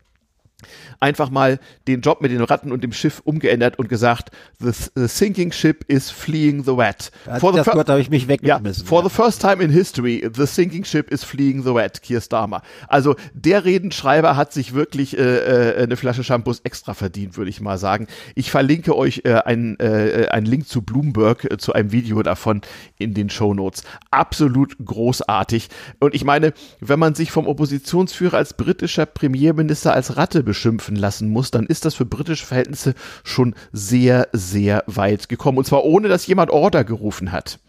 einfach 1.00 1.30
mal 1.30 1.60
den 1.88 2.02
Job 2.02 2.22
mit 2.22 2.32
den 2.32 2.41
Ratten 2.41 2.72
und 2.72 2.84
dem 2.84 2.91
Schiff 2.91 3.22
umgeändert 3.24 3.80
und 3.80 3.89
gesagt, 3.89 4.32
the, 4.60 4.72
the 4.95 5.08
sinking 5.08 5.52
ship 5.52 5.86
is 5.88 6.10
fleeing 6.10 6.63
the 6.63 6.76
wet. 6.76 7.12
For 7.39 7.54
das 7.54 7.67
Wort 7.67 7.89
habe 7.89 8.02
ich 8.02 8.10
mich 8.10 8.28
weggeschmissen. 8.28 8.84
Ja, 8.84 8.88
for 8.88 9.04
the 9.04 9.10
first 9.10 9.41
time 9.41 9.64
in 9.64 9.70
history, 9.70 10.30
the 10.36 10.45
sinking 10.45 10.84
ship 10.84 11.12
is 11.12 11.24
fleeing 11.24 11.64
the 11.64 11.74
wet, 11.74 12.01
Keir 12.01 12.22
Starmer. 12.22 12.62
Also 12.88 13.16
der 13.34 13.66
Redenschreiber 13.66 14.36
hat 14.36 14.53
sich 14.53 14.74
wirklich 14.74 15.18
äh, 15.18 15.22
äh, 15.22 15.84
eine 15.84 15.97
Flasche 15.97 16.24
Shampoos 16.24 16.62
extra 16.64 16.93
verdient, 16.93 17.38
würde 17.38 17.49
ich 17.49 17.62
mal 17.62 17.78
sagen. 17.78 18.07
Ich 18.36 18.51
verlinke 18.51 18.95
euch 18.95 19.22
äh, 19.26 19.34
einen 19.34 19.80
äh, 19.80 20.28
einen 20.32 20.45
Link 20.45 20.68
zu 20.68 20.82
Bloomberg, 20.82 21.45
äh, 21.45 21.57
zu 21.57 21.74
einem 21.74 21.91
Video 21.91 22.22
davon 22.24 22.62
in 22.97 23.14
den 23.14 23.30
Show 23.30 23.53
Notes. 23.53 23.84
Absolut 24.12 24.76
großartig. 24.84 25.70
Und 25.99 26.14
ich 26.14 26.24
meine, 26.24 26.53
wenn 26.80 26.99
man 26.99 27.16
sich 27.16 27.32
vom 27.32 27.47
Oppositionsführer 27.47 28.38
als 28.38 28.53
britischer 28.53 29.05
Premierminister 29.05 29.93
als 29.93 30.18
Ratte 30.18 30.43
beschimpfen 30.50 30.95
lassen 30.95 31.30
muss, 31.30 31.52
dann 31.52 31.68
ist 31.68 31.86
das 31.86 31.93
für 31.93 32.06
britische 32.06 32.45
Verhältnisse 32.45 32.95
schon 33.24 33.54
sehr, 33.72 34.28
sehr 34.34 34.84
weit 34.88 35.30
gekommen. 35.30 35.60
Und 35.60 35.66
zwar 35.66 35.86
ohne, 35.86 36.08
dass 36.08 36.26
jemand 36.26 36.50
Order 36.50 36.84
gerufen 36.84 37.32
hat. 37.32 37.60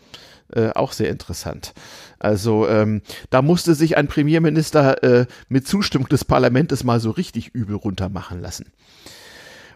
Äh, 0.52 0.70
auch 0.70 0.92
sehr 0.92 1.10
interessant. 1.10 1.74
Also 2.18 2.66
ähm, 2.68 3.02
da 3.28 3.42
musste 3.42 3.74
sich 3.74 3.96
ein 3.96 4.08
Premierminister 4.08 5.02
äh, 5.02 5.26
mit 5.48 5.68
Zustimmung 5.68 6.08
des 6.08 6.24
Parlaments 6.24 6.82
mal 6.82 7.00
so 7.00 7.10
richtig 7.10 7.54
übel 7.54 7.76
runtermachen 7.76 8.40
lassen. 8.40 8.72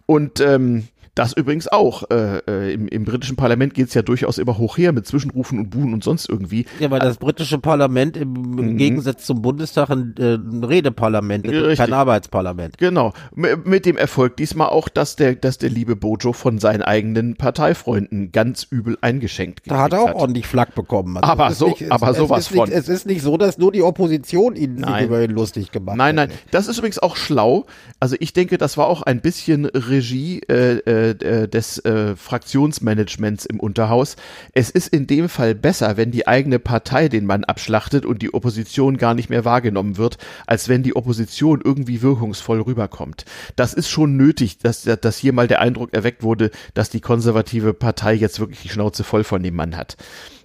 Und 0.06 0.40
ähm, 0.40 0.88
das 1.14 1.32
übrigens 1.32 1.68
auch. 1.68 2.10
Äh, 2.10 2.38
äh, 2.48 2.72
im, 2.72 2.88
Im 2.88 3.04
britischen 3.04 3.36
Parlament 3.36 3.74
geht 3.74 3.88
es 3.88 3.94
ja 3.94 4.02
durchaus 4.02 4.38
immer 4.38 4.58
hoch 4.58 4.76
her 4.76 4.92
mit 4.92 5.06
Zwischenrufen 5.06 5.58
und 5.58 5.70
Buhen 5.70 5.94
und 5.94 6.02
sonst 6.02 6.28
irgendwie. 6.28 6.66
Ja, 6.80 6.90
weil 6.90 7.00
das 7.00 7.18
britische 7.18 7.58
Parlament 7.58 8.16
im, 8.16 8.32
mhm. 8.32 8.76
Gegensatz 8.76 9.24
zum 9.24 9.40
Bundestag 9.40 9.90
ein, 9.90 10.14
äh, 10.18 10.34
ein 10.34 10.64
Redeparlament 10.64 11.46
ist, 11.46 11.78
kein 11.78 11.92
Arbeitsparlament. 11.92 12.78
Genau. 12.78 13.12
M 13.36 13.62
mit 13.64 13.86
dem 13.86 13.96
Erfolg 13.96 14.36
diesmal 14.36 14.68
auch, 14.68 14.88
dass 14.88 15.16
der, 15.16 15.36
dass 15.36 15.58
der 15.58 15.70
liebe 15.70 15.96
Bojo 15.96 16.32
von 16.32 16.58
seinen 16.58 16.82
eigenen 16.82 17.36
Parteifreunden 17.36 18.32
ganz 18.32 18.66
übel 18.68 18.98
eingeschenkt 19.00 19.62
Da 19.66 19.78
hat 19.78 19.92
er 19.92 20.02
auch 20.02 20.08
hat. 20.08 20.16
ordentlich 20.16 20.46
Flack 20.46 20.74
bekommen. 20.74 21.16
Also 21.16 21.30
aber 21.30 21.50
so, 21.52 21.68
nicht, 21.68 21.90
aber 21.90 22.10
es, 22.10 22.16
sowas 22.16 22.38
es 22.40 22.48
von. 22.48 22.68
Nicht, 22.68 22.78
es 22.78 22.88
ist 22.88 23.06
nicht 23.06 23.22
so, 23.22 23.36
dass 23.36 23.58
nur 23.58 23.72
die 23.72 23.82
Opposition 23.82 24.56
ihn 24.56 24.78
über 24.78 25.22
ihn 25.22 25.30
lustig 25.30 25.70
gemacht 25.70 25.92
hat. 25.92 25.98
Nein, 25.98 26.14
nein. 26.16 26.30
Das 26.50 26.66
ist 26.66 26.78
übrigens 26.78 26.98
auch 26.98 27.16
schlau. 27.16 27.66
Also 28.00 28.16
ich 28.18 28.32
denke, 28.32 28.58
das 28.58 28.76
war 28.76 28.86
auch 28.86 29.02
ein 29.02 29.20
bisschen 29.20 29.66
Regie 29.66 30.40
äh, 30.48 31.03
äh 31.10 31.44
äh, 31.44 31.48
des 31.48 31.78
äh, 31.84 32.16
Fraktionsmanagements 32.16 33.44
im 33.46 33.60
Unterhaus. 33.60 34.16
Es 34.52 34.70
ist 34.70 34.88
in 34.88 35.06
dem 35.06 35.28
Fall 35.28 35.54
besser, 35.54 35.96
wenn 35.96 36.10
die 36.10 36.26
eigene 36.26 36.58
Partei 36.58 37.08
den 37.08 37.26
Mann 37.26 37.44
abschlachtet 37.44 38.06
und 38.06 38.22
die 38.22 38.32
Opposition 38.32 38.96
gar 38.96 39.14
nicht 39.14 39.30
mehr 39.30 39.44
wahrgenommen 39.44 39.96
wird, 39.96 40.18
als 40.46 40.68
wenn 40.68 40.82
die 40.82 40.96
Opposition 40.96 41.60
irgendwie 41.62 42.02
wirkungsvoll 42.02 42.60
rüberkommt. 42.60 43.24
Das 43.56 43.74
ist 43.74 43.88
schon 43.88 44.16
nötig, 44.16 44.58
dass, 44.58 44.82
dass 44.82 45.18
hier 45.18 45.32
mal 45.32 45.48
der 45.48 45.60
Eindruck 45.60 45.92
erweckt 45.92 46.22
wurde, 46.22 46.50
dass 46.74 46.90
die 46.90 47.00
konservative 47.00 47.74
Partei 47.74 48.14
jetzt 48.14 48.40
wirklich 48.40 48.62
die 48.62 48.68
Schnauze 48.68 49.04
voll 49.04 49.24
von 49.24 49.42
dem 49.42 49.56
Mann 49.56 49.76
hat 49.76 49.96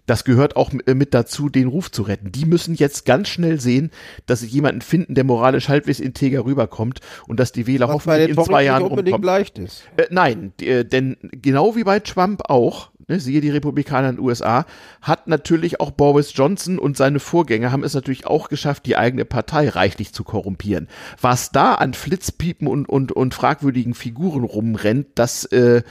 das 0.09 0.23
gehört 0.23 0.55
auch 0.55 0.71
äh, 0.85 0.93
mit 0.95 1.13
dazu, 1.13 1.49
den 1.49 1.67
Ruf 1.67 1.91
zu 1.91 2.01
retten. 2.01 2.31
Die 2.31 2.45
müssen 2.45 2.73
jetzt 2.73 3.05
ganz 3.05 3.27
schnell 3.27 3.59
sehen, 3.59 3.91
dass 4.25 4.39
sie 4.39 4.47
jemanden 4.47 4.81
finden, 4.81 5.13
der 5.13 5.23
moralisch 5.23 5.69
halbwegs 5.69 5.99
integer 5.99 6.45
rüberkommt 6.45 6.99
und 7.27 7.39
dass 7.39 7.51
die 7.51 7.67
Wähler 7.67 7.87
Was 7.87 7.95
hoffentlich 7.95 8.29
in 8.29 8.43
zwei 8.43 8.63
Jahren 8.63 8.83
unbedingt 8.83 9.23
leicht 9.23 9.59
ist. 9.59 9.83
Äh, 9.97 10.07
nein, 10.09 10.53
äh, 10.61 10.83
denn 10.83 11.17
genau 11.21 11.75
wie 11.75 11.83
bei 11.83 11.99
Trump 11.99 12.41
auch, 12.49 12.89
ne, 13.07 13.19
siehe 13.19 13.39
die 13.39 13.51
Republikaner 13.51 14.09
in 14.09 14.15
den 14.15 14.25
USA, 14.25 14.65
hat 15.01 15.27
natürlich 15.27 15.79
auch 15.79 15.91
Boris 15.91 16.33
Johnson 16.33 16.79
und 16.79 16.97
seine 16.97 17.19
Vorgänger 17.19 17.71
haben 17.71 17.83
es 17.83 17.93
natürlich 17.93 18.25
auch 18.25 18.49
geschafft, 18.49 18.87
die 18.87 18.97
eigene 18.97 19.25
Partei 19.25 19.69
reichlich 19.69 20.13
zu 20.13 20.23
korrumpieren. 20.23 20.87
Was 21.21 21.51
da 21.51 21.75
an 21.75 21.93
Flitzpiepen 21.93 22.67
und, 22.67 22.89
und, 22.89 23.11
und 23.11 23.35
fragwürdigen 23.35 23.93
Figuren 23.93 24.43
rumrennt, 24.43 25.07
das 25.15 25.45
äh, 25.45 25.83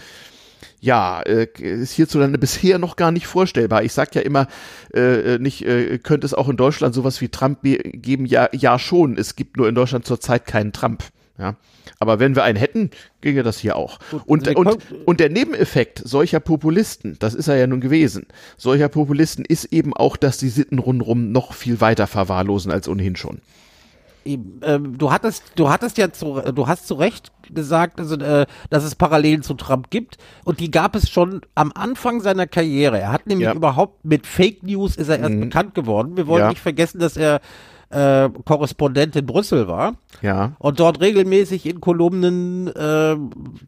ja, 0.80 1.20
äh, 1.22 1.46
ist 1.58 1.92
hierzulande 1.92 2.38
bisher 2.38 2.78
noch 2.78 2.96
gar 2.96 3.10
nicht 3.10 3.26
vorstellbar. 3.26 3.82
Ich 3.82 3.92
sag 3.92 4.14
ja 4.14 4.22
immer, 4.22 4.48
äh, 4.94 5.34
äh, 5.34 5.38
nicht, 5.38 5.64
äh, 5.64 5.98
könnte 5.98 6.26
es 6.26 6.34
auch 6.34 6.48
in 6.48 6.56
Deutschland 6.56 6.94
sowas 6.94 7.20
wie 7.20 7.28
Trump 7.28 7.60
geben? 7.62 8.26
Ja, 8.26 8.48
ja 8.52 8.78
schon. 8.78 9.16
Es 9.16 9.36
gibt 9.36 9.56
nur 9.56 9.68
in 9.68 9.74
Deutschland 9.74 10.06
zurzeit 10.06 10.46
keinen 10.46 10.72
Trump. 10.72 11.04
Ja. 11.38 11.56
Aber 12.00 12.18
wenn 12.20 12.36
wir 12.36 12.44
einen 12.44 12.58
hätten, 12.58 12.90
ginge 13.20 13.42
das 13.42 13.58
hier 13.58 13.76
auch. 13.76 13.98
Und, 14.26 14.48
und, 14.56 14.78
und 15.04 15.20
der 15.20 15.30
Nebeneffekt 15.30 16.02
solcher 16.04 16.40
Populisten, 16.40 17.16
das 17.18 17.34
ist 17.34 17.48
er 17.48 17.56
ja 17.56 17.66
nun 17.66 17.80
gewesen, 17.80 18.26
solcher 18.56 18.88
Populisten 18.88 19.44
ist 19.44 19.66
eben 19.66 19.94
auch, 19.94 20.16
dass 20.16 20.38
die 20.38 20.48
Sitten 20.48 20.78
rundherum 20.78 21.32
noch 21.32 21.54
viel 21.54 21.80
weiter 21.80 22.06
verwahrlosen 22.06 22.70
als 22.72 22.88
ohnehin 22.88 23.16
schon. 23.16 23.40
Ähm, 24.34 24.98
du 24.98 25.10
hattest, 25.10 25.44
du 25.56 25.70
hattest 25.70 25.98
ja 25.98 26.12
zu, 26.12 26.40
du 26.40 26.66
hast 26.66 26.86
zu 26.86 26.94
Recht 26.94 27.32
gesagt, 27.54 28.00
also, 28.00 28.16
äh, 28.16 28.46
dass 28.70 28.84
es 28.84 28.94
Parallelen 28.94 29.42
zu 29.42 29.54
Trump 29.54 29.90
gibt 29.90 30.18
und 30.44 30.60
die 30.60 30.70
gab 30.70 30.94
es 30.94 31.08
schon 31.08 31.40
am 31.54 31.72
Anfang 31.74 32.20
seiner 32.20 32.46
Karriere. 32.46 33.00
Er 33.00 33.12
hat 33.12 33.26
nämlich 33.26 33.46
ja. 33.46 33.54
überhaupt 33.54 34.04
mit 34.04 34.26
Fake 34.26 34.62
News 34.62 34.96
ist 34.96 35.08
er 35.08 35.18
erst 35.18 35.34
mhm. 35.34 35.40
bekannt 35.40 35.74
geworden. 35.74 36.16
Wir 36.16 36.26
wollen 36.26 36.42
ja. 36.42 36.48
nicht 36.50 36.60
vergessen, 36.60 36.98
dass 36.98 37.16
er 37.16 37.40
äh, 37.90 38.28
Korrespondent 38.44 39.16
in 39.16 39.26
Brüssel 39.26 39.68
war. 39.68 39.94
Ja. 40.20 40.52
Und 40.58 40.80
dort 40.80 41.00
regelmäßig 41.00 41.66
in 41.66 41.80
Kolumnen 41.80 42.68
äh, 42.68 43.16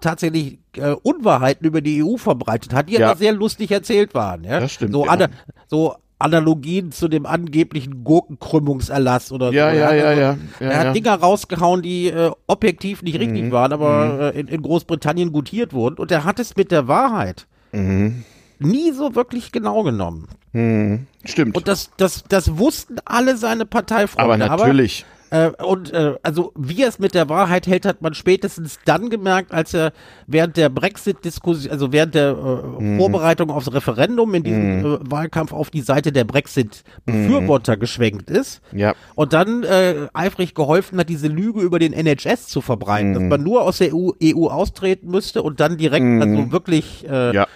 tatsächlich 0.01 0.59
äh, 0.77 0.91
Unwahrheiten 0.91 1.67
über 1.67 1.81
die 1.81 2.05
EU 2.05 2.17
verbreitet 2.17 2.75
hat, 2.75 2.89
die 2.89 2.95
ja. 2.95 3.11
aber 3.11 3.19
sehr 3.19 3.33
lustig 3.33 3.71
erzählt 3.71 4.15
waren. 4.15 4.45
Ja? 4.45 4.61
Das 4.61 4.73
stimmt. 4.73 4.93
So, 4.93 5.03
genau. 5.03 5.27
so 5.69 5.95
Analogien 6.21 6.93
zu 6.93 7.09
dem 7.09 7.27
angeblichen 7.27 8.05
Gurkenkrümmungserlass 8.05 9.33
oder 9.33 9.53
ja, 9.53 9.71
so. 9.71 9.77
Ja, 9.77 9.93
ja, 9.93 10.13
ja, 10.13 10.13
ja. 10.13 10.37
Er 10.61 10.79
hat 10.79 10.85
ja. 10.87 10.93
Dinger 10.93 11.15
rausgehauen, 11.15 11.83
die 11.83 12.09
äh, 12.09 12.31
objektiv 12.47 13.03
nicht 13.03 13.19
richtig 13.19 13.45
mhm. 13.45 13.53
waren, 13.53 13.73
aber 13.73 14.07
mhm. 14.07 14.21
äh, 14.21 14.41
in, 14.41 14.49
in, 14.49 14.63
Großbritannien 14.63 15.33
gutiert 15.33 15.73
wurden. 15.73 15.97
Und 15.97 16.11
er 16.11 16.25
hat 16.25 16.39
es 16.39 16.57
mit 16.57 16.71
der 16.71 16.89
Wahrheit 16.89 17.47
mhm. 17.73 18.25
nie 18.59 18.93
so 18.93 19.15
wirklich 19.15 19.51
genau 19.51 19.83
genommen. 19.83 20.29
Mhm. 20.53 21.07
Stimmt. 21.25 21.57
Und 21.57 21.69
das, 21.69 21.91
das, 21.97 22.25
das 22.29 22.59
wussten 22.59 22.97
alle 23.05 23.37
seine 23.37 23.67
Parteifreunde. 23.67 24.47
Aber 24.47 24.57
natürlich. 24.57 25.05
Aber 25.09 25.20
äh, 25.31 25.51
und 25.63 25.93
äh, 25.93 26.15
also 26.23 26.53
wie 26.57 26.83
er 26.83 26.89
es 26.89 26.99
mit 26.99 27.15
der 27.15 27.29
Wahrheit 27.29 27.67
hält, 27.67 27.87
hat 27.87 28.03
man 28.03 28.15
spätestens 28.15 28.79
dann 28.85 29.11
gemerkt, 29.11 29.53
als 29.53 29.75
er 29.75 29.93
während 30.27 30.57
der 30.57 30.69
Brexit-Diskussion, 30.69 31.71
also 31.71 31.93
während 31.93 32.15
der 32.15 32.31
äh, 32.31 32.83
mhm. 32.83 32.99
Vorbereitung 32.99 33.51
aufs 33.51 33.73
Referendum 33.73 34.35
in 34.35 34.43
diesem 34.43 34.79
mhm. 34.81 34.85
äh, 34.85 34.99
Wahlkampf 35.11 35.53
auf 35.53 35.71
die 35.71 35.83
Seite 35.83 36.11
der 36.11 36.25
Brexit-Befürworter 36.25 37.77
mhm. 37.77 37.81
geschwenkt 37.81 38.29
ist. 38.29 38.61
Ja. 38.73 38.95
Und 39.15 39.33
dann 39.33 39.63
äh, 39.63 40.09
eifrig 40.15 40.55
geholfen 40.55 40.99
hat, 40.99 41.09
diese 41.09 41.29
Lüge 41.29 41.61
über 41.61 41.79
den 41.79 41.93
NHS 41.93 42.49
zu 42.49 42.61
verbreiten, 42.61 43.15
dass 43.15 43.23
mhm. 43.23 43.29
man 43.29 43.43
nur 43.43 43.63
aus 43.63 43.79
der 43.79 43.95
EU, 43.95 44.11
EU 44.23 44.49
austreten 44.49 45.11
müsste 45.11 45.43
und 45.43 45.61
dann 45.61 45.77
direkt, 45.79 46.05
mhm. 46.05 46.23
also 46.23 46.53
wirklich 46.53 47.09
äh, 47.09 47.35
ja. 47.35 47.47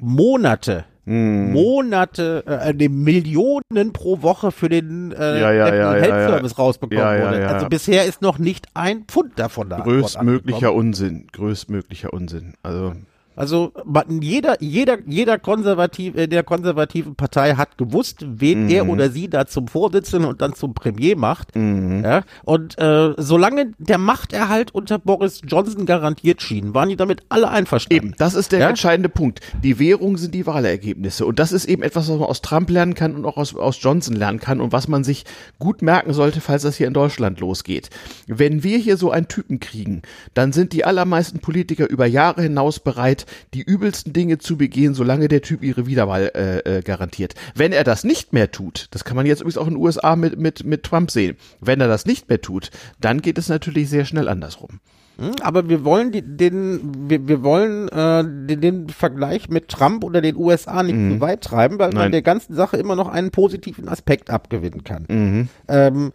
Monate 0.00 0.84
hm. 1.06 1.52
Monate, 1.52 2.44
äh, 2.46 2.70
äh 2.70 2.88
Millionen 2.88 3.92
pro 3.92 4.22
Woche 4.22 4.52
für 4.52 4.68
den 4.68 5.12
äh, 5.12 5.40
ja, 5.40 5.52
ja, 5.52 5.74
ja, 5.74 5.92
Health 5.92 6.30
Service 6.30 6.58
rausbekommen 6.58 7.22
wurde. 7.22 7.48
Also 7.48 7.68
bisher 7.68 8.04
ist 8.04 8.22
noch 8.22 8.38
nicht 8.38 8.66
ein 8.74 9.04
Pfund 9.04 9.38
davon 9.38 9.68
da. 9.68 9.80
Größtmöglicher 9.80 10.72
Unsinn, 10.72 11.26
größtmöglicher 11.32 12.12
Unsinn. 12.12 12.54
Also 12.62 12.94
also 13.40 13.72
jeder, 14.20 14.62
jeder, 14.62 14.98
jeder 15.06 15.38
Konservativ, 15.38 16.14
äh, 16.14 16.26
der 16.26 16.42
konservativen 16.42 17.14
Partei 17.14 17.54
hat 17.54 17.78
gewusst, 17.78 18.18
wen 18.26 18.64
mhm. 18.64 18.70
er 18.70 18.86
oder 18.86 19.08
sie 19.08 19.30
da 19.30 19.46
zum 19.46 19.66
Vorsitzenden 19.66 20.28
und 20.28 20.42
dann 20.42 20.54
zum 20.54 20.74
Premier 20.74 21.16
macht. 21.16 21.56
Mhm. 21.56 22.04
Ja, 22.04 22.22
und 22.44 22.78
äh, 22.78 23.14
solange 23.16 23.72
der 23.78 23.96
Machterhalt 23.96 24.74
unter 24.74 24.98
Boris 24.98 25.40
Johnson 25.46 25.86
garantiert 25.86 26.42
schien, 26.42 26.74
waren 26.74 26.90
die 26.90 26.96
damit 26.96 27.22
alle 27.30 27.48
einverstanden. 27.48 28.08
Eben, 28.08 28.14
das 28.18 28.34
ist 28.34 28.52
der 28.52 28.60
ja? 28.60 28.68
entscheidende 28.68 29.08
Punkt. 29.08 29.40
Die 29.62 29.78
Währung 29.78 30.18
sind 30.18 30.34
die 30.34 30.46
Wahlergebnisse. 30.46 31.24
Und 31.24 31.38
das 31.38 31.52
ist 31.52 31.64
eben 31.64 31.82
etwas, 31.82 32.10
was 32.10 32.18
man 32.18 32.28
aus 32.28 32.42
Trump 32.42 32.68
lernen 32.68 32.92
kann 32.92 33.14
und 33.14 33.24
auch 33.24 33.38
aus, 33.38 33.56
aus 33.56 33.78
Johnson 33.80 34.16
lernen 34.16 34.38
kann 34.38 34.60
und 34.60 34.72
was 34.72 34.86
man 34.86 35.02
sich 35.02 35.24
gut 35.58 35.80
merken 35.80 36.12
sollte, 36.12 36.42
falls 36.42 36.62
das 36.62 36.76
hier 36.76 36.88
in 36.88 36.94
Deutschland 36.94 37.40
losgeht. 37.40 37.88
Wenn 38.26 38.62
wir 38.62 38.76
hier 38.76 38.98
so 38.98 39.10
einen 39.10 39.28
Typen 39.28 39.60
kriegen, 39.60 40.02
dann 40.34 40.52
sind 40.52 40.74
die 40.74 40.84
allermeisten 40.84 41.38
Politiker 41.38 41.88
über 41.88 42.04
Jahre 42.04 42.42
hinaus 42.42 42.80
bereit, 42.80 43.24
die 43.54 43.62
übelsten 43.62 44.12
Dinge 44.12 44.38
zu 44.38 44.56
begehen, 44.56 44.94
solange 44.94 45.28
der 45.28 45.42
Typ 45.42 45.62
ihre 45.62 45.86
Wiederwahl 45.86 46.30
äh, 46.34 46.78
äh, 46.78 46.82
garantiert. 46.82 47.34
Wenn 47.54 47.72
er 47.72 47.84
das 47.84 48.04
nicht 48.04 48.32
mehr 48.32 48.50
tut, 48.50 48.88
das 48.90 49.04
kann 49.04 49.16
man 49.16 49.26
jetzt 49.26 49.40
übrigens 49.40 49.58
auch 49.58 49.66
in 49.66 49.74
den 49.74 49.82
USA 49.82 50.16
mit, 50.16 50.38
mit, 50.38 50.64
mit 50.64 50.82
Trump 50.82 51.10
sehen, 51.10 51.36
wenn 51.60 51.80
er 51.80 51.88
das 51.88 52.06
nicht 52.06 52.28
mehr 52.28 52.40
tut, 52.40 52.70
dann 53.00 53.22
geht 53.22 53.38
es 53.38 53.48
natürlich 53.48 53.88
sehr 53.88 54.04
schnell 54.04 54.28
andersrum. 54.28 54.80
Hm, 55.20 55.32
aber 55.42 55.68
wir 55.68 55.84
wollen 55.84 56.12
die, 56.12 56.22
den, 56.22 57.10
wir, 57.10 57.28
wir 57.28 57.42
wollen 57.42 57.88
äh, 57.88 58.24
den, 58.24 58.60
den 58.60 58.88
Vergleich 58.88 59.50
mit 59.50 59.68
Trump 59.68 60.02
oder 60.02 60.22
den 60.22 60.36
USA 60.36 60.82
nicht 60.82 60.96
mhm. 60.96 61.14
zu 61.14 61.20
weit 61.20 61.42
treiben, 61.42 61.78
weil 61.78 61.90
Nein. 61.90 62.04
man 62.04 62.12
der 62.12 62.22
ganzen 62.22 62.54
Sache 62.54 62.78
immer 62.78 62.96
noch 62.96 63.08
einen 63.08 63.30
positiven 63.30 63.88
Aspekt 63.88 64.30
abgewinnen 64.30 64.82
kann. 64.82 65.04
Mhm. 65.08 65.48
Ähm, 65.68 66.12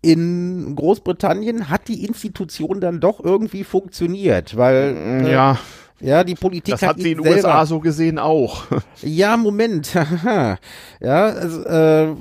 in 0.00 0.76
Großbritannien 0.76 1.68
hat 1.68 1.88
die 1.88 2.04
Institution 2.04 2.80
dann 2.80 3.00
doch 3.00 3.18
irgendwie 3.18 3.64
funktioniert, 3.64 4.56
weil 4.56 4.96
äh, 4.96 5.32
ja 5.32 5.58
ja, 6.00 6.24
die 6.24 6.34
Politik 6.34 6.74
das 6.74 6.82
hat, 6.82 6.90
hat 6.90 7.00
sie 7.00 7.12
in 7.12 7.22
den 7.22 7.32
USA 7.32 7.64
so 7.66 7.80
gesehen 7.80 8.18
auch. 8.18 8.64
ja, 9.02 9.36
Moment. 9.36 9.94
ja, 11.00 11.24
also, 11.24 11.64
äh, 11.64 12.14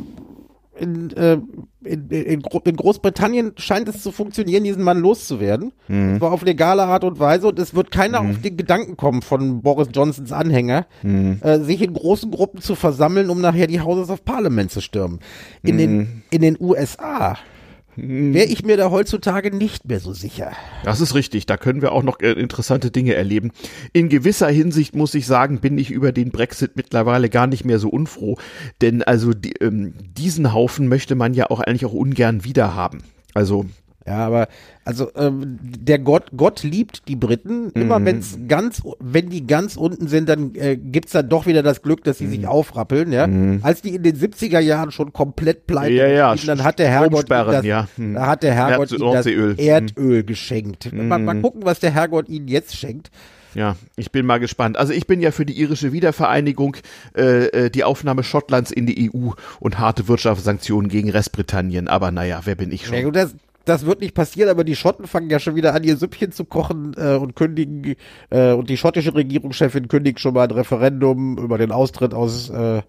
in, 0.78 1.12
äh, 1.16 1.38
in, 1.84 2.10
in, 2.10 2.42
in, 2.42 2.76
Großbritannien 2.76 3.54
scheint 3.58 3.88
es 3.88 4.02
zu 4.02 4.12
funktionieren, 4.12 4.64
diesen 4.64 4.84
Mann 4.84 5.00
loszuwerden. 5.00 5.72
Mhm. 5.88 6.18
Zwar 6.18 6.32
auf 6.32 6.44
legale 6.44 6.84
Art 6.84 7.04
und 7.04 7.20
Weise 7.20 7.48
und 7.48 7.60
es 7.60 7.74
wird 7.74 7.92
keiner 7.92 8.22
mhm. 8.22 8.32
auf 8.32 8.42
den 8.42 8.58
Gedanken 8.58 8.98
kommen 8.98 9.22
von 9.22 9.62
Boris 9.62 9.90
Johnsons 9.94 10.32
Anhänger, 10.32 10.86
mhm. 11.02 11.40
äh, 11.42 11.60
sich 11.60 11.82
in 11.82 11.94
großen 11.94 12.32
Gruppen 12.32 12.62
zu 12.62 12.76
versammeln, 12.76 13.30
um 13.30 13.40
nachher 13.40 13.68
die 13.68 13.82
Houses 13.82 14.10
of 14.10 14.26
Parliament 14.26 14.72
zu 14.72 14.82
stürmen. 14.82 15.20
In, 15.64 15.78
den, 15.78 15.98
mhm. 15.98 16.24
in 16.30 16.42
den 16.42 16.58
USA 16.60 17.38
wäre 17.96 18.46
ich 18.46 18.64
mir 18.64 18.78
da 18.78 18.92
heutzutage 18.92 19.56
nicht 19.56 19.86
mehr 19.86 20.00
so 20.00 20.14
sicher. 20.14 20.52
Das 20.84 21.02
ist 21.02 21.16
richtig. 21.16 21.46
Da 21.46 21.58
können 21.58 21.82
wir 21.82 21.92
auch 21.92 22.04
noch 22.04 22.20
äh, 22.20 22.34
interessante 22.34 22.92
Dinge 22.92 23.14
erleben. 23.14 23.52
In 23.94 24.10
gewisser 24.10 24.50
Hinsicht 24.50 24.96
muss 24.96 25.14
ich 25.16 25.26
sagen, 25.26 25.60
bin 25.60 25.78
ich 25.78 25.92
über 25.92 26.12
den 26.12 26.32
Brexit 26.32 26.76
mittlerweile 26.76 27.30
gar 27.30 27.48
nicht 27.48 27.66
mehr 27.66 27.80
so 27.80 27.90
unfroh. 27.90 28.38
Denn 28.82 29.04
also 29.04 29.34
die, 29.34 29.54
ähm, 29.62 29.94
diesen 30.18 30.54
Haufen 30.54 30.88
möchte 30.88 31.16
man 31.16 31.34
ja 31.34 31.50
auch 31.50 31.60
eigentlich 31.60 31.86
auch 31.86 31.94
ungern 31.94 32.44
wiederhaben. 32.44 33.04
Also 33.34 33.66
ja, 34.08 34.18
aber 34.18 34.48
also 34.84 35.10
ähm, 35.16 35.58
der 35.62 35.98
Gott, 35.98 36.26
Gott 36.38 36.62
liebt 36.62 37.08
die 37.08 37.16
Briten. 37.16 37.72
Immer 37.72 37.98
mhm. 37.98 38.06
wenn's 38.06 38.38
ganz, 38.48 38.84
wenn 39.00 39.30
die 39.30 39.48
ganz 39.48 39.78
unten 39.78 40.08
sind, 40.08 40.30
dann 40.30 40.54
äh, 40.54 40.78
gibt's 40.78 41.14
dann 41.14 41.28
doch 41.28 41.48
wieder 41.48 41.64
das 41.64 41.82
Glück, 41.82 42.04
dass 42.04 42.20
sie 42.20 42.26
mhm. 42.26 42.32
sich 42.32 42.48
aufrappeln. 42.48 43.12
Ja, 43.12 43.26
mhm. 43.26 43.62
als 43.64 43.82
die 43.82 43.96
in 43.96 44.04
den 44.04 44.16
70er 44.16 44.60
Jahren 44.60 44.92
schon 44.92 45.12
komplett 45.12 45.66
pleite 45.66 45.96
ja, 45.96 46.08
ja, 46.08 46.36
dann 46.36 46.64
hat 46.64 46.78
der 46.78 46.90
Herrgott 46.90 47.30
das, 47.30 47.66
ja. 47.66 47.88
Mhm. 47.98 48.14
da 48.14 48.28
hat 48.28 48.44
der 48.44 48.54
Herrgott 48.54 48.92
ihnen 48.92 49.12
das 49.12 49.26
Erdöl 49.26 50.24
geschenkt. 50.24 50.94
Mal, 50.94 51.18
mal 51.18 51.34
mhm. 51.34 51.42
gucken, 51.42 51.66
was 51.66 51.80
der 51.80 51.92
Herrgott 51.92 52.30
ihnen 52.30 52.48
jetzt 52.48 52.76
schenkt. 52.76 53.10
Ja, 53.56 53.78
ich 53.96 54.12
bin 54.12 54.26
mal 54.26 54.40
gespannt. 54.40 54.78
Also 54.78 54.92
ich 54.92 55.08
bin 55.08 55.22
ja 55.22 55.32
für 55.32 55.46
die 55.46 55.58
irische 55.58 55.94
Wiedervereinigung, 55.94 56.76
äh, 57.18 57.46
äh 57.46 57.70
die 57.70 57.86
Aufnahme 57.86 58.24
Schottlands 58.24 58.70
in 58.70 58.86
die 58.86 59.10
EU 59.12 59.32
und 59.60 59.80
harte 59.80 60.08
Wirtschaftssanktionen 60.08 60.90
gegen 60.90 61.10
Restbritannien. 61.10 61.88
Aber 61.88 62.12
naja, 62.12 62.42
wer 62.44 62.56
bin 62.56 62.72
ich 62.72 62.86
schon? 62.86 62.98
Ja, 62.98 63.10
das, 63.10 63.34
das 63.66 63.86
wird 63.86 64.02
nicht 64.02 64.14
passieren, 64.14 64.50
aber 64.50 64.64
die 64.64 64.76
Schotten 64.76 65.08
fangen 65.08 65.30
ja 65.30 65.40
schon 65.40 65.56
wieder 65.56 65.74
an, 65.74 65.84
ihr 65.84 65.98
Süppchen 65.98 66.32
zu 66.32 66.46
kochen 66.46 66.96
äh, 66.98 67.16
und 67.16 67.36
kündigen, 67.36 67.96
äh, 68.30 68.52
und 68.54 68.70
die 68.70 68.78
schottische 68.78 69.14
Regierungschefin 69.14 69.88
kündigt 69.88 70.20
schon 70.20 70.36
mal 70.36 70.44
ein 70.44 70.52
Referendum 70.52 71.38
über 71.38 71.58
den 71.58 71.72
Austritt 71.72 72.14
aus, 72.14 72.50
äh, 72.50 72.82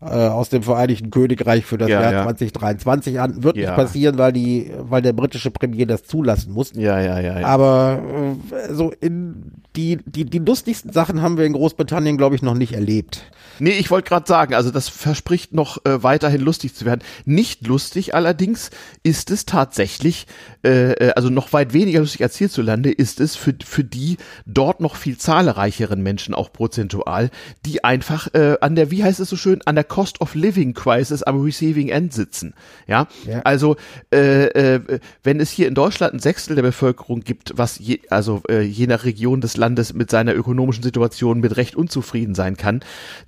äh, 0.00 0.06
aus 0.06 0.48
dem 0.48 0.62
Vereinigten 0.62 1.10
Königreich 1.10 1.64
für 1.64 1.78
das 1.78 1.88
ja, 1.88 2.00
Jahr 2.00 2.12
ja. 2.12 2.22
2023 2.24 3.20
an. 3.20 3.42
Wird 3.42 3.56
ja. 3.56 3.70
nicht 3.70 3.76
passieren, 3.76 4.18
weil 4.18 4.32
die, 4.32 4.70
weil 4.78 5.02
der 5.02 5.12
britische 5.12 5.50
Premier 5.50 5.86
das 5.86 6.04
zulassen 6.04 6.52
muss. 6.52 6.72
Ja, 6.74 7.00
ja, 7.00 7.20
ja. 7.20 7.40
ja. 7.40 7.46
Aber 7.46 8.02
äh, 8.50 8.72
so 8.72 8.92
in 9.00 9.52
die, 9.76 9.98
die, 10.06 10.24
die 10.24 10.38
lustigsten 10.38 10.92
Sachen 10.92 11.20
haben 11.20 11.36
wir 11.36 11.44
in 11.44 11.52
Großbritannien, 11.52 12.16
glaube 12.16 12.36
ich, 12.36 12.42
noch 12.42 12.54
nicht 12.54 12.74
erlebt. 12.74 13.24
Nee, 13.58 13.78
ich 13.78 13.90
wollte 13.90 14.08
gerade 14.08 14.26
sagen, 14.26 14.54
also 14.54 14.70
das 14.70 14.88
verspricht 14.88 15.52
noch 15.52 15.84
äh, 15.84 16.02
weiterhin 16.02 16.40
lustig 16.40 16.74
zu 16.74 16.84
werden. 16.84 17.02
Nicht 17.24 17.66
lustig 17.66 18.14
allerdings 18.14 18.70
ist 19.02 19.30
es 19.30 19.46
tatsächlich, 19.46 20.26
äh, 20.64 20.92
äh, 20.92 21.12
also 21.14 21.30
noch 21.30 21.52
weit 21.52 21.72
weniger 21.72 22.00
lustig 22.00 22.22
als 22.22 22.36
hierzulande, 22.36 22.90
ist 22.90 23.20
es 23.20 23.36
für, 23.36 23.54
für 23.64 23.84
die 23.84 24.16
dort 24.46 24.80
noch 24.80 24.96
viel 24.96 25.18
zahlreicheren 25.18 26.02
Menschen 26.02 26.34
auch 26.34 26.52
prozentual, 26.52 27.30
die 27.64 27.84
einfach 27.84 28.32
äh, 28.34 28.56
an 28.60 28.74
der, 28.74 28.90
wie 28.90 29.04
heißt 29.04 29.20
es 29.20 29.28
so 29.28 29.36
schön, 29.36 29.60
an 29.64 29.76
der 29.76 29.83
Cost 29.84 30.20
of 30.20 30.34
Living 30.34 30.74
Crisis 30.74 31.22
am 31.22 31.42
Receiving 31.42 31.88
End 31.88 32.12
sitzen. 32.12 32.54
Ja, 32.86 33.06
ja. 33.26 33.40
also 33.44 33.76
äh, 34.12 34.46
äh, 34.46 35.00
wenn 35.22 35.40
es 35.40 35.50
hier 35.50 35.68
in 35.68 35.74
Deutschland 35.74 36.14
ein 36.14 36.18
Sechstel 36.18 36.56
der 36.56 36.62
Bevölkerung 36.62 37.20
gibt, 37.20 37.52
was 37.56 37.78
je, 37.78 38.00
also 38.10 38.42
äh, 38.48 38.62
je 38.62 38.86
nach 38.86 39.04
Region 39.04 39.40
des 39.40 39.56
Landes 39.56 39.94
mit 39.94 40.10
seiner 40.10 40.34
ökonomischen 40.34 40.82
Situation 40.82 41.40
mit 41.40 41.56
Recht 41.56 41.76
unzufrieden 41.76 42.34
sein 42.34 42.56
kann, 42.56 42.80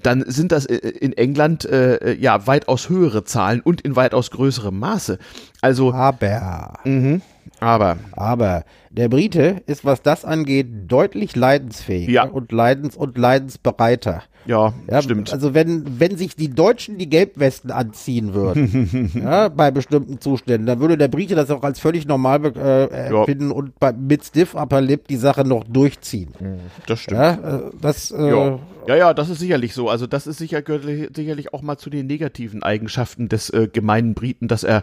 dann 0.02 0.24
sind 0.26 0.52
das 0.52 0.66
äh, 0.66 0.76
in 0.76 1.12
England 1.12 1.64
äh, 1.64 2.14
ja 2.14 2.46
weitaus 2.46 2.88
höhere 2.88 3.24
Zahlen 3.24 3.60
und 3.60 3.80
in 3.80 3.96
weitaus 3.96 4.30
größerem 4.30 4.78
Maße. 4.78 5.18
Also 5.60 5.92
aber 5.92 6.80
mh, 6.84 7.20
aber 7.60 7.98
aber 8.12 8.64
der 8.90 9.08
Brite 9.08 9.62
ist, 9.66 9.84
was 9.84 10.02
das 10.02 10.24
angeht, 10.24 10.66
deutlich 10.88 11.36
leidensfähiger 11.36 12.12
ja. 12.12 12.24
und 12.24 12.52
leidens 12.52 12.96
und 12.96 13.18
leidensbereiter. 13.18 14.22
Ja, 14.46 14.72
ja, 14.90 15.02
stimmt. 15.02 15.32
Also 15.32 15.54
wenn, 15.54 16.00
wenn 16.00 16.16
sich 16.16 16.36
die 16.36 16.48
Deutschen 16.48 16.98
die 16.98 17.08
Gelbwesten 17.08 17.70
anziehen 17.70 18.34
würden, 18.34 19.10
ja, 19.22 19.48
bei 19.48 19.70
bestimmten 19.70 20.20
Zuständen, 20.20 20.66
dann 20.66 20.80
würde 20.80 20.96
der 20.96 21.08
Brite 21.08 21.34
das 21.34 21.50
auch 21.50 21.62
als 21.62 21.80
völlig 21.80 22.06
normal 22.06 22.44
äh, 22.56 23.08
empfinden 23.08 23.50
ja. 23.50 23.54
und 23.54 23.78
bei, 23.78 23.92
mit 23.92 24.24
Stiff 24.24 24.54
Upper 24.54 24.80
Lip 24.80 25.08
die 25.08 25.16
Sache 25.16 25.44
noch 25.44 25.64
durchziehen. 25.64 26.32
Das 26.86 27.00
stimmt. 27.00 27.20
Ja, 27.20 27.32
äh, 27.32 27.60
das, 27.80 28.10
äh, 28.10 28.28
ja. 28.28 28.58
ja, 28.86 28.96
ja, 28.96 29.14
das 29.14 29.28
ist 29.28 29.40
sicherlich 29.40 29.74
so. 29.74 29.88
Also 29.88 30.06
das 30.06 30.26
ist 30.26 30.38
sicher, 30.38 30.62
gehört 30.62 30.84
sicherlich 31.16 31.52
auch 31.52 31.62
mal 31.62 31.76
zu 31.76 31.90
den 31.90 32.06
negativen 32.06 32.62
Eigenschaften 32.62 33.28
des 33.28 33.50
äh, 33.50 33.68
gemeinen 33.72 34.14
Briten, 34.14 34.48
dass 34.48 34.64
er 34.64 34.82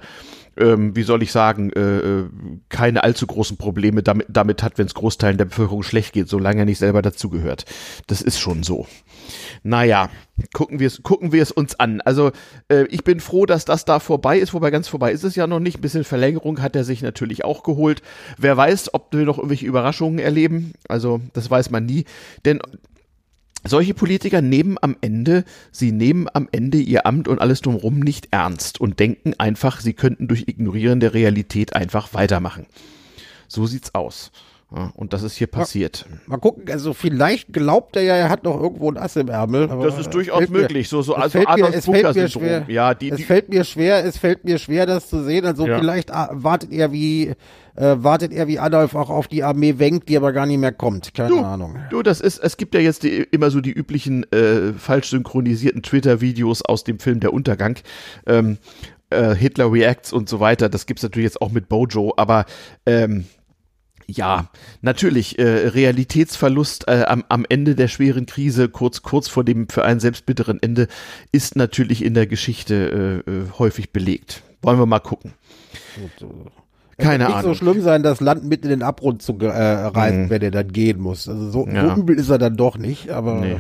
ähm, 0.58 0.96
wie 0.96 1.04
soll 1.04 1.24
ich 1.24 1.32
sagen, 1.32 1.72
äh, 1.72 1.98
äh 1.98 2.30
keine 2.70 3.04
allzu 3.04 3.28
großen 3.28 3.58
Probleme 3.58 4.04
damit, 4.04 4.28
damit 4.30 4.64
hat, 4.64 4.78
wenn 4.78 4.88
es 4.88 4.94
Großteilen 4.94 5.38
der 5.38 5.46
Bevölkerung 5.46 5.84
schlecht 5.84 6.14
geht, 6.14 6.30
solange 6.30 6.60
er 6.60 6.66
nicht 6.66 6.80
selber 6.80 7.02
dazugehört. 7.02 7.66
Das 8.08 8.22
ist 8.22 8.40
schon 8.40 8.64
so. 8.64 8.88
Naja, 9.64 10.10
gucken 10.54 10.80
wir 10.80 10.88
es 10.88 11.04
gucken 11.04 11.32
wir 11.32 11.42
es 11.42 11.52
uns 11.52 11.80
an. 11.80 12.02
Also 12.02 12.32
äh, 12.70 12.86
ich 12.86 13.04
bin 13.04 13.20
froh, 13.20 13.46
dass 13.46 13.66
das 13.66 13.86
da 13.86 14.00
vorbei 14.00 14.40
ist, 14.40 14.54
wobei 14.54 14.72
ganz 14.72 14.88
vorbei 14.88 15.12
ist 15.12 15.24
es 15.24 15.36
ja 15.36 15.48
noch 15.48 15.60
nicht. 15.60 15.78
Ein 15.78 15.82
bisschen 15.82 16.04
Verlängerung 16.04 16.62
hat 16.62 16.76
er 16.76 16.84
sich 16.84 17.02
natürlich 17.02 17.46
auch 17.46 17.64
geholt. 17.64 18.02
Wer 18.38 18.58
weiß, 18.58 18.94
ob 18.94 19.14
wir 19.14 19.26
noch 19.26 19.38
irgendwelche 19.38 19.66
Überraschungen 19.66 20.20
erleben. 20.20 20.74
Also 20.88 21.22
das 21.34 21.50
weiß 21.50 21.70
man 21.70 21.86
nie. 21.86 22.06
Denn 22.46 22.60
solche 23.64 23.94
Politiker 23.94 24.42
nehmen 24.42 24.78
am 24.82 24.96
Ende, 25.02 25.46
sie 25.72 25.92
nehmen 25.92 26.28
am 26.34 26.48
Ende 26.52 26.78
ihr 26.78 27.06
Amt 27.06 27.28
und 27.28 27.40
alles 27.40 27.62
drumherum 27.62 28.00
nicht 28.00 28.30
ernst 28.32 28.80
und 28.80 29.00
denken 29.00 29.34
einfach, 29.38 29.82
sie 29.82 29.94
könnten 29.94 30.28
durch 30.28 30.48
Ignorieren 30.48 31.00
der 31.00 31.14
Realität 31.14 31.74
einfach 31.74 32.14
weitermachen. 32.14 32.66
So 33.48 33.66
sieht's 33.66 33.94
aus. 33.96 34.32
Und 34.96 35.14
das 35.14 35.22
ist 35.22 35.36
hier 35.36 35.46
passiert. 35.46 36.08
Mal, 36.26 36.38
gucken, 36.38 36.72
also 36.72 36.94
vielleicht 36.94 37.54
glaubt 37.54 37.96
er 37.96 38.02
ja, 38.02 38.16
er 38.16 38.30
hat 38.30 38.44
noch 38.44 38.60
irgendwo 38.60 38.90
ein 38.90 38.98
Ass 38.98 39.16
im 39.16 39.28
Ärmel. 39.28 39.68
das 39.68 40.00
ist 40.00 40.12
durchaus 40.12 40.50
möglich. 40.50 40.92
Mir, 40.92 40.98
so, 40.98 41.02
so, 41.04 41.14
also 41.14 41.40
Adolf 41.46 41.76
es 41.76 41.86
fällt 41.86 42.16
mir 42.16 42.28
schwer, 42.28 42.66
ja, 42.68 42.96
die, 42.96 43.12
es 43.12 43.18
die, 43.18 43.24
fällt 43.24 43.50
mir 43.50 43.64
schwer, 43.66 44.04
es 44.04 44.18
fällt 44.18 44.46
mir 44.46 44.58
schwer, 44.58 44.88
das 44.88 45.10
zu 45.10 45.24
sehen. 45.24 45.46
Also 45.46 45.68
ja. 45.68 45.78
vielleicht 45.78 46.12
ah, 46.12 46.30
wartet 46.34 46.72
er 46.72 46.92
wie, 46.92 47.34
äh, 47.76 47.96
wartet 47.98 48.34
er 48.34 48.48
wie 48.48 48.58
Adolf 48.58 48.96
auch 48.96 49.12
auf 49.12 49.28
die 49.28 49.44
Armee 49.44 49.78
Wenk, 49.78 50.08
die 50.08 50.18
aber 50.18 50.34
gar 50.34 50.48
nicht 50.48 50.60
mehr 50.60 50.72
kommt. 50.72 51.14
Keine 51.14 51.30
du, 51.30 51.40
Ahnung. 51.42 51.78
Du, 51.92 52.02
das 52.02 52.20
ist, 52.20 52.40
es 52.40 52.58
gibt 52.58 52.74
ja 52.74 52.82
jetzt 52.82 53.04
die, 53.04 53.18
immer 53.30 53.52
so 53.52 53.62
die 53.62 53.72
üblichen 53.72 54.24
äh, 54.32 54.74
falsch 54.74 55.10
synchronisierten 55.10 55.84
Twitter-Videos 55.84 56.64
aus 56.64 56.84
dem 56.84 56.98
Film 56.98 57.20
Der 57.20 57.32
Untergang. 57.32 57.78
Ähm, 58.26 58.58
äh, 59.12 59.36
Hitler 59.36 59.72
Reacts 59.72 60.12
und 60.12 60.30
so 60.30 60.40
weiter. 60.40 60.68
Das 60.68 60.88
gibt's 60.88 61.04
natürlich 61.04 61.26
jetzt 61.26 61.42
auch 61.44 61.52
mit 61.52 61.70
Bojo, 61.70 62.14
aber 62.18 62.46
ähm, 62.88 63.26
ja, 64.08 64.50
natürlich, 64.82 65.40
äh, 65.40 65.68
Realitätsverlust 65.68 66.88
äh, 66.88 67.06
am, 67.08 67.24
am 67.30 67.46
Ende 67.48 67.76
der 67.76 67.88
schweren 67.88 68.26
Krise, 68.26 68.70
kurz, 68.70 69.02
kurz 69.02 69.28
vor 69.28 69.44
dem 69.44 69.70
für 69.70 69.86
einen 69.86 70.00
selbst 70.00 70.26
bitteren 70.26 70.62
Ende, 70.62 70.88
ist 71.32 71.56
natürlich 71.56 72.04
in 72.04 72.14
der 72.14 72.28
Geschichte 72.28 73.24
äh, 73.26 73.30
äh 73.30 73.46
häufig 73.58 73.92
belegt. 73.92 74.44
Wollen 74.62 74.80
wir 74.80 74.86
mal 74.86 75.00
gucken. 75.00 75.34
Gut, 75.96 76.30
äh, 76.98 77.02
Keine 77.02 77.26
Ahnung. 77.28 77.40
Es 77.40 77.46
nicht 77.46 77.60
so 77.60 77.66
schlimm 77.66 77.82
sein, 77.82 78.04
das 78.04 78.20
Land 78.22 78.44
mit 78.46 78.64
in 78.64 78.70
den 78.70 78.84
Abgrund 78.84 79.22
zu 79.22 79.38
äh, 79.40 79.48
reisen, 79.48 80.24
mhm. 80.24 80.30
wenn 80.30 80.42
er 80.42 80.52
dann 80.52 80.72
gehen 80.72 81.00
muss. 81.00 81.28
Also 81.28 81.50
so, 81.50 81.68
ja. 81.68 81.96
so, 81.96 82.02
übel 82.02 82.18
ist 82.18 82.30
er 82.30 82.38
dann 82.38 82.56
doch 82.56 82.78
nicht, 82.78 83.10
aber. 83.10 83.42
Nee. 83.42 83.58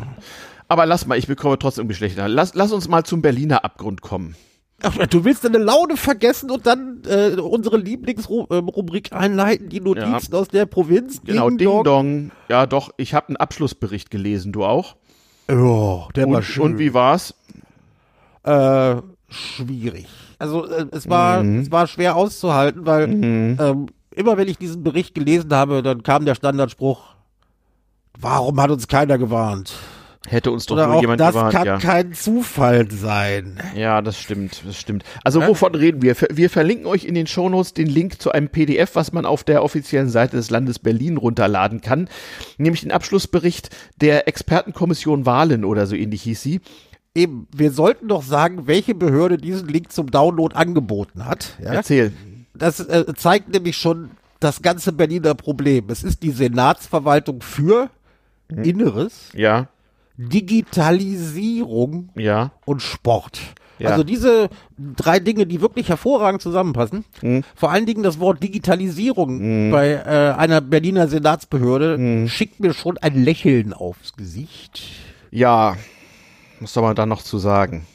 Aber 0.67 0.85
lass 0.85 1.05
mal, 1.05 1.17
ich 1.17 1.27
bekomme 1.27 1.59
trotzdem 1.59 1.87
Geschlechter. 1.87 2.27
Lass, 2.27 2.55
lass 2.55 2.71
uns 2.71 2.87
mal 2.87 3.03
zum 3.03 3.21
Berliner 3.21 3.63
Abgrund 3.63 4.01
kommen. 4.01 4.35
Ach, 4.83 5.07
du 5.07 5.23
willst 5.23 5.45
deine 5.45 5.59
Laune 5.59 5.95
vergessen 5.95 6.51
und 6.51 6.65
dann 6.65 7.01
äh, 7.07 7.39
unsere 7.39 7.77
Lieblingsrubrik 7.77 9.13
einleiten, 9.13 9.69
die 9.69 9.79
Notizen 9.79 10.33
ja. 10.33 10.39
aus 10.39 10.49
der 10.49 10.65
Provinz. 10.65 11.21
Genau, 11.23 11.49
Ding, 11.49 11.57
Ding 11.57 11.83
Dong. 11.83 12.31
Ja, 12.49 12.65
doch, 12.65 12.91
ich 12.97 13.13
habe 13.13 13.29
einen 13.29 13.37
Abschlussbericht 13.37 14.11
gelesen, 14.11 14.51
du 14.51 14.65
auch? 14.65 14.95
Oh, 15.49 16.03
der 16.15 16.27
und, 16.27 16.33
war 16.33 16.41
schön. 16.41 16.63
Und 16.63 16.79
wie 16.79 16.93
war's? 16.93 17.33
Äh, 18.43 18.95
schwierig. 19.29 20.07
Also 20.37 20.65
äh, 20.65 20.85
es 20.91 21.09
war 21.09 21.41
mhm. 21.41 21.61
es 21.61 21.71
war 21.71 21.87
schwer 21.87 22.17
auszuhalten, 22.17 22.85
weil 22.85 23.07
mhm. 23.07 23.57
ähm, 23.59 23.85
immer 24.11 24.37
wenn 24.37 24.49
ich 24.49 24.57
diesen 24.57 24.83
Bericht 24.83 25.15
gelesen 25.15 25.53
habe, 25.53 25.81
dann 25.81 26.03
kam 26.03 26.25
der 26.25 26.35
Standardspruch: 26.35 27.15
Warum 28.19 28.59
hat 28.61 28.69
uns 28.69 28.87
keiner 28.89 29.17
gewarnt? 29.17 29.73
Hätte 30.27 30.51
uns 30.51 30.65
doch 30.65 30.75
Oder 30.75 30.87
nur 30.87 30.95
auch 30.95 31.01
jemand 31.01 31.19
das 31.19 31.33
gewarnt. 31.33 31.53
kann 31.53 31.65
ja. 31.65 31.77
kein 31.79 32.13
Zufall 32.13 32.89
sein. 32.89 33.59
Ja, 33.75 34.01
das 34.01 34.17
stimmt, 34.17 34.63
das 34.65 34.77
stimmt. 34.77 35.03
Also 35.23 35.41
ja? 35.41 35.47
wovon 35.49 35.75
reden 35.75 36.01
wir? 36.01 36.15
Wir 36.31 36.49
verlinken 36.49 36.85
euch 36.85 37.03
in 37.03 37.13
den 37.13 37.27
Shownotes 37.27 37.73
den 37.73 37.87
Link 37.87 38.21
zu 38.21 38.31
einem 38.31 38.47
PDF, 38.47 38.95
was 38.95 39.11
man 39.11 39.25
auf 39.25 39.43
der 39.43 39.63
offiziellen 39.63 40.09
Seite 40.09 40.37
des 40.37 40.49
Landes 40.49 40.79
Berlin 40.79 41.17
runterladen 41.17 41.81
kann, 41.81 42.07
nämlich 42.57 42.81
den 42.81 42.91
Abschlussbericht 42.91 43.69
der 43.99 44.27
Expertenkommission 44.29 45.25
Wahlen 45.25 45.65
oder 45.65 45.87
so 45.87 45.95
ähnlich 45.95 46.23
hieß 46.23 46.41
sie. 46.41 46.61
Eben, 47.13 47.47
wir 47.53 47.71
sollten 47.71 48.07
doch 48.07 48.23
sagen, 48.23 48.65
welche 48.65 48.95
Behörde 48.95 49.37
diesen 49.37 49.67
Link 49.67 49.91
zum 49.91 50.09
Download 50.09 50.55
angeboten 50.55 51.25
hat. 51.25 51.57
Ja? 51.61 51.73
Erzähl. 51.73 52.13
Das 52.55 52.79
äh, 52.79 53.13
zeigt 53.15 53.49
nämlich 53.49 53.75
schon 53.75 54.11
das 54.39 54.61
ganze 54.61 54.93
Berliner 54.93 55.35
Problem. 55.35 55.89
Es 55.89 56.03
ist 56.03 56.23
die 56.23 56.31
Senatsverwaltung 56.31 57.41
für 57.41 57.89
hm. 58.49 58.63
Inneres. 58.63 59.29
Ja. 59.33 59.67
Digitalisierung 60.17 62.09
ja. 62.15 62.51
und 62.65 62.81
Sport. 62.81 63.39
Ja. 63.79 63.89
Also 63.89 64.03
diese 64.03 64.49
drei 64.77 65.19
Dinge, 65.19 65.45
die 65.45 65.59
wirklich 65.59 65.89
hervorragend 65.89 66.41
zusammenpassen. 66.41 67.05
Mhm. 67.21 67.43
Vor 67.55 67.71
allen 67.71 67.85
Dingen 67.85 68.03
das 68.03 68.19
Wort 68.19 68.41
Digitalisierung 68.41 69.71
bei 69.71 69.93
äh, 69.93 70.33
einer 70.37 70.61
Berliner 70.61 71.07
Senatsbehörde 71.07 71.97
Mhm. 71.97 72.27
schickt 72.27 72.59
mir 72.59 72.73
schon 72.73 72.97
ein 72.99 73.23
Lächeln 73.23 73.73
aufs 73.73 74.13
Gesicht. 74.13 74.83
Ja, 75.31 75.75
was 76.59 76.73
soll 76.73 76.83
man 76.83 76.95
da 76.95 77.05
noch 77.05 77.23
zu 77.23 77.39
sagen? 77.39 77.85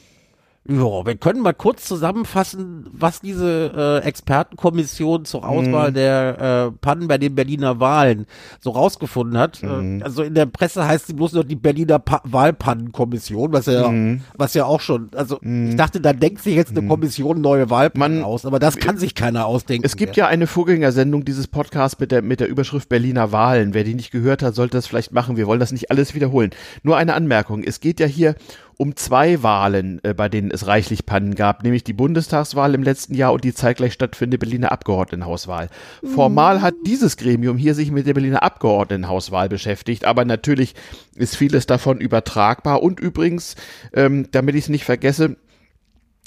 Ja, 0.69 1.03
wir 1.05 1.15
können 1.15 1.41
mal 1.41 1.53
kurz 1.53 1.85
zusammenfassen, 1.85 2.87
was 2.91 3.21
diese 3.21 4.01
äh, 4.03 4.07
Expertenkommission 4.07 5.25
zur 5.25 5.47
Auswahl 5.47 5.91
der 5.91 6.69
äh, 6.69 6.77
Pannen 6.79 7.07
bei 7.07 7.17
den 7.17 7.33
Berliner 7.33 7.79
Wahlen 7.79 8.27
so 8.59 8.69
rausgefunden 8.69 9.37
hat. 9.37 9.63
Äh, 9.63 10.01
also 10.03 10.21
in 10.21 10.35
der 10.35 10.45
Presse 10.45 10.87
heißt 10.87 11.07
sie 11.07 11.13
bloß 11.13 11.33
noch 11.33 11.43
die 11.43 11.55
Berliner 11.55 11.97
pa 11.97 12.21
Wahlpannenkommission, 12.23 13.51
was 13.51 13.65
ja, 13.65 13.91
was 14.37 14.53
ja 14.53 14.65
auch 14.65 14.81
schon, 14.81 15.09
also 15.15 15.39
ich 15.41 15.75
dachte, 15.75 16.01
da 16.01 16.13
denkt 16.13 16.41
sich 16.43 16.55
jetzt 16.55 16.77
eine 16.77 16.87
Kommission 16.87 17.41
neue 17.41 17.69
Wahlpannen 17.71 18.19
Man- 18.19 18.25
aus, 18.25 18.45
aber 18.45 18.59
das 18.59 18.77
kann 18.77 18.97
sich 18.97 19.15
keiner 19.15 19.47
ausdenken. 19.47 19.85
Es 19.85 19.95
gibt 19.95 20.17
ja 20.17 20.27
eine 20.27 20.45
Vorgängersendung 20.45 21.25
dieses 21.25 21.47
Podcasts 21.47 21.99
mit 21.99 22.11
der, 22.11 22.21
mit 22.21 22.39
der 22.39 22.47
Überschrift 22.47 22.89
Berliner 22.89 23.31
Wahlen. 23.31 23.73
Wer 23.73 23.83
die 23.83 23.95
nicht 23.95 24.11
gehört 24.11 24.43
hat, 24.43 24.53
sollte 24.53 24.77
das 24.77 24.85
vielleicht 24.85 25.13
machen. 25.13 25.35
Wir 25.35 25.47
wollen 25.47 25.59
das 25.59 25.71
nicht 25.71 25.89
alles 25.89 26.13
wiederholen. 26.13 26.51
Nur 26.83 26.97
eine 26.97 27.15
Anmerkung. 27.15 27.63
Es 27.63 27.79
geht 27.79 27.99
ja 27.99 28.05
hier 28.05 28.35
um 28.81 28.95
zwei 28.95 29.43
Wahlen, 29.43 29.99
äh, 30.03 30.13
bei 30.13 30.29
denen 30.29 30.51
es 30.51 30.65
reichlich 30.65 31.05
Pannen 31.05 31.35
gab, 31.35 31.63
nämlich 31.63 31.83
die 31.83 31.91
Bundestagswahl 31.91 32.73
im 32.73 32.81
letzten 32.81 33.13
Jahr 33.13 33.33
und 33.33 33.43
die 33.43 33.53
zeitgleich 33.53 33.91
stattfindende 33.91 34.37
Berliner 34.37 34.71
Abgeordnetenhauswahl. 34.71 35.67
Formal 36.01 36.61
hat 36.61 36.75
dieses 36.85 37.17
Gremium 37.17 37.57
hier 37.57 37.75
sich 37.75 37.91
mit 37.91 38.07
der 38.07 38.13
Berliner 38.13 38.41
Abgeordnetenhauswahl 38.41 39.49
beschäftigt, 39.49 40.05
aber 40.05 40.23
natürlich 40.23 40.75
ist 41.15 41.35
vieles 41.35 41.65
davon 41.65 41.99
übertragbar. 41.99 42.81
Und 42.81 43.01
übrigens, 43.01 43.57
ähm, 43.91 44.27
damit 44.31 44.55
ich 44.55 44.63
es 44.63 44.69
nicht 44.69 44.85
vergesse, 44.85 45.35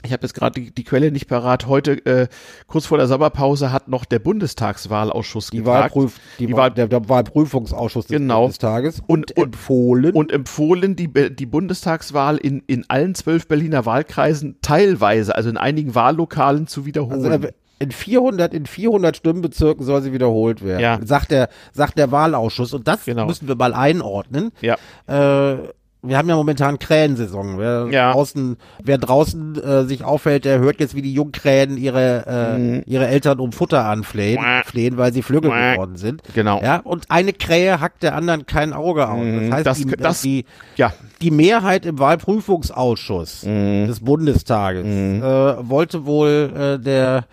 ich 0.05 0.13
habe 0.13 0.23
jetzt 0.23 0.35
gerade 0.35 0.61
die, 0.61 0.71
die 0.75 0.85
Quelle 0.85 1.11
nicht 1.13 1.29
parat. 1.29 1.67
Heute, 1.67 2.05
äh, 2.07 2.29
kurz 2.67 2.87
vor 2.87 2.99
der 2.99 3.07
Sommerpause, 3.07 3.73
hat 3.73 3.89
noch 3.89 4.05
der 4.05 4.19
Bundestagswahlausschuss 4.19 5.51
die, 5.51 5.59
getagt. 5.59 5.95
Wahlprüf, 5.95 6.19
die, 6.39 6.47
die 6.47 6.57
Wahl, 6.57 6.71
der, 6.73 6.89
der 6.89 7.09
Wahlprüfungsausschuss 7.09 8.07
des 8.07 8.17
Genau. 8.19 8.43
Bundestages 8.43 9.01
Und- 9.07 9.37
und, 9.37 9.47
empfohlen. 9.47 10.13
und 10.15 10.33
empfohlen, 10.33 10.97
die, 10.97 11.09
die 11.09 11.47
Bundestagswahl 11.47 12.37
in, 12.37 12.63
in 12.67 12.85
allen 12.89 13.15
zwölf 13.15 13.47
Berliner 13.49 13.87
Wahlkreisen 13.87 14.57
teilweise, 14.63 15.35
also 15.37 15.51
in 15.51 15.57
einigen 15.57 15.95
Wahllokalen 15.95 16.67
zu 16.67 16.85
wiederholen. 16.87 17.25
Also 17.33 17.49
in 17.79 17.91
400, 17.91 18.55
in 18.55 18.67
400 18.67 19.17
Stimmenbezirken 19.17 19.85
soll 19.85 20.03
sie 20.03 20.13
wiederholt 20.13 20.65
werden, 20.65 20.81
Ja. 20.81 21.01
sagt 21.05 21.33
der, 21.33 21.49
sagt 21.73 21.99
der 21.99 22.13
Wahlausschuss. 22.13 22.73
Und 22.75 22.87
das 22.87 23.05
Genau. 23.05 23.27
müssen 23.27 23.49
wir 23.49 23.57
mal 23.57 23.75
einordnen. 23.75 24.51
ja. 24.61 24.77
Äh, 25.09 25.57
wir 26.05 26.19
haben 26.19 26.29
ja 26.29 26.35
momentan 26.35 26.81
Krähensaison. 26.81 27.59
Wer 27.59 27.87
Ja. 27.91 28.13
draußen, 28.13 28.57
wer 28.83 28.99
draußen 28.99 29.63
äh, 29.63 29.85
sich 29.85 30.03
aufhält, 30.03 30.45
der 30.45 30.59
hört 30.59 30.81
jetzt, 30.81 30.97
wie 30.97 31.03
die 31.03 31.13
Jungkrähen 31.15 31.77
ihre, 31.77 32.27
äh, 32.27 32.59
Mhm. 32.59 32.83
ihre 32.87 33.07
Eltern 33.07 33.39
um 33.39 33.53
Futter 33.53 33.85
anflehen, 33.87 34.43
flehen, 34.65 34.97
weil 34.97 35.13
sie 35.13 35.23
Flügel 35.23 35.51
geworden 35.51 35.95
sind. 35.97 36.23
Genau. 36.35 36.61
Ja, 36.61 36.79
und 36.83 37.11
eine 37.11 37.33
Krähe 37.33 37.81
hackt 37.81 38.03
der 38.03 38.17
anderen 38.17 38.47
kein 38.47 38.73
Auge 38.73 39.09
aus. 39.09 39.25
Das 39.25 39.51
heißt, 39.53 39.67
das- 39.67 39.79
die, 39.79 39.87
das- 39.97 40.23
die, 40.23 40.45
Ja, 40.77 40.93
die 41.21 41.31
Mehrheit 41.31 41.87
im 41.87 41.99
Wahlprüfungsausschuss 42.01 43.45
Mhm. 43.45 43.87
des 43.87 44.01
Bundestages 44.01 44.85
äh, 44.85 45.23
wollte 45.69 46.05
wohl 46.07 46.51
äh, 46.81 46.83
der 46.83 47.25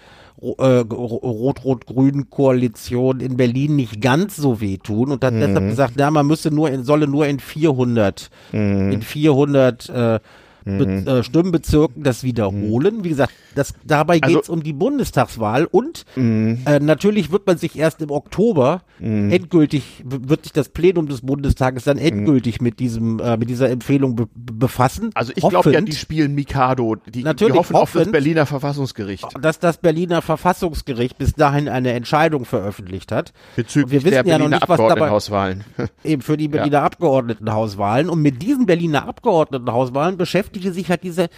äh, 0.41 0.83
rot-rot-grünen 0.89 2.29
Koalition 2.29 3.19
in 3.19 3.37
Berlin 3.37 3.75
nicht 3.75 4.01
ganz 4.01 4.35
so 4.37 4.61
wehtun 4.61 5.11
und 5.11 5.23
hat 5.23 5.33
Mhm. 5.33 5.39
deshalb 5.41 5.67
gesagt, 5.69 5.93
na, 5.97 6.09
man 6.11 6.27
müsse 6.27 6.49
nur 6.51 6.69
in, 6.69 6.83
solle 6.83 7.07
nur 7.07 7.27
in 7.27 7.39
400, 7.39 8.29
Mhm. 8.51 8.91
in 8.91 9.01
400 9.01 9.89
äh, 9.89 10.19
Be 10.65 10.85
äh, 11.05 11.23
Stimmenbezirken 11.23 12.03
das 12.03 12.23
wiederholen. 12.23 13.03
Wie 13.03 13.09
gesagt, 13.09 13.33
das, 13.55 13.73
dabei 13.83 14.19
Also- 14.21 14.29
Mhm. 14.29 14.33
geht 14.35 14.43
es 14.43 14.49
um 14.49 14.63
die 14.63 14.73
Bundestagswahl 14.73 15.65
und 15.65 16.05
äh, 16.15 16.79
natürlich 16.79 17.31
wird 17.31 17.47
man 17.47 17.57
sich 17.57 17.77
erst 17.77 18.01
im 18.01 18.11
Oktober 18.11 18.81
endgültig, 18.99 20.03
w- 20.05 20.29
wird 20.29 20.43
sich 20.43 20.51
das 20.53 20.69
Plenum 20.69 21.07
des 21.07 21.21
Bundestages 21.21 21.85
dann 21.85 21.97
endgültig 21.97 22.59
mit 22.61 22.79
diesem, 22.79 23.19
äh, 23.19 23.37
mit 23.37 23.49
dieser 23.49 23.69
Empfehlung 23.69 24.15
be 24.15 24.27
be- 24.35 24.53
befassen. 24.53 25.05
Mhm. 25.05 25.11
also 25.15 25.31
ich 25.35 25.37
glaube 25.47 25.69
ja, 25.71 25.75
Hoffend, 25.77 25.87
die 25.87 25.95
spielen 25.95 26.35
Mikado. 26.35 26.95
Die, 27.07 27.23
Natürlich, 27.23 27.53
die 27.53 27.59
hoffen 27.59 27.75
auf 27.75 27.91
das 27.91 27.99
hoffend. 28.01 28.11
Berliner 28.11 28.45
Verfassungsgericht. 28.45 29.25
dass 29.41 29.59
das 29.59 29.77
Berliner 29.77 30.21
Verfassungsgericht 30.21 31.17
bis 31.17 31.33
dahin 31.33 31.69
eine 31.69 31.93
Entscheidung 31.93 32.45
veröffentlicht 32.45 33.11
hat. 33.11 33.31
Bezüglich 33.55 33.85
Und 33.85 33.91
wir 33.91 33.99
wissen 34.03 34.09
der 34.09 34.33
ja 34.33 34.37
noch 34.37 34.45
Berliner 34.49 34.49
nicht, 34.57 34.69
was 34.69 34.77
dabei 34.77 34.83
Abgeordnetenhauswahlen. 35.09 35.63
eben 36.03 36.21
für 36.21 36.37
die 36.37 36.47
Berliner 36.49 36.83
Abgeordnetenhauswahlen. 36.83 38.09
Und 38.09 38.21
mit 38.21 38.41
diesen 38.41 38.65
Berliner 38.65 39.07
Abgeordnetenhauswahlen 39.07 40.17
beschäftigte 40.49 40.73
sich 40.73 40.89
halt 40.89 41.03
diese 41.03 41.29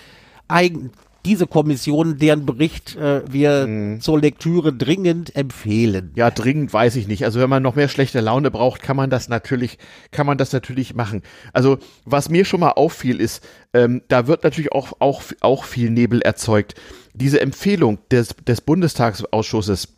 eigen, 0.48 0.92
diese 1.24 1.46
Kommission, 1.46 2.18
deren 2.18 2.48
Bericht 2.48 2.96
äh, 2.96 3.22
wir 3.32 3.68
Mhm. 3.68 4.02
zur 4.02 4.20
Lektüre 4.20 4.74
dringend 4.74 5.36
empfehlen. 5.36 6.12
Ja, 6.16 6.32
dringend 6.32 6.74
weiß 6.74 6.96
ich 6.96 7.08
nicht. 7.08 7.26
Also 7.26 7.40
wenn 7.40 7.50
man 7.50 7.62
noch 7.62 7.76
mehr 7.76 7.90
schlechte 7.90 8.22
Laune 8.22 8.50
braucht, 8.50 8.82
kann 8.82 8.98
man 8.98 9.12
das 9.12 9.30
natürlich, 9.30 9.78
kann 10.10 10.26
man 10.26 10.40
das 10.40 10.52
natürlich 10.52 10.96
machen. 10.96 11.22
Also 11.54 11.78
was 12.06 12.30
mir 12.30 12.44
schon 12.44 12.62
mal 12.62 12.72
auffiel 12.72 13.20
ist, 13.22 13.48
ähm, 13.74 14.02
da 14.08 14.26
wird 14.26 14.44
natürlich 14.44 14.72
auch, 14.72 14.94
auch, 15.00 15.22
auch 15.42 15.64
viel 15.66 15.92
Nebel 15.92 16.22
erzeugt. 16.22 16.74
Diese 17.14 17.40
Empfehlung 17.40 18.00
des, 18.10 18.30
des 18.48 18.62
Bundestagsausschusses, 18.62 19.90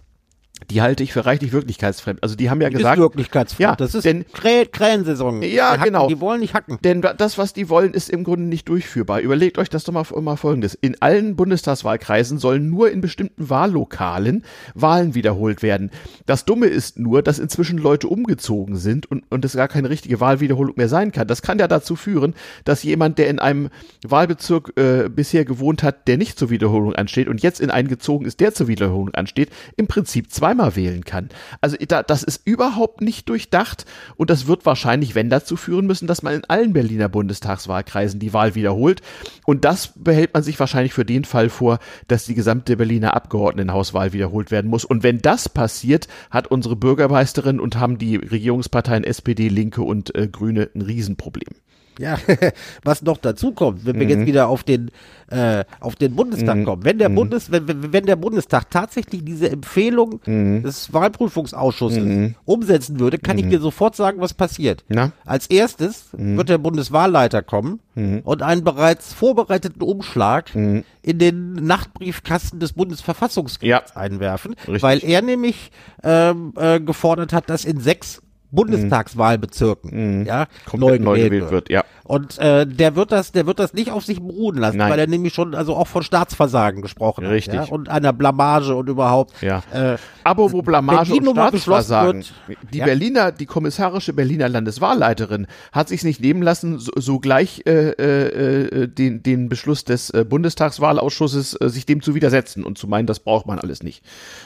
die 0.69 0.81
halte 0.81 1.03
ich 1.03 1.11
für 1.11 1.25
reichlich 1.25 1.51
wirklichkeitsfremd. 1.51 2.23
Also 2.23 2.35
die 2.35 2.49
haben 2.49 2.61
ja 2.61 2.67
ist 2.69 2.75
gesagt, 2.77 2.97
Wirklichkeitsfremd. 2.99 3.69
Ja, 3.71 3.75
das 3.75 3.95
ist 3.95 4.05
denn- 4.05 4.23
Krä 4.33 4.65
Krähensaison. 4.65 5.41
Ja, 5.41 5.49
Die 5.49 5.61
hacken, 5.79 5.83
genau. 5.83 6.07
Die 6.07 6.21
wollen 6.21 6.39
nicht 6.39 6.53
hacken. 6.53 6.77
Denn 6.83 7.01
da- 7.01 7.13
das, 7.13 7.37
was 7.37 7.53
die 7.53 7.69
wollen, 7.69 7.93
ist 7.93 8.09
im 8.09 8.23
Grunde 8.23 8.45
nicht 8.45 8.69
durchführbar. 8.69 9.19
Überlegt 9.19 9.57
euch 9.57 9.69
das 9.69 9.83
doch 9.83 9.91
mal, 9.93 10.05
mal 10.21 10.37
folgendes. 10.37 10.73
In 10.75 11.01
allen 11.01 11.35
Bundestagswahlkreisen 11.35 12.37
sollen 12.37 12.69
nur 12.69 12.91
in 12.91 13.01
bestimmten 13.01 13.49
Wahllokalen 13.49 14.43
Wahlen 14.73 15.15
wiederholt 15.15 15.63
werden. 15.63 15.91
Das 16.27 16.45
Dumme 16.45 16.67
ist 16.67 16.97
nur, 16.97 17.23
dass 17.23 17.39
inzwischen 17.39 17.77
Leute 17.77 18.07
umgezogen 18.07 18.77
sind 18.77 19.09
und, 19.11 19.23
und 19.31 19.43
es 19.43 19.53
gar 19.53 19.67
keine 19.67 19.89
richtige 19.89 20.19
Wahlwiederholung 20.21 20.75
mehr 20.77 20.87
sein 20.89 21.11
kann. 21.11 21.27
Das 21.27 21.41
kann 21.41 21.59
ja 21.59 21.67
dazu 21.67 21.95
führen, 21.95 22.35
dass 22.63 22.83
jemand, 22.83 23.17
der 23.17 23.27
in 23.27 23.39
einem 23.39 23.69
Wahlbezirk 24.07 24.73
äh, 24.77 25.09
bisher 25.09 25.45
gewohnt 25.45 25.83
hat, 25.83 26.07
der 26.07 26.17
nicht 26.17 26.37
zur 26.39 26.49
Wiederholung 26.51 26.93
ansteht 26.95 27.27
und 27.27 27.41
jetzt 27.41 27.59
in 27.59 27.69
einen 27.71 27.87
gezogen 27.89 28.25
ist, 28.25 28.39
der 28.39 28.53
zur 28.53 28.67
Wiederholung 28.67 29.13
ansteht, 29.13 29.49
im 29.75 29.87
Prinzip 29.87 30.31
zweimal 30.43 30.75
wählen 30.75 31.05
kann. 31.05 31.29
Also 31.61 31.77
da, 31.87 32.03
das 32.03 32.21
ist 32.21 32.45
überhaupt 32.45 32.99
nicht 32.99 33.29
durchdacht 33.29 33.85
und 34.17 34.29
das 34.29 34.45
wird 34.45 34.65
wahrscheinlich, 34.65 35.15
wenn 35.15 35.29
dazu 35.29 35.55
führen 35.55 35.87
müssen, 35.87 36.05
dass 36.05 36.21
man 36.21 36.33
in 36.33 36.43
allen 36.49 36.73
Berliner 36.73 37.07
Bundestagswahlkreisen 37.07 38.19
die 38.19 38.33
Wahl 38.33 38.53
wiederholt. 38.53 39.01
Und 39.45 39.63
das 39.63 39.93
behält 39.95 40.33
man 40.33 40.43
sich 40.43 40.59
wahrscheinlich 40.59 40.93
für 40.93 41.05
den 41.05 41.23
Fall 41.23 41.47
vor, 41.47 41.79
dass 42.09 42.25
die 42.25 42.35
gesamte 42.35 42.75
Berliner 42.75 43.15
Abgeordnetenhauswahl 43.15 44.11
wiederholt 44.11 44.51
werden 44.51 44.69
muss. 44.69 44.83
Und 44.83 45.01
wenn 45.01 45.19
das 45.19 45.47
passiert, 45.47 46.09
hat 46.29 46.47
unsere 46.47 46.75
Bürgermeisterin 46.75 47.61
und 47.61 47.77
haben 47.77 47.97
die 47.97 48.17
Regierungsparteien 48.17 49.05
SPD, 49.05 49.47
Linke 49.47 49.81
und 49.81 50.13
äh, 50.13 50.27
Grüne 50.27 50.69
ein 50.75 50.81
Riesenproblem. 50.81 51.55
Ja, 51.99 52.17
was 52.83 53.01
noch 53.03 53.17
dazu 53.17 53.51
kommt, 53.51 53.85
wenn 53.85 53.97
wir 53.99 54.05
Mhm. 54.05 54.09
jetzt 54.11 54.25
wieder 54.25 54.47
auf 54.47 54.63
den 54.63 54.89
äh, 55.29 55.63
auf 55.79 55.95
den 55.95 56.15
Bundestag 56.15 56.63
kommen, 56.63 56.85
wenn 56.85 56.99
der 56.99 57.09
Mhm. 57.09 57.15
Bundes 57.15 57.51
wenn, 57.51 57.91
wenn 57.93 58.05
der 58.05 58.15
Bundestag 58.17 58.69
tatsächlich 58.69 59.23
diese 59.25 59.49
Empfehlung 59.49 60.19
Mhm. 60.25 60.63
des 60.63 60.93
Wahlprüfungsausschusses 60.93 62.31
umsetzen 62.45 62.99
würde, 62.99 63.17
kann 63.17 63.37
ich 63.37 63.47
dir 63.49 63.59
sofort 63.59 63.95
sagen, 63.95 64.19
was 64.21 64.33
passiert. 64.33 64.83
Na? 64.89 65.11
Als 65.25 65.47
erstes 65.47 66.07
Mhm. 66.15 66.37
wird 66.37 66.49
der 66.49 66.57
Bundeswahlleiter 66.57 67.41
kommen 67.41 67.79
und 68.23 68.41
einen 68.41 68.63
bereits 68.63 69.13
vorbereiteten 69.13 69.81
Umschlag 69.81 70.53
Mhm. 70.55 70.83
in 71.01 71.19
den 71.19 71.53
Nachtbriefkasten 71.53 72.59
des 72.59 72.73
Bundesverfassungsgerichts 72.73 73.91
Ja. 73.95 74.01
einwerfen, 74.01 74.55
Richtig. 74.67 74.83
weil 74.83 75.03
er 75.03 75.21
nämlich 75.21 75.71
ähm, 76.03 76.53
äh, 76.57 76.79
gefordert 76.79 77.33
hat, 77.33 77.49
dass 77.49 77.65
in 77.65 77.79
sechs 77.79 78.21
Bundestagswahlbezirken 78.53 80.25
ja, 80.25 80.47
Komplett 80.65 81.01
neu 81.01 81.17
gewählt 81.23 81.51
wird, 81.51 81.69
ja. 81.69 81.83
und 82.03 82.37
äh, 82.37 82.65
der 82.65 82.95
wird 82.95 83.11
das, 83.11 83.31
der 83.31 83.45
wird 83.45 83.59
das 83.59 83.73
nicht 83.73 83.91
auf 83.91 84.05
sich 84.05 84.21
beruhen 84.21 84.57
lassen, 84.57 84.77
Nein. 84.77 84.91
weil 84.91 84.99
er 84.99 85.07
nämlich 85.07 85.33
schon 85.33 85.55
also 85.55 85.75
auch 85.75 85.87
von 85.87 86.03
Staatsversagen 86.03 86.81
gesprochen 86.81 87.25
Richtig. 87.25 87.57
hat. 87.59 87.67
Ja? 87.67 87.73
Und 87.73 87.89
einer 87.89 88.13
Blamage 88.13 88.75
und 88.75 88.89
überhaupt. 88.89 89.33
Ja. 89.41 89.63
Äh, 89.73 89.97
Aber 90.23 90.51
wo 90.51 90.61
Blamage 90.61 91.09
Berlin 91.11 91.27
und 91.27 91.35
Staatsversagen. 91.35 92.23
wird- 92.47 92.57
Die 92.73 92.77
Ja. 92.79 92.85
Berliner, 92.85 93.31
die 93.31 93.45
kommissarische 93.45 94.13
Berliner 94.13 94.49
Landeswahlleiterin 94.49 95.47
hat 95.71 95.89
sich 95.89 96.03
nicht 96.03 96.21
nehmen 96.21 96.41
lassen, 96.41 96.79
so, 96.79 96.91
so 96.95 97.19
äh, 97.23 97.89
äh, 97.89 98.83
äh, 98.83 98.87
den, 98.87 99.23
den 99.23 99.49
Beschluss 99.49 99.83
des 99.83 100.09
äh, 100.11 100.25
Bundestagswahlausschusses 100.27 101.55
äh, 101.59 101.69
sich 101.69 101.85
dem 101.85 102.01
zu 102.01 102.15
widersetzen 102.15 102.63
und 102.63 102.77
zu 102.77 102.87
meinen, 102.87 103.07
das 103.07 103.19
braucht 103.19 103.47
man 103.47 103.59
alles 103.59 103.83
nicht. 103.83 104.03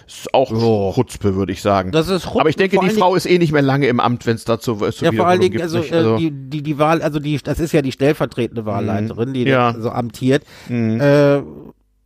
Ist 0.08 0.34
auch 0.34 0.52
Jo. 0.52 0.92
Chutzpe, 0.96 1.36
würde 1.36 1.52
ich 1.52 1.62
sagen. 1.62 1.92
Das 1.92 2.08
ist 2.08 2.24
Chutzpe, 2.24 2.40
Aber 2.42 2.50
ich 2.50 2.56
denke, 2.56 2.80
die 2.80 2.90
Frau 2.90 3.16
ist 3.16 3.26
eh 3.26 3.38
nicht 3.38 3.52
mehr 3.52 3.62
lange 3.62 3.88
im 3.88 3.97
Amt, 4.00 4.26
wenn 4.26 4.36
es 4.36 4.46
dazu 4.46 4.76
zu 4.76 5.06
ja, 5.06 5.12
vor 5.12 5.28
allen 5.28 5.42
Dingen, 5.42 5.62
also, 5.62 5.80
äh, 5.80 6.18
die, 6.18 6.32
die, 6.32 6.64
die 6.64 6.78
Wahl, 6.80 7.02
also 7.02 7.20
die, 7.20 7.38
das 7.38 7.60
ist 7.60 7.72
ja 7.72 7.82
die 7.82 7.92
stellvertretende 7.92 8.66
Wahlleiterin, 8.66 9.34
die 9.34 9.46
Mhm. 9.46 9.48
Ja. 9.52 9.74
Mhm. 9.74 9.82
so 9.82 9.90
amtiert. 9.92 10.44
Äh, 10.70 11.42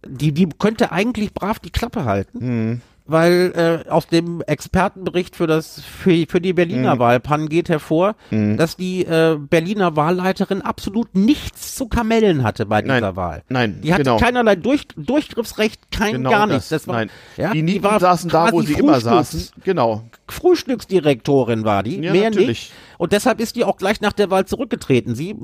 die, 0.07 0.31
die 0.33 0.49
könnte 0.57 0.91
eigentlich 0.91 1.33
brav 1.33 1.59
die 1.59 1.69
Klappe 1.69 2.05
halten. 2.05 2.81
Weil 3.05 3.83
äh, 3.85 3.89
aus 3.89 4.07
dem 4.07 4.41
Expertenbericht 4.41 5.35
für 5.35 5.47
das 5.47 5.81
für, 5.81 6.25
für 6.27 6.39
die 6.41 6.53
Berliner 6.53 6.95
Mhm. 6.95 6.99
Wahlpannen 6.99 7.49
geht 7.49 7.69
hervor, 7.69 8.15
dass 8.29 8.75
die 8.77 9.03
äh, 9.05 9.37
Berliner 9.39 9.95
Wahlleiterin 9.95 10.61
absolut 10.61 11.15
nichts 11.15 11.75
zu 11.75 11.87
kamellen 11.87 12.43
hatte 12.43 12.65
bei 12.65 12.81
dieser 12.81 13.01
Nein, 13.01 13.15
Wahl. 13.15 13.43
nein, 13.49 13.81
die 13.83 13.93
hatte 13.93 14.03
genau. 14.03 14.17
keinerlei 14.17 14.55
Durch, 14.55 14.87
Durchgriffsrecht, 14.95 15.91
kein 15.91 16.13
Genau 16.13 16.29
gar 16.29 16.47
nichts. 16.47 16.69
Das 16.69 16.87
war, 16.87 16.95
nein. 16.95 17.09
Ja, 17.37 17.51
die 17.51 17.61
Nieten 17.63 17.87
saßen 17.99 18.29
da, 18.29 18.51
wo 18.51 18.61
sie 18.61 18.73
immer 18.73 18.99
saßen. 18.99 19.49
Genau. 19.63 20.03
Frühstücksdirektorin 20.27 21.63
war 21.65 21.83
die, 21.83 21.99
Ja, 22.01 22.11
mehr 22.11 22.29
natürlich. 22.29 22.47
nicht. 22.47 22.71
Und 23.01 23.13
deshalb 23.13 23.39
ist 23.39 23.55
die 23.55 23.63
auch 23.63 23.77
gleich 23.77 23.99
nach 24.01 24.13
der 24.13 24.29
Wahl 24.29 24.45
zurückgetreten. 24.45 25.15
Sie 25.15 25.35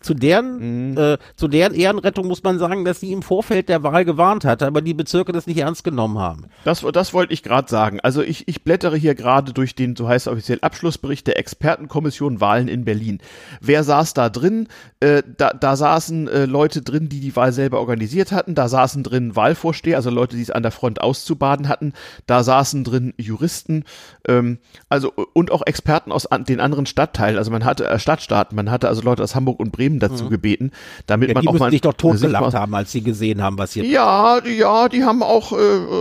zu 0.00 0.14
deren 0.14 0.88
Mhm. 0.88 0.98
äh, 0.98 1.18
zu 1.36 1.46
deren 1.46 1.72
Ehrenrettung 1.72 2.26
muss 2.26 2.42
man 2.42 2.58
sagen, 2.58 2.84
dass 2.84 2.98
sie 2.98 3.12
im 3.12 3.22
Vorfeld 3.22 3.68
der 3.68 3.84
Wahl 3.84 4.04
gewarnt 4.04 4.44
hatte, 4.44 4.66
aber 4.66 4.82
die 4.82 4.94
Bezirke 4.94 5.30
das 5.30 5.46
nicht 5.46 5.58
ernst 5.58 5.84
genommen 5.84 6.18
haben. 6.18 6.46
Das, 6.64 6.84
das 6.92 7.14
wollte 7.14 7.32
ich 7.32 7.44
gerade 7.44 7.70
sagen. 7.70 8.00
Also 8.00 8.20
ich, 8.20 8.48
ich 8.48 8.64
blättere 8.64 8.96
hier 8.96 9.14
gerade 9.14 9.52
durch 9.52 9.76
den, 9.76 9.94
so 9.94 10.08
heißt 10.08 10.26
es 10.26 10.32
offiziell, 10.32 10.58
Abschlussbericht 10.60 11.28
der 11.28 11.38
Expertenkommission 11.38 12.40
Wahlen 12.40 12.66
in 12.66 12.84
Berlin. 12.84 13.20
Wer 13.60 13.84
saß 13.84 14.14
da 14.14 14.28
drin? 14.28 14.66
Äh, 14.98 15.22
da, 15.36 15.50
da 15.50 15.76
saßen 15.76 16.26
äh, 16.26 16.44
Leute 16.46 16.82
drin, 16.82 17.08
die 17.08 17.20
die 17.20 17.36
Wahl 17.36 17.52
selber 17.52 17.78
organisiert 17.78 18.32
hatten. 18.32 18.56
Da 18.56 18.68
saßen 18.68 19.04
drin 19.04 19.36
Wahlvorsteher, 19.36 19.94
also 19.94 20.10
Leute, 20.10 20.34
die 20.34 20.42
es 20.42 20.50
an 20.50 20.64
der 20.64 20.72
Front 20.72 21.00
auszubaden 21.00 21.68
hatten. 21.68 21.92
Da 22.26 22.42
saßen 22.42 22.82
drin 22.82 23.14
Juristen, 23.18 23.84
ähm, 24.26 24.58
also 24.88 25.12
und 25.32 25.52
auch 25.52 25.62
Experten 25.64 26.10
aus 26.10 26.26
an, 26.26 26.42
den 26.42 26.58
anderen 26.58 26.87
Stadtteilen. 26.88 27.38
Also 27.38 27.50
man 27.50 27.64
hatte 27.64 27.86
äh, 27.88 27.98
Stadtstaaten, 27.98 28.56
man 28.56 28.70
hatte 28.70 28.88
also 28.88 29.02
Leute 29.02 29.22
aus 29.22 29.34
Hamburg 29.34 29.60
und 29.60 29.70
Bremen 29.72 29.98
dazu 30.00 30.28
gebeten, 30.28 30.72
damit 31.06 31.28
Mhm. 31.28 31.30
Ja, 31.30 31.34
man 31.34 31.42
die 31.42 31.48
auch 31.48 31.58
mal 31.58 31.70
sich 31.70 31.80
doch 31.82 31.92
sich 31.92 32.02
mal- 32.04 32.12
totgelacht 32.12 32.54
haben, 32.54 32.74
als 32.74 32.90
sie 32.92 33.02
gesehen 33.02 33.42
haben, 33.42 33.58
was 33.58 33.72
hier 33.74 33.84
ja, 33.84 34.40
die- 34.40 34.56
ja, 34.56 34.88
die 34.88 35.04
haben 35.04 35.22
auch 35.22 35.52
äh, 35.52 35.56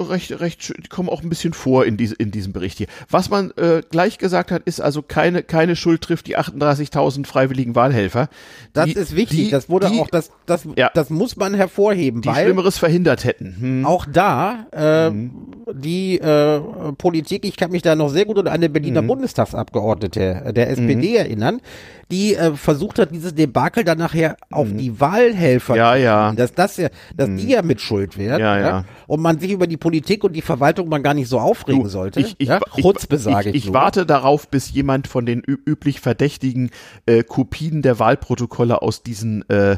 recht, 0.10 0.40
recht, 0.40 0.74
die 0.78 0.88
kommen 0.88 1.10
auch 1.10 1.22
ein 1.22 1.30
bisschen 1.30 1.54
vor 1.54 1.86
in, 1.86 1.98
diese, 1.98 2.16
in 2.16 2.32
diesem 2.32 2.54
Bericht 2.54 2.78
hier. 2.78 2.88
Was 3.10 3.30
man 3.30 3.52
äh, 3.58 3.82
gleich 3.90 4.18
gesagt 4.18 4.52
hat, 4.52 4.64
ist 4.66 4.80
also 4.82 5.02
keine, 5.02 5.44
keine 5.44 5.76
Schuld 5.76 6.02
trifft 6.02 6.28
die 6.28 6.38
38.000 6.38 7.26
freiwilligen 7.26 7.76
Wahlhelfer. 7.76 8.30
Das 8.74 8.86
die, 8.86 8.94
ist 8.94 9.16
wichtig. 9.16 9.38
Die, 9.46 9.50
das 9.52 9.70
wurde 9.70 9.90
die, 9.90 10.00
auch, 10.00 10.10
das, 10.10 10.32
das, 10.46 10.68
Ja. 10.76 10.90
das 10.94 11.10
muss 11.10 11.36
man 11.36 11.54
hervorheben, 11.54 12.22
die 12.22 12.30
weil 12.30 12.46
Schlimmeres 12.46 12.78
verhindert 12.78 13.24
hätten. 13.26 13.56
Hm. 13.60 13.86
auch 13.86 14.06
da 14.12 14.66
äh, 14.72 15.10
Mhm. 15.10 15.32
die 15.74 16.20
äh, 16.20 16.60
Politik, 16.98 17.46
ich 17.46 17.58
kann 17.58 17.72
mich 17.72 17.82
da 17.82 17.96
noch 17.96 18.10
sehr 18.10 18.26
gut 18.26 18.38
an 18.40 18.48
eine 18.48 18.70
Berliner 18.70 19.02
Mhm. 19.02 19.08
Bundestagsabgeordnete 19.08 20.44
äh, 20.46 20.54
der 20.54 20.70
SPD 20.78 21.15
erinnern, 21.15 21.61
die 22.09 22.36
äh, 22.36 22.55
versucht 22.55 22.99
hat, 22.99 23.11
dieses 23.11 23.36
Debakel 23.36 23.84
dann 23.84 23.97
nachher 23.97 24.38
auf 24.49 24.67
die 24.71 24.97
Wahlhelfer 25.01 25.73
Mhm. 25.73 25.78
Ja, 25.78 25.93
zu 25.95 25.99
ja. 26.01 26.32
Mhm. 26.32 26.36
dass 26.38 26.53
das 26.53 26.78
ja, 26.78 26.88
dass 27.15 27.28
die 27.30 27.49
ja 27.49 27.61
mit 27.61 27.82
Schuld 27.82 28.17
werden 28.17 28.39
Ja, 28.39 28.57
ja. 28.59 28.86
und 29.07 29.21
man 29.21 29.39
sich 29.39 29.51
über 29.51 29.67
die 29.67 29.75
Politik 29.75 30.23
und 30.23 30.32
die 30.34 30.41
Verwaltung 30.41 30.88
man 30.88 31.03
gar 31.03 31.13
nicht 31.13 31.28
so 31.28 31.38
aufregen 31.39 31.84
Du, 31.84 31.89
sollte. 31.89 32.21
Ich, 32.21 32.36
ich, 32.38 32.47
ja? 32.47 32.59
ich, 32.78 32.82
Chutzpe, 32.84 33.17
sage 33.17 33.49
ich, 33.49 33.55
ich, 33.57 33.65
ich 33.67 33.73
warte 33.73 34.05
darauf, 34.05 34.47
bis 34.47 34.71
jemand 34.71 35.07
von 35.07 35.25
den 35.25 35.41
üblich 35.41 35.99
verdächtigen 35.99 36.69
äh, 37.07 37.23
Kopien 37.23 37.82
der 37.82 37.99
Wahlprotokolle 37.99 38.82
aus 38.82 39.03
diesen 39.03 39.47
äh, 39.49 39.73
äh, 39.73 39.78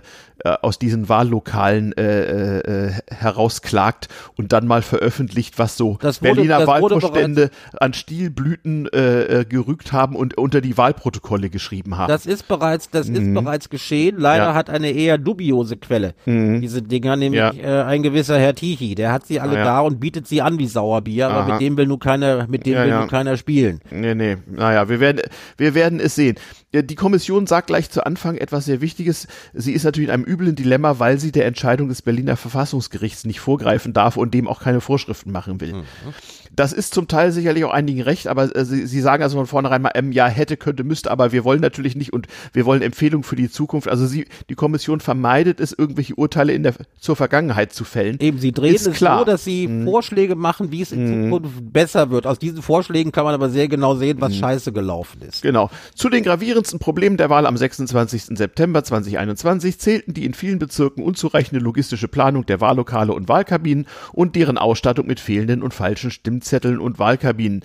aus 0.61 0.79
diesen 0.79 1.09
Wahllokalen 1.09 1.91
äh, 1.97 2.59
äh, 2.87 2.91
herausklagt 3.09 4.07
und 4.37 4.53
dann 4.53 4.67
mal 4.67 4.81
veröffentlicht, 4.81 5.59
was 5.59 5.75
so 5.77 5.97
wurde- 6.01 6.19
Berliner 6.21 6.65
Wahlvorstände 6.67 7.49
an 7.79 7.93
Stilblüten 7.93 8.87
äh, 8.87 9.39
äh, 9.41 9.45
gerügt 9.45 9.91
haben 9.91 10.15
und 10.15 10.37
unter 10.37 10.61
die 10.61 10.77
Wahlprotokolle 10.93 11.49
geschrieben 11.49 11.97
haben. 11.97 12.07
Das 12.09 12.25
ist 12.25 12.47
bereits, 12.47 12.89
das 12.89 13.09
ist 13.09 13.33
bereits 13.33 13.69
geschehen. 13.69 14.17
Leider 14.17 14.39
Mhm. 14.43 14.47
Ja. 14.47 14.51
Mhm. 14.51 14.55
hat 14.57 14.69
eine 14.69 14.91
eher 14.91 15.17
dubiose 15.17 15.77
Quelle 15.77 16.13
diese 16.25 16.81
Dinger, 16.81 17.15
nämlich 17.15 17.39
Ja. 17.39 17.51
äh, 17.53 17.83
ein 17.83 18.03
gewisser 18.03 18.39
Herr 18.39 18.55
Tichy. 18.55 18.95
Der 18.95 19.11
hat 19.11 19.25
sie 19.25 19.39
alle 19.39 19.55
ja. 19.55 19.63
da 19.63 19.79
und 19.81 19.99
bietet 19.99 20.27
sie 20.27 20.41
an 20.41 20.57
wie 20.59 20.67
Sauerbier, 20.67 21.29
aber 21.29 21.41
Aha. 21.41 21.51
mit 21.53 21.61
dem 21.61 21.77
will 21.77 21.85
nur 21.87 21.99
keiner, 21.99 22.47
mit 22.47 22.65
dem 22.65 22.75
will 22.77 22.91
nur 22.93 23.07
keiner 23.07 23.37
spielen. 23.37 23.79
Nee, 23.91 24.15
nee, 24.15 24.37
naja, 24.49 24.89
wir 24.89 24.99
werden, 24.99 25.21
wir 25.57 25.73
werden 25.75 25.99
es 25.99 26.15
sehen. 26.15 26.35
Ja, 26.71 26.83
Die 26.83 26.93
Kommission 26.95 27.47
sagt 27.47 27.67
gleich 27.67 27.89
zu 27.89 28.05
Anfang 28.05 28.37
etwas 28.37 28.65
sehr 28.65 28.79
Wichtiges. 28.79 29.27
Sie 29.53 29.73
ist 29.73 29.83
natürlich 29.85 30.09
in 30.09 30.13
einem 30.13 30.23
üblen 30.23 30.55
Dilemma, 30.55 30.99
weil 30.99 31.19
sie 31.19 31.31
der 31.31 31.47
Entscheidung 31.47 31.89
des 31.89 32.03
Berliner 32.03 32.37
Verfassungsgerichts 32.37 33.25
nicht 33.25 33.39
vorgreifen 33.39 33.91
darf 33.91 34.17
und 34.17 34.35
dem 34.35 34.47
auch 34.47 34.61
keine 34.61 34.79
Vorschriften 34.79 35.31
machen 35.31 35.59
will. 35.61 35.83
Das 36.55 36.71
ist 36.73 36.93
zum 36.93 37.07
Teil 37.07 37.31
sicherlich 37.31 37.63
auch 37.63 37.71
einigen 37.71 38.01
recht, 38.01 38.27
aber 38.27 38.55
äh, 38.55 38.65
sie, 38.65 38.85
sie 38.85 39.01
sagen 39.01 39.23
also 39.23 39.37
von 39.37 39.47
vornherein 39.47 39.81
mal, 39.81 39.91
ähm, 39.95 40.11
ja, 40.11 40.27
hätte, 40.27 40.57
könnte, 40.57 40.83
müsste, 40.83 41.09
aber 41.09 41.31
wir 41.31 41.43
wollen 41.43 41.61
natürlich 41.61 41.95
nicht 41.95 42.11
und 42.11 42.27
wir 42.53 42.65
wollen 42.65 42.81
Empfehlungen 42.81 43.23
für 43.23 43.35
die 43.35 43.49
Zukunft. 43.49 43.87
Also 43.87 44.05
sie, 44.07 44.25
die 44.49 44.55
Kommission 44.55 44.99
vermeidet 44.99 45.59
es, 45.59 45.73
irgendwelche 45.73 46.15
Urteile 46.15 46.53
in 46.53 46.63
der, 46.63 46.73
zur 46.99 47.15
Vergangenheit 47.15 47.71
zu 47.73 47.83
fällen. 47.83 48.17
Eben, 48.19 48.39
sie 48.39 48.51
drehen 48.51 48.75
Ist 48.75 48.87
es 48.87 48.97
klar. 48.97 49.15
Mhm. 49.15 49.19
so, 49.19 49.25
dass 49.25 49.43
sie 49.43 49.83
Vorschläge 49.85 50.35
machen, 50.35 50.71
wie 50.71 50.81
es 50.81 50.91
in 50.91 51.29
Zukunft 51.31 51.71
besser 51.73 52.09
wird. 52.11 52.27
Aus 52.27 52.39
diesen 52.39 52.61
Vorschlägen 52.61 53.11
kann 53.11 53.23
man 53.25 53.33
aber 53.33 53.49
sehr 53.49 53.67
genau 53.67 53.95
sehen, 53.95 54.17
Mhm. 54.17 54.21
was 54.21 54.35
scheiße 54.35 54.71
gelaufen 54.73 55.21
ist. 55.21 55.41
Genau. 55.41 55.69
Zu 55.95 56.09
den 56.09 56.23
gravierendsten 56.59 56.79
Problemen 56.79 57.15
der 57.15 57.29
Wahl 57.29 57.45
am 57.45 57.55
26. 57.55 58.37
September 58.37 58.83
2021 58.83 59.79
zählten 59.79 60.13
die 60.13 60.25
in 60.25 60.33
vielen 60.33 60.59
Bezirken 60.59 61.03
unzureichende 61.03 61.63
logistische 61.63 62.09
Planung 62.09 62.45
der 62.45 62.59
Wahllokale 62.59 63.13
und 63.13 63.29
Wahlkabinen 63.29 63.87
und 64.11 64.35
deren 64.35 64.57
Ausstattung 64.57 65.07
mit 65.07 65.21
fehlenden 65.21 65.63
und 65.63 65.73
falschen 65.73 66.11
Stimmzetteln 66.11 66.79
und 66.79 66.99
Wahlkabinen. 66.99 67.63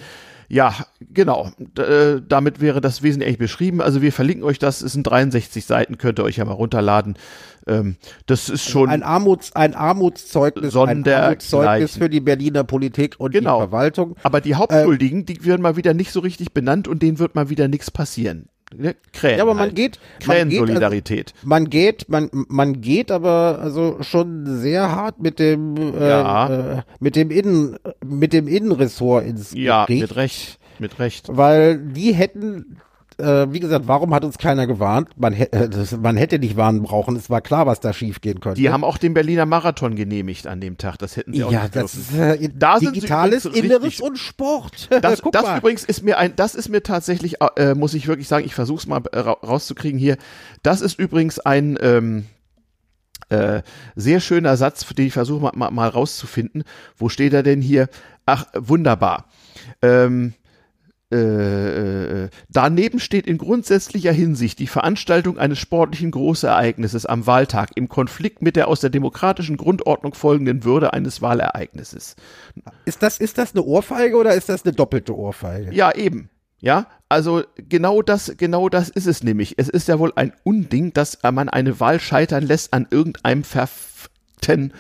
Ja, 0.49 0.87
genau. 1.01 1.51
D 1.59 1.83
äh, 1.83 2.23
damit 2.29 2.61
wäre 2.61 2.81
das 2.81 3.03
wesentlich 3.03 3.37
beschrieben. 3.39 3.81
Also 3.81 4.01
wir 4.01 4.13
verlinken 4.13 4.45
euch 4.45 4.61
das. 4.61 4.81
Es 4.81 4.93
sind 4.93 5.03
63 5.03 5.65
Seiten, 5.65 5.99
könnt 5.99 6.21
ihr 6.21 6.25
euch 6.25 6.37
ja 6.37 6.45
mal 6.45 6.53
runterladen. 6.53 7.17
Ähm, 7.67 7.97
das 8.27 8.49
ist 8.49 8.69
schon 8.69 8.91
Ein, 8.91 9.03
Armuts, 9.03 9.57
ein 9.57 9.75
Armutszeugnis, 9.75 10.77
ein. 10.77 11.09
Armutszeugnis 11.09 11.97
für 11.97 12.09
die 12.09 12.21
Berliner 12.21 12.63
Politik 12.63 13.17
und 13.19 13.33
Genau. 13.33 13.57
die 13.57 13.69
Verwaltung. 13.71 14.15
Aber 14.23 14.41
die 14.41 14.55
Hauptschuldigen, 14.55 15.27
die 15.27 15.45
werden 15.45 15.63
mal 15.63 15.77
wieder 15.77 15.95
nicht 15.95 16.13
so 16.13 16.21
richtig 16.21 16.53
benannt 16.53 16.87
und 16.87 17.03
denen 17.03 17.19
wird 17.19 17.35
mal 17.35 17.49
wieder 17.49 17.67
nichts 17.67 17.91
passieren. 17.91 18.49
Ne? 18.77 18.95
Krähen 19.13 19.39
Ja, 19.39 19.45
aber 19.45 19.55
man 19.55 19.65
halt. 19.67 19.77
geht, 19.77 19.99
man 20.27 20.37
geht, 20.37 20.61
also, 20.61 20.65
Krähensolidarität. 20.65 21.35
man 21.43 21.71
geht, 21.71 22.09
man, 22.09 22.29
man 22.49 22.81
geht 22.81 23.11
aber 23.11 23.59
also 23.63 23.99
schon 24.03 24.59
sehr 24.61 24.91
hart 24.91 25.21
mit 25.21 25.39
dem, 25.39 25.77
äh, 25.77 26.09
Ja. 26.09 26.77
äh, 26.79 26.83
mit 27.01 27.17
dem 27.17 27.31
Innen, 27.31 27.77
mit 28.05 28.33
dem 28.33 28.49
Innenressort 28.49 29.27
ins 29.27 29.53
ja, 29.55 29.85
Gericht, 29.87 30.01
mit 30.03 30.17
Recht, 30.17 30.59
mit 30.79 30.99
Recht. 30.99 31.29
weil 31.31 31.79
die 31.79 32.13
hätten, 32.15 32.79
äh, 33.19 33.53
wie 33.53 33.61
gesagt, 33.61 33.87
warum 33.89 34.15
hat 34.15 34.25
uns 34.25 34.39
keiner 34.39 34.67
gewarnt? 34.67 35.09
Man, 35.17 35.33
äh, 35.35 35.69
das, 35.69 35.97
man 35.97 36.17
hätte 36.17 36.39
nicht 36.39 36.57
warnen 36.57 36.83
brauchen. 36.83 37.17
Es 37.17 37.31
war 37.31 37.41
klar, 37.41 37.67
was 37.67 37.81
da 37.81 37.93
schiefgehen 37.93 38.41
könnte. 38.41 38.61
Die 38.61 38.71
haben 38.71 38.85
auch 38.85 38.99
den 38.99 39.15
Berliner 39.15 39.47
Marathon 39.47 39.97
genehmürft 39.97 40.47
an 40.47 40.61
dem 40.61 40.79
Tag. 40.79 40.99
Das 40.99 41.17
hätten 41.17 41.33
sie 41.33 41.45
auch 41.45 41.53
ja, 41.53 41.63
nicht 41.63 41.77
das 41.77 41.93
dürfen. 41.93 42.35
ist 42.41 42.43
äh, 42.43 42.49
Da 42.55 42.79
digitales 42.79 43.45
Inneres 43.47 43.83
richtig- 43.85 44.03
und 44.03 44.19
Sport. 44.19 44.89
Das, 45.03 45.23
das 45.33 45.59
übrigens 45.59 45.85
ist 45.85 46.03
mir 46.03 46.19
ein, 46.19 46.35
das 46.37 46.55
ist 46.55 46.69
mir 46.69 46.83
tatsächlich, 46.83 47.37
äh, 47.57 47.75
muss 47.75 47.95
ich 47.95 48.07
wirklich 48.09 48.29
sagen, 48.29 48.45
ich 48.47 48.55
versuche 48.55 48.79
es 48.79 48.87
mal 48.87 49.03
äh, 49.13 49.19
ra- 49.19 49.39
rauszukriegen 49.43 49.99
hier. 49.99 50.17
Das 50.63 50.81
ist 50.81 50.99
übrigens 50.99 51.39
ein 51.39 51.79
ähm, 51.81 52.25
äh, 53.31 53.63
sehr 53.97 54.21
schöner 54.21 54.57
Satz, 54.57 54.87
den 54.95 55.07
ich 55.07 55.13
versuche 55.13 55.43
mal, 55.43 55.53
mal, 55.55 55.71
mal 55.71 55.89
rauszufinden. 55.89 56.65
Wo 56.97 57.09
steht 57.09 57.33
er 57.33 57.43
denn 57.43 57.61
hier? 57.63 57.89
Ach, 58.27 58.47
wunderbar. 58.55 59.27
Ähm, 59.83 60.35
äh, 61.15 62.25
äh, 62.25 62.29
daneben 62.49 62.99
steht 62.99 63.27
in 63.27 63.39
grundsätzlicher 63.39 64.13
Hinsicht 64.13 64.59
die 64.59 64.67
Veranstaltung 64.67 65.39
eines 65.39 65.59
sportlichen 65.59 66.11
Großereignisses 66.11 67.07
am 67.07 67.27
Wahltag 67.27 67.71
im 67.77 67.89
Konflikt 67.89 68.43
mit 68.43 68.57
der 68.57 68.69
aus 68.69 68.81
der 68.81 68.91
demokratischen 68.91 69.57
Grundordnung 69.57 70.15
folgenden 70.15 70.65
Würde 70.65 70.93
eines 70.93 71.23
Wahlereignisses. 71.23 72.17
Ist 72.85 73.03
das, 73.03 73.19
ist 73.19 73.39
das 73.39 73.55
eine 73.55 73.63
Ohrfeige 73.63 74.17
oder 74.17 74.35
ist 74.35 74.49
das 74.49 74.65
eine 74.65 74.75
doppelte 74.75 75.17
Ohrfeige? 75.17 75.73
Ja, 75.73 75.95
eben. 75.95 76.31
Ja, 76.59 76.87
also 77.09 77.43
genau 77.57 78.01
das, 78.01 78.35
genau 78.39 78.69
das 78.69 78.89
ist 78.89 79.07
es 79.07 79.23
nämlich. 79.23 79.59
Es 79.59 79.69
ist 79.69 79.87
ja 79.87 79.99
wohl 79.99 80.13
ein 80.17 80.33
Unding, 80.45 80.93
dass 80.95 81.19
man 81.23 81.49
eine 81.49 81.79
Wahl 81.79 82.01
scheitern 82.01 82.45
lässt 82.45 82.73
an 82.73 82.87
irgendeinem 82.91 83.45
verften 83.45 84.73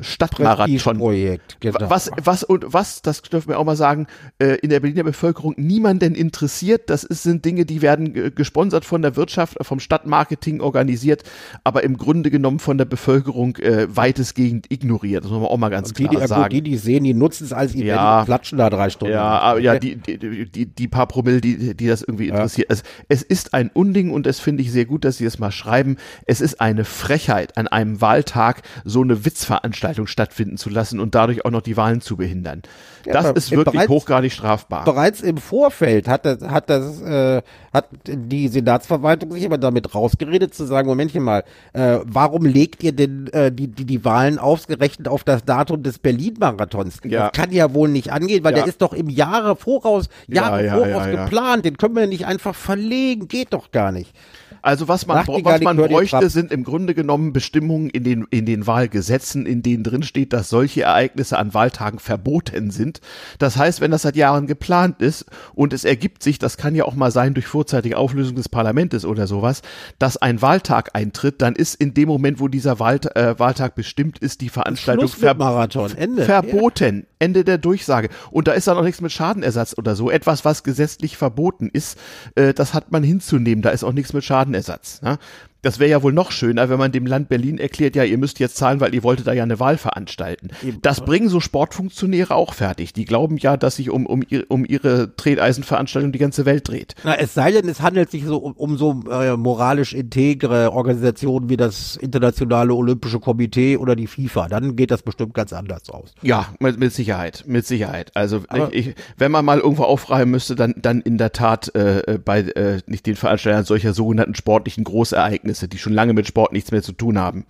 Stadtmarathon. 0.00 0.98
Projekt, 0.98 1.58
genau. 1.60 1.78
Was, 1.90 2.10
was 2.22 2.44
und 2.44 2.64
was, 2.72 3.02
das 3.02 3.22
dürfen 3.22 3.48
wir 3.50 3.58
auch 3.58 3.64
mal 3.64 3.76
sagen, 3.76 4.06
äh, 4.38 4.56
in 4.62 4.70
der 4.70 4.80
Berliner 4.80 5.04
Bevölkerung 5.04 5.54
niemanden 5.56 6.14
interessiert. 6.14 6.88
Das 6.90 7.04
ist, 7.04 7.22
sind 7.24 7.44
Dinge, 7.44 7.64
die 7.66 7.82
werden 7.82 8.12
ge- 8.14 8.30
gesponsert 8.30 8.84
von 8.84 9.02
der 9.02 9.16
Wirtschaft, 9.16 9.56
vom 9.62 9.80
Stadtmarketing 9.80 10.60
organisiert, 10.60 11.24
aber 11.64 11.82
im 11.82 11.98
Grunde 11.98 12.30
genommen 12.30 12.58
von 12.58 12.78
der 12.78 12.84
Bevölkerung 12.84 13.56
äh, 13.56 13.86
weitestgehend 13.94 14.70
ignoriert. 14.72 15.24
Das 15.24 15.30
muss 15.30 15.40
man 15.40 15.48
auch 15.48 15.58
mal 15.58 15.68
ganz 15.68 15.92
die, 15.92 16.04
klar 16.06 16.22
die, 16.22 16.26
sagen. 16.26 16.50
die, 16.50 16.62
die 16.62 16.76
sehen, 16.76 17.04
die 17.04 17.14
nutzen 17.14 17.44
es 17.44 17.52
als 17.52 17.74
Event 17.74 17.86
Ja. 17.86 18.20
und 18.20 18.26
klatschen 18.26 18.58
da 18.58 18.70
drei 18.70 18.88
Stunden. 18.90 19.14
Ja, 19.14 19.38
aber 19.40 19.60
ja, 19.60 19.78
die, 19.78 19.96
die, 19.96 20.46
die, 20.50 20.66
die 20.66 20.88
paar 20.88 21.06
Promille, 21.06 21.40
die, 21.40 21.76
die 21.76 21.86
das 21.86 22.02
irgendwie 22.02 22.28
interessiert. 22.28 22.70
Es, 22.70 22.82
es 23.08 23.22
ist 23.22 23.52
ein 23.54 23.70
Unding 23.74 24.10
und 24.10 24.26
das 24.26 24.40
finde 24.40 24.62
ich 24.62 24.72
sehr 24.72 24.84
gut, 24.86 25.04
dass 25.04 25.18
Sie 25.18 25.24
es 25.26 25.38
mal 25.38 25.50
schreiben. 25.50 25.96
Es 26.26 26.40
ist 26.40 26.60
eine 26.60 26.84
Frechheit, 26.84 27.56
an 27.58 27.68
einem 27.68 28.00
Wahltag 28.00 28.62
so 28.84 29.02
eine 29.02 29.24
Witzveranstaltung 29.24 29.81
Veranstaltung 29.82 30.06
stattfinden 30.06 30.56
zu 30.56 30.70
lassen 30.70 31.00
und 31.00 31.14
dadurch 31.14 31.44
auch 31.44 31.50
noch 31.50 31.60
die 31.60 31.76
Wahlen 31.76 32.00
zu 32.00 32.16
behindern. 32.16 32.62
Ja, 33.04 33.14
das 33.14 33.32
ist 33.32 33.50
wirklich 33.50 33.72
bereits- 33.74 33.88
hochgradig 33.88 34.32
strafbar. 34.32 34.84
Bereits 34.84 35.20
im 35.20 35.38
Vorfeld 35.38 36.06
hat 36.06 36.24
das, 36.24 36.40
hat 36.42 36.70
das, 36.70 37.00
äh, 37.02 37.42
hat 37.72 37.86
die 38.06 38.46
Senatsverwaltung 38.46 39.32
sich 39.32 39.44
aber 39.44 39.58
damit 39.58 39.92
rausgeredet 39.92 40.54
zu 40.54 40.64
sagen, 40.66 40.86
Momentchen 40.88 41.22
mal, 41.24 41.42
äh, 41.72 41.98
warum 42.04 42.44
legt 42.44 42.84
ihr 42.84 42.92
denn 42.92 43.26
äh, 43.32 43.50
die, 43.50 43.66
die, 43.66 43.84
die 43.84 44.04
Wahlen 44.04 44.38
ausgerechnet 44.38 45.08
auf 45.08 45.24
das 45.24 45.44
Datum 45.44 45.82
des 45.82 45.98
Berlin-Marathons? 45.98 47.00
Ja. 47.04 47.24
Das 47.24 47.32
kann 47.32 47.50
ja 47.50 47.74
wohl 47.74 47.88
nicht 47.88 48.12
angehen, 48.12 48.44
weil 48.44 48.52
Ja. 48.52 48.58
der 48.60 48.68
ist 48.68 48.80
doch 48.82 48.92
im 48.92 49.08
Jahre 49.08 49.56
voraus, 49.56 50.08
Ja, 50.28 50.42
Jahre 50.60 50.64
ja, 50.66 50.76
voraus 50.76 51.06
geplant. 51.10 51.64
Den 51.64 51.76
können 51.76 51.96
wir 51.96 52.06
nicht 52.06 52.26
einfach 52.26 52.54
verlegen, 52.54 53.26
geht 53.26 53.52
doch 53.52 53.72
gar 53.72 53.90
nicht. 53.90 54.14
Also 54.62 54.86
was 54.86 55.06
man, 55.06 55.26
was 55.26 55.60
man 55.60 55.76
bräuchte, 55.76 56.30
sind 56.30 56.52
im 56.52 56.62
Grunde 56.62 56.94
genommen 56.94 57.32
Bestimmungen 57.32 57.90
in 57.90 58.04
den, 58.04 58.26
in 58.30 58.46
den 58.46 58.66
Wahlgesetzen, 58.66 59.44
in 59.44 59.62
denen 59.62 59.82
drin 59.82 60.04
steht, 60.04 60.32
dass 60.32 60.48
solche 60.48 60.82
Ereignisse 60.82 61.36
an 61.38 61.52
Wahltagen 61.52 61.98
verboten 61.98 62.70
sind. 62.70 63.00
Das 63.38 63.56
heißt, 63.56 63.80
wenn 63.80 63.90
das 63.90 64.02
seit 64.02 64.16
Jahren 64.16 64.46
geplant 64.46 65.02
ist 65.02 65.26
und 65.54 65.72
es 65.72 65.84
ergibt 65.84 66.22
sich, 66.22 66.38
das 66.38 66.56
kann 66.56 66.74
ja 66.76 66.84
auch 66.84 66.94
mal 66.94 67.10
sein 67.10 67.34
durch 67.34 67.46
vorzeitige 67.46 67.96
Auflösung 67.96 68.36
des 68.36 68.48
Parlaments 68.48 69.04
oder 69.04 69.26
sowas, 69.26 69.62
dass 69.98 70.16
ein 70.16 70.40
Wahltag 70.42 70.90
eintritt, 70.94 71.42
dann 71.42 71.56
ist 71.56 71.74
in 71.74 71.94
dem 71.94 72.08
Moment, 72.08 72.38
wo 72.40 72.48
dieser 72.48 72.78
Wahl, 72.78 73.00
äh, 73.14 73.38
Wahltag 73.38 73.74
bestimmt 73.74 74.18
ist, 74.18 74.40
die 74.40 74.48
Veranstaltung 74.48 75.08
verboten. 75.08 75.38
Marathon, 75.38 75.96
Ende. 75.96 76.24
Verboten. 76.24 77.06
Ende 77.22 77.44
der 77.44 77.56
Durchsage. 77.56 78.08
Und 78.32 78.48
da 78.48 78.52
ist 78.52 78.66
dann 78.66 78.76
auch 78.76 78.82
nichts 78.82 79.00
mit 79.00 79.12
Schadenersatz 79.12 79.78
oder 79.78 79.94
so. 79.94 80.10
Etwas, 80.10 80.44
was 80.44 80.64
gesetzlich 80.64 81.16
verboten 81.16 81.70
ist, 81.72 81.96
äh, 82.34 82.52
das 82.52 82.74
hat 82.74 82.90
man 82.90 83.04
hinzunehmen. 83.04 83.62
Da 83.62 83.70
ist 83.70 83.84
auch 83.84 83.92
nichts 83.92 84.12
mit 84.12 84.24
Schadenersatz. 84.52 85.02
Ne? 85.02 85.18
Das 85.62 85.78
wäre 85.78 85.90
ja 85.90 86.02
wohl 86.02 86.12
noch 86.12 86.30
schöner, 86.30 86.68
wenn 86.68 86.78
man 86.78 86.92
dem 86.92 87.06
Land 87.06 87.28
Berlin 87.28 87.58
erklärt, 87.58 87.96
ja, 87.96 88.04
ihr 88.04 88.18
müsst 88.18 88.38
jetzt 88.38 88.56
zahlen, 88.56 88.80
weil 88.80 88.94
ihr 88.94 89.02
wolltet 89.02 89.26
da 89.26 89.32
ja 89.32 89.42
eine 89.42 89.60
Wahl 89.60 89.78
veranstalten. 89.78 90.48
Das 90.82 91.00
bringen 91.00 91.28
so 91.28 91.40
Sportfunktionäre 91.40 92.34
auch 92.34 92.54
fertig. 92.54 92.92
Die 92.92 93.04
glauben 93.04 93.36
ja, 93.38 93.56
dass 93.56 93.76
sich 93.76 93.90
um, 93.90 94.06
um, 94.06 94.22
um 94.48 94.64
ihre 94.64 95.14
Treteisenveranstaltung 95.16 96.12
die 96.12 96.18
ganze 96.18 96.44
Welt 96.44 96.68
dreht. 96.68 96.94
Na, 97.04 97.14
es 97.14 97.34
sei 97.34 97.52
denn, 97.52 97.68
es 97.68 97.80
handelt 97.80 98.10
sich 98.10 98.24
so 98.24 98.38
um, 98.38 98.52
um 98.52 98.76
so 98.76 99.02
äh, 99.10 99.36
moralisch 99.36 99.94
integre 99.94 100.72
Organisationen 100.72 101.48
wie 101.48 101.56
das 101.56 101.96
Internationale 101.96 102.74
Olympische 102.74 103.20
Komitee 103.20 103.76
oder 103.76 103.96
die 103.96 104.06
FIFA. 104.06 104.48
Dann 104.48 104.76
geht 104.76 104.90
das 104.90 105.02
bestimmt 105.02 105.34
ganz 105.34 105.52
anders 105.52 105.88
aus. 105.90 106.14
Ja, 106.22 106.48
mit, 106.58 106.78
mit 106.78 106.92
Sicherheit, 106.92 107.44
mit 107.46 107.66
Sicherheit. 107.66 108.10
Also 108.14 108.42
ich, 108.72 108.88
ich, 108.88 108.94
wenn 109.16 109.32
man 109.32 109.44
mal 109.44 109.58
irgendwo 109.58 109.84
aufreihen 109.84 110.30
müsste, 110.30 110.54
dann 110.54 110.74
dann 110.76 111.00
in 111.00 111.18
der 111.18 111.32
Tat 111.32 111.74
äh, 111.74 112.00
äh, 112.00 112.18
bei 112.18 112.40
äh, 112.40 112.80
nicht 112.86 113.06
den 113.06 113.16
Veranstaltern 113.16 113.64
solcher 113.64 113.94
sogenannten 113.94 114.34
sportlichen 114.34 114.84
Großereignisse, 114.84 115.51
die 115.60 115.78
schon 115.78 115.92
lange 115.92 116.12
mit 116.12 116.26
Sport 116.26 116.52
nichts 116.52 116.70
mehr 116.72 116.82
zu 116.82 116.92
tun 116.92 117.18
haben. 117.18 117.44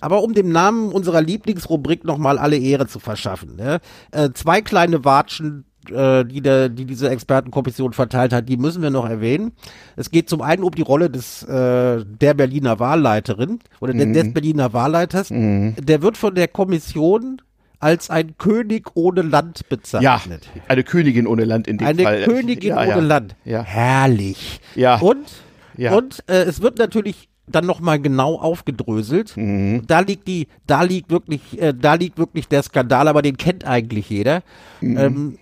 Aber 0.00 0.22
um 0.22 0.34
dem 0.34 0.50
Namen 0.50 0.90
unserer 0.92 1.22
Lieblingsrubrik 1.22 2.04
nochmal 2.04 2.38
alle 2.38 2.56
Ehre 2.58 2.86
zu 2.86 2.98
verschaffen. 3.00 3.56
Ne? 3.56 3.80
Äh, 4.12 4.30
zwei 4.34 4.60
kleine 4.60 5.04
Watschen, 5.04 5.64
äh, 5.90 6.24
die, 6.24 6.40
der, 6.40 6.68
die 6.68 6.84
diese 6.84 7.08
Expertenkommission 7.10 7.92
verteilt 7.92 8.32
hat, 8.32 8.48
die 8.48 8.56
müssen 8.56 8.82
wir 8.82 8.90
noch 8.90 9.08
erwähnen. 9.08 9.52
Es 9.96 10.10
geht 10.10 10.28
zum 10.28 10.42
einen 10.42 10.62
um 10.64 10.72
die 10.72 10.82
Rolle 10.82 11.10
des 11.10 11.42
äh, 11.44 12.04
der 12.04 12.34
Berliner 12.34 12.78
Wahlleiterin 12.80 13.60
oder 13.80 13.94
Mhm. 13.94 13.98
de- 13.98 14.12
des 14.24 14.32
Berliner 14.34 14.72
Wahlleiters. 14.72 15.28
Der 15.28 16.02
wird 16.02 16.16
von 16.16 16.34
der 16.34 16.48
Kommission 16.48 17.40
als 17.78 18.08
ein 18.08 18.36
König 18.38 18.86
ohne 18.94 19.20
Land 19.22 19.60
Ja, 19.60 19.66
bezeichnet. 19.76 20.48
eine 20.66 20.82
Königin 20.82 21.26
ohne 21.26 21.44
Land 21.44 21.68
in 21.68 21.76
dem 21.76 21.86
Eine 21.86 22.02
Fall. 22.02 22.24
Königin 22.24 22.70
ja, 22.70 22.76
ohne 22.78 22.88
ja. 22.88 22.96
Land. 23.00 23.36
Ja. 23.44 23.62
Herrlich. 23.62 24.60
Ja. 24.74 24.96
Und, 24.98 25.26
Ja. 25.76 25.94
und 25.94 26.24
äh, 26.26 26.44
es 26.44 26.62
wird 26.62 26.78
natürlich 26.78 27.28
dann 27.48 27.66
nochmal 27.66 28.00
genau 28.00 28.36
aufgedröselt. 28.38 29.36
Mhm. 29.36 29.82
Da 29.86 30.00
liegt 30.00 30.26
die, 30.28 30.48
da 30.66 30.82
liegt 30.82 31.10
wirklich, 31.10 31.60
äh, 31.60 31.72
da 31.72 31.94
liegt 31.94 32.18
wirklich 32.18 32.48
der 32.48 32.62
Skandal, 32.62 33.08
aber 33.08 33.22
den 33.22 33.36
kennt 33.36 33.64
eigentlich 33.66 34.10
jeder. 34.10 34.42
Mhm. 34.80 34.98
Ähm, 34.98 35.38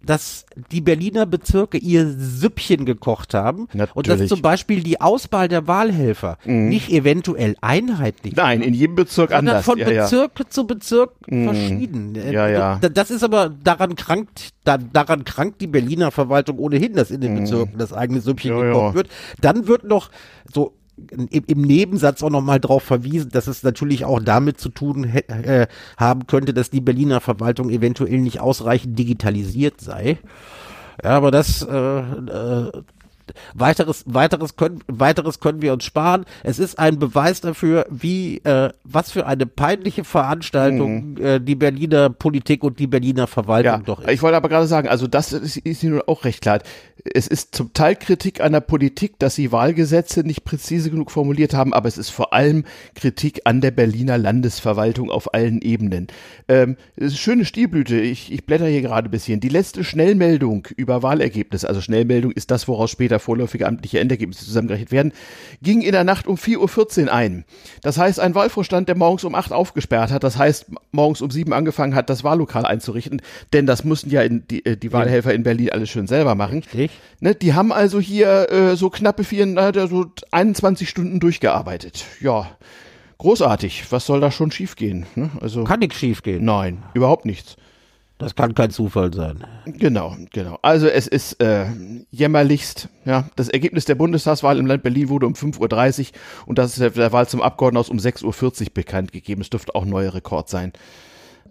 dass 0.00 0.46
die 0.70 0.80
Berliner 0.80 1.26
Bezirke 1.26 1.76
ihr 1.76 2.06
Süppchen 2.16 2.84
gekocht 2.86 3.34
haben 3.34 3.62
und 3.62 3.74
dass 3.76 3.88
Natürlich. 3.96 4.20
Mhm. 4.22 4.28
zum 4.28 4.42
Beispiel 4.42 4.82
die 4.84 5.00
Auswahl 5.00 5.48
der 5.48 5.66
Wahlhelfer 5.66 6.38
nicht 6.44 6.88
eventuell 6.90 7.56
einheitlich 7.60 8.36
Nein, 8.36 8.62
in 8.62 8.74
jedem 8.74 8.94
Bezirk 8.94 9.32
anders. 9.34 9.64
von 9.64 9.76
ja, 9.76 9.90
ja. 9.90 10.02
Bezirk 10.04 10.30
zu 10.50 10.66
Bezirk 10.68 11.10
verschieden. 11.26 12.14
Äh, 12.14 12.32
Ja, 12.32 12.48
ja. 12.48 12.78
Das 12.78 13.10
ist 13.10 13.24
aber 13.24 13.48
daran 13.50 13.96
krankt, 13.96 14.50
da, 14.62 14.78
daran 14.78 15.24
krankt 15.24 15.60
die 15.60 15.66
Berliner 15.66 16.12
Verwaltung 16.12 16.58
ohnehin, 16.58 16.94
dass 16.94 17.10
in 17.10 17.20
den 17.20 17.34
Bezirken 17.34 17.76
das 17.76 17.92
eigene 17.92 18.20
Süppchen 18.20 18.54
Mhm. 18.54 18.60
Ja, 18.60 18.66
gekocht 18.68 18.90
ja. 18.90 18.94
wird. 18.94 19.08
Dann 19.40 19.66
wird 19.66 19.82
noch 19.82 20.10
so 20.54 20.74
im, 21.10 21.62
Nebensatz 21.62 22.22
auch 22.22 22.30
nochmal 22.30 22.60
drauf 22.60 22.82
verwiesen, 22.82 23.30
dass 23.30 23.46
es 23.46 23.62
natürlich 23.62 24.04
auch 24.04 24.20
damit 24.20 24.58
zu 24.58 24.68
tun 24.68 25.04
äh, 25.04 25.66
haben 25.96 26.26
könnte, 26.26 26.54
dass 26.54 26.70
die 26.70 26.80
Berliner 26.80 27.20
Verwaltung 27.20 27.70
eventuell 27.70 28.18
nicht 28.18 28.40
ausreichend 28.40 28.98
digitalisiert 28.98 29.80
sei. 29.80 30.18
Ja, 31.02 31.10
aber 31.10 31.30
das 31.30 31.62
äh, 31.62 31.76
äh, 32.00 32.72
weiteres, 33.54 34.04
weiteres 34.06 34.56
können, 34.56 34.80
weiteres 34.88 35.40
können 35.40 35.62
wir 35.62 35.72
uns 35.72 35.84
sparen. 35.84 36.24
Es 36.42 36.58
ist 36.58 36.78
ein 36.78 36.98
Beweis 36.98 37.40
dafür, 37.40 37.86
wie 37.90 38.38
äh, 38.38 38.70
was 38.84 39.12
für 39.12 39.26
eine 39.26 39.46
peinliche 39.46 40.04
Veranstaltung 40.04 41.16
äh, 41.18 41.40
die 41.40 41.54
Berliner 41.54 42.10
Politik 42.10 42.64
und 42.64 42.78
die 42.78 42.86
Berliner 42.86 43.26
Verwaltung 43.26 43.58
Mhm. 43.58 43.64
Ja, 43.68 43.78
doch 43.78 44.00
ist. 44.00 44.10
ich 44.10 44.22
wollte 44.22 44.36
aber 44.36 44.48
gerade 44.48 44.66
sagen, 44.66 44.88
also 44.88 45.06
das 45.06 45.32
ist, 45.32 45.56
ist 45.58 45.82
Ihnen 45.82 46.00
auch 46.06 46.24
recht 46.24 46.40
klar. 46.42 46.60
Es 47.14 47.26
ist 47.28 47.54
zum 47.54 47.72
Teil 47.72 47.96
Kritik 47.96 48.40
an 48.40 48.52
der 48.52 48.60
Politik, 48.60 49.18
dass 49.18 49.36
sie 49.36 49.52
Wahlgesetze 49.52 50.24
nicht 50.24 50.44
präzise 50.44 50.90
genug 50.90 51.10
formuliert 51.10 51.54
haben, 51.54 51.72
aber 51.72 51.88
es 51.88 51.96
ist 51.96 52.10
vor 52.10 52.32
allem 52.32 52.64
Kritik 52.94 53.42
an 53.44 53.60
der 53.60 53.70
Berliner 53.70 54.18
Landesverwaltung 54.18 55.10
auf 55.10 55.32
allen 55.32 55.62
Ebenen. 55.62 56.08
Ähm, 56.48 56.76
es 56.96 57.12
ist 57.12 57.18
schöne 57.18 57.44
Stilblüte, 57.44 58.00
ich, 58.00 58.32
ich 58.32 58.44
blätter 58.44 58.66
hier 58.66 58.82
gerade 58.82 59.08
ein 59.08 59.10
bisschen. 59.10 59.40
Die 59.40 59.48
letzte 59.48 59.84
Schnellmeldung 59.84 60.66
über 60.76 61.02
Wahlergebnisse, 61.02 61.68
also 61.68 61.80
Schnellmeldung 61.80 62.32
ist 62.32 62.50
das, 62.50 62.66
woraus 62.68 62.90
später 62.90 63.17
vorläufige 63.18 63.66
amtliche 63.66 64.00
Endergebnisse 64.00 64.44
zusammengerechnet 64.44 64.92
werden, 64.92 65.12
ging 65.62 65.82
in 65.82 65.92
der 65.92 66.04
Nacht 66.04 66.26
um 66.26 66.36
4.14 66.36 67.04
Uhr 67.04 67.12
ein. 67.12 67.44
Das 67.82 67.98
heißt, 67.98 68.20
ein 68.20 68.34
Wahlvorstand, 68.34 68.88
der 68.88 68.96
morgens 68.96 69.24
um 69.24 69.34
8 69.34 69.52
aufgesperrt 69.52 70.10
hat, 70.10 70.24
das 70.24 70.36
heißt, 70.38 70.66
morgens 70.92 71.20
um 71.20 71.30
7 71.30 71.52
angefangen 71.52 71.94
hat, 71.94 72.10
das 72.10 72.24
Wahllokal 72.24 72.64
einzurichten, 72.64 73.22
denn 73.52 73.66
das 73.66 73.84
mussten 73.84 74.10
ja 74.10 74.28
die, 74.28 74.64
äh, 74.64 74.76
die 74.76 74.92
Wahlhelfer 74.92 75.34
in 75.34 75.42
Berlin 75.42 75.70
alles 75.70 75.90
schön 75.90 76.06
selber 76.06 76.34
machen. 76.34 76.58
Richtig. 76.58 76.90
Ne, 77.20 77.34
die 77.34 77.54
haben 77.54 77.72
also 77.72 78.00
hier 78.00 78.50
äh, 78.50 78.76
so 78.76 78.90
knappe 78.90 79.24
vier, 79.24 79.46
der 79.72 79.88
so 79.88 80.06
21 80.30 80.88
Stunden 80.88 81.20
durchgearbeitet. 81.20 82.04
Ja, 82.20 82.50
großartig. 83.18 83.84
Was 83.90 84.06
soll 84.06 84.20
da 84.20 84.30
schon 84.30 84.50
schiefgehen? 84.50 85.06
Ne? 85.14 85.30
Also 85.40 85.64
Kann 85.64 85.80
nichts 85.80 85.98
schiefgehen. 85.98 86.44
nein, 86.44 86.82
überhaupt 86.94 87.24
nichts. 87.24 87.56
Das 88.18 88.34
kann 88.34 88.54
kein 88.54 88.70
Zufall 88.70 89.14
sein. 89.14 89.44
Genau, 89.64 90.16
genau. 90.32 90.58
Also 90.62 90.88
es 90.88 91.06
ist 91.06 91.40
äh, 91.40 91.66
jämmerlichst. 92.10 92.88
Ja, 93.04 93.28
das 93.36 93.48
Ergebnis 93.48 93.84
der 93.84 93.94
Bundestagswahl 93.94 94.58
im 94.58 94.66
Land 94.66 94.82
Berlin 94.82 95.08
wurde 95.08 95.26
um 95.26 95.34
5.30 95.34 96.00
Uhr 96.00 96.06
und 96.46 96.58
das 96.58 96.76
ist 96.76 96.96
der, 96.96 97.12
Wahl 97.12 97.28
zum 97.28 97.40
Abgeordnetenhaus 97.40 97.90
um 97.90 97.98
6.40 97.98 98.60
Uhr 98.62 98.66
bekannt 98.74 99.12
gegeben. 99.12 99.40
Es 99.40 99.50
dürfte 99.50 99.74
auch 99.76 99.84
ein 99.84 99.90
neuer 99.90 100.14
Rekord 100.14 100.48
sein. 100.48 100.72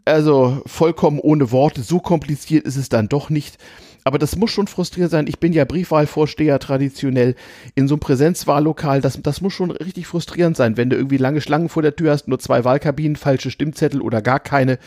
Also 0.04 0.62
vollkommen 0.66 1.20
ohne 1.20 1.52
Worte. 1.52 1.84
So 1.84 2.00
kompliziert 2.00 2.66
ist 2.66 2.76
es 2.76 2.90
dann 2.90 3.08
doch 3.08 3.30
nicht. 3.30 3.58
Aber 4.04 4.20
das 4.20 4.36
muss 4.36 4.52
schon 4.52 4.68
frustrierend 4.68 5.12
sein. 5.12 5.28
Ich 5.28 5.40
bin 5.40 5.54
ja 5.54 5.64
Briefwahlvorsteher 5.64 6.60
traditionell 6.60 7.36
in 7.76 7.88
so 7.88 7.96
einem 7.96 8.00
Präsenzwahllokal. 8.02 9.00
Das, 9.02 9.22
das 9.22 9.42
muss 9.42 9.54
schon 9.54 9.72
richtig 9.72 10.08
frustrierend 10.08 10.56
sein, 10.58 10.76
wenn 10.76 10.90
du 10.90 10.98
irgendwie 10.98 11.18
lange 11.18 11.42
Schlangen 11.42 11.70
vor 11.70 11.82
der 11.82 11.96
Tür 11.96 12.12
hast, 12.12 12.28
nur 12.28 12.40
zwei 12.40 12.64
Wahlkabinen, 12.64 13.16
falsche 13.16 13.52
Stimmzettel 13.52 14.02
oder 14.02 14.22
gar 14.22 14.40
keine 14.40 14.80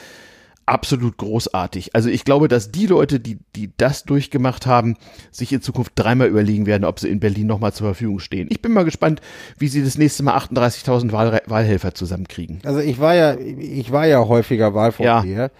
absolut 0.70 1.16
großartig. 1.16 1.94
Also 1.94 2.08
ich 2.08 2.24
glaube, 2.24 2.48
dass 2.48 2.70
die 2.70 2.86
Leute, 2.86 3.20
die, 3.20 3.38
die 3.56 3.70
das 3.76 4.04
durchgemacht 4.04 4.66
haben, 4.66 4.96
sich 5.30 5.52
in 5.52 5.60
Zukunft 5.60 5.92
dreimal 5.96 6.28
überlegen 6.28 6.66
werden, 6.66 6.84
ob 6.84 7.00
sie 7.00 7.08
in 7.08 7.20
Berlin 7.20 7.46
nochmal 7.46 7.72
zur 7.72 7.88
Verfügung 7.88 8.20
stehen. 8.20 8.48
Ich 8.50 8.62
bin 8.62 8.72
mal 8.72 8.84
gespannt, 8.84 9.20
wie 9.58 9.68
sie 9.68 9.82
das 9.82 9.98
nächste 9.98 10.22
Mal 10.22 10.36
38.000 10.38 11.12
Wahl 11.12 11.42
Wahlhelfer 11.46 11.94
zusammenkriegen. 11.94 12.60
Also 12.64 12.80
ich 12.80 13.00
war 13.00 13.14
ja, 13.14 13.36
ich 13.36 13.90
war 13.90 14.06
ja 14.06 14.26
häufiger 14.26 14.74
Wahlvorsteher. 14.74 15.50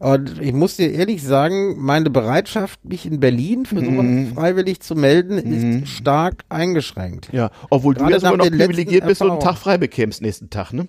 Und 0.00 0.40
ich 0.40 0.52
muss 0.52 0.76
dir 0.76 0.92
ehrlich 0.92 1.24
sagen, 1.24 1.74
meine 1.78 2.08
Bereitschaft, 2.08 2.84
mich 2.84 3.04
in 3.04 3.18
Berlin 3.18 3.66
für 3.66 3.80
sowas 3.80 4.04
Mhm. 4.04 4.32
freiwillig 4.34 4.78
zu 4.80 4.94
melden, 4.94 5.38
ist 5.82 5.88
stark 5.88 6.44
eingeschränkt. 6.48 7.30
Ja, 7.32 7.50
obwohl 7.68 7.94
du 7.94 8.00
Gerade 8.00 8.12
ja 8.12 8.20
sogar 8.20 8.36
noch 8.36 8.46
privilegiert 8.46 9.06
bist 9.06 9.22
und 9.22 9.32
einen. 9.32 9.40
Tag 9.40 9.58
frei 9.58 9.76
bekämst 9.76 10.22
nächsten 10.22 10.50
Tag, 10.50 10.72
ne? 10.72 10.86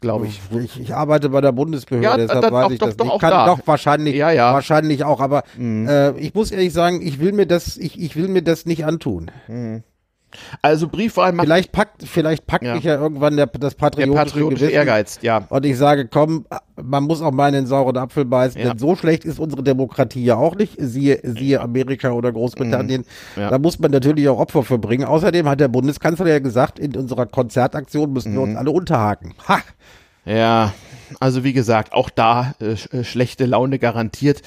Glaube 0.00 0.28
ich. 0.28 0.40
Ich, 0.64 0.80
ich 0.80 0.94
arbeite 0.94 1.28
bei 1.30 1.40
der 1.40 1.50
Bundesbehörde, 1.52 2.04
Ja, 2.06 2.16
deshalb 2.16 2.42
dann 2.42 2.52
weiß 2.52 2.64
auch- 2.66 2.70
ich 2.70 2.78
doch- 2.78 2.86
das 2.86 2.96
doch 2.96 3.04
nicht. 3.06 3.14
auch 3.14 3.20
Kann 3.20 3.30
da. 3.30 3.46
doch 3.46 3.58
wahrscheinlich, 3.66 4.14
Ja, 4.14 4.30
ja. 4.30 4.52
wahrscheinlich 4.52 5.02
auch, 5.04 5.20
aber 5.20 5.42
äh, 5.58 6.16
ich 6.20 6.34
muss 6.34 6.52
ehrlich 6.52 6.72
sagen, 6.72 7.00
ich 7.02 7.18
will 7.18 7.32
mir 7.32 7.46
das, 7.46 7.76
ich, 7.76 8.00
ich 8.00 8.14
will 8.14 8.28
mir 8.28 8.42
das 8.42 8.64
nicht 8.64 8.84
antun. 8.84 9.30
Also 10.60 10.88
Briefwahl 10.88 11.32
macht 11.32 11.46
Vielleicht 11.46 11.72
packt, 11.72 12.02
vielleicht 12.04 12.46
packt 12.46 12.64
Ja. 12.64 12.74
mich 12.74 12.84
ja 12.84 12.96
irgendwann 13.00 13.36
der, 13.36 13.46
das 13.46 13.74
der 13.74 13.78
patriotische, 13.78 14.14
patriotische 14.24 14.64
Gewissen. 14.66 14.74
Ehrgeiz, 14.76 15.18
ja. 15.22 15.46
Und 15.48 15.64
ich 15.64 15.76
sage, 15.78 16.06
komm, 16.06 16.44
man 16.82 17.04
muss 17.04 17.22
auch 17.22 17.32
mal 17.32 17.48
in 17.48 17.54
den 17.54 17.66
sauren 17.66 17.96
Apfel 17.96 18.24
beißen, 18.26 18.60
Ja. 18.60 18.68
denn 18.70 18.78
so 18.78 18.94
schlecht 18.94 19.24
ist 19.24 19.38
unsere 19.40 19.62
Demokratie 19.62 20.24
ja 20.24 20.36
auch 20.36 20.54
nicht. 20.54 20.74
Siehe, 20.78 21.20
siehe 21.22 21.60
Amerika 21.60 22.10
oder 22.12 22.30
Großbritannien. 22.30 23.04
Mhm. 23.36 23.40
Ja. 23.42 23.50
Da 23.50 23.58
muss 23.58 23.78
man 23.78 23.90
natürlich 23.90 24.28
auch 24.28 24.38
Opfer 24.38 24.62
für 24.62 24.78
bringen. 24.78 25.04
Außerdem 25.04 25.48
hat 25.48 25.60
der 25.60 25.68
Bundeskanzler 25.68 26.28
ja 26.28 26.38
gesagt, 26.40 26.78
in 26.78 26.94
unserer 26.94 27.26
Konzertaktion 27.26 28.12
müssen 28.12 28.34
wir 28.34 28.42
uns 28.42 28.52
Mhm. 28.52 28.58
alle 28.58 28.70
unterhaken. 28.70 29.34
Ha! 29.48 29.60
Ja, 30.24 30.74
Also 31.20 31.42
wie 31.42 31.54
gesagt, 31.54 31.94
auch 31.94 32.10
da 32.10 32.52
äh, 32.60 32.72
äh, 32.94 33.02
schlechte 33.02 33.46
Laune 33.46 33.78
garantiert. 33.78 34.42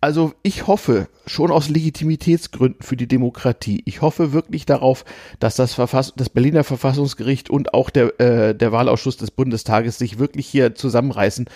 Also 0.00 0.32
ich 0.42 0.66
hoffe 0.68 1.08
schon 1.26 1.50
aus 1.50 1.68
Legitimitätsgründen 1.68 2.82
für 2.82 2.96
die 2.96 3.08
Demokratie. 3.08 3.82
Ich 3.84 4.00
hoffe 4.00 4.32
wirklich 4.32 4.64
darauf, 4.64 5.04
dass 5.40 5.56
das, 5.56 5.74
Verfass 5.74 6.12
das 6.16 6.30
Berliner 6.30 6.62
Verfassungsgericht 6.62 7.50
und 7.50 7.74
auch 7.74 7.90
der, 7.90 8.20
äh, 8.20 8.54
der 8.54 8.70
Wahlausschuss 8.70 9.16
des 9.16 9.32
Bundestages 9.32 9.98
sich 9.98 10.18
wirklich 10.20 10.46
hier 10.46 10.76
zusammenreißen 10.76 11.46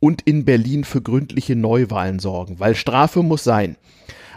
und 0.00 0.22
in 0.22 0.44
Berlin 0.46 0.84
für 0.84 1.02
gründliche 1.02 1.54
Neuwahlen 1.54 2.18
sorgen, 2.18 2.58
weil 2.60 2.74
Strafe 2.74 3.22
muss 3.22 3.44
sein. 3.44 3.76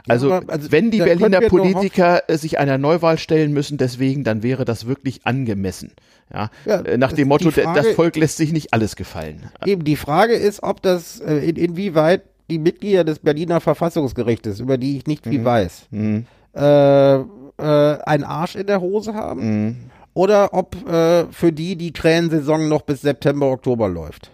Also, 0.07 0.29
ja, 0.29 0.41
also 0.47 0.71
wenn 0.71 0.91
die 0.91 0.99
Berliner 0.99 1.41
Politiker 1.41 2.21
sich 2.27 2.59
einer 2.59 2.77
Neuwahl 2.77 3.17
stellen 3.17 3.53
müssen, 3.53 3.77
deswegen, 3.77 4.23
dann 4.23 4.43
wäre 4.43 4.65
das 4.65 4.85
wirklich 4.85 5.21
angemessen. 5.25 5.93
Ja, 6.31 6.51
ja 6.65 6.81
äh, 6.81 6.97
nach 6.97 7.13
dem 7.13 7.27
Motto, 7.27 7.49
Frage, 7.49 7.81
das 7.81 7.95
Volk 7.95 8.15
lässt 8.15 8.37
sich 8.37 8.51
nicht 8.51 8.73
alles 8.73 8.95
gefallen. 8.95 9.49
Eben, 9.65 9.83
die 9.83 9.95
Frage 9.95 10.33
ist, 10.33 10.61
ob 10.61 10.81
das, 10.83 11.19
äh, 11.21 11.37
in, 11.37 11.55
inwieweit 11.55 12.21
die 12.49 12.59
Mitglieder 12.59 13.03
des 13.03 13.19
Berliner 13.19 13.59
Verfassungsgerichtes, 13.61 14.59
über 14.59 14.77
die 14.77 14.97
ich 14.97 15.07
nicht 15.07 15.25
viel 15.25 15.39
mhm. 15.39 15.45
weiß, 15.45 15.87
mhm. 15.91 16.25
Äh, 16.55 17.15
äh, 17.15 17.23
einen 17.57 18.23
Arsch 18.23 18.55
in 18.55 18.67
der 18.67 18.81
Hose 18.81 19.13
haben 19.13 19.65
mhm. 19.65 19.75
oder 20.13 20.53
ob 20.53 20.75
äh, 20.87 21.25
für 21.31 21.51
die 21.51 21.75
die 21.75 21.91
Krähensaison 21.91 22.69
noch 22.69 22.83
bis 22.83 23.01
September, 23.01 23.47
Oktober 23.47 23.89
läuft. 23.89 24.31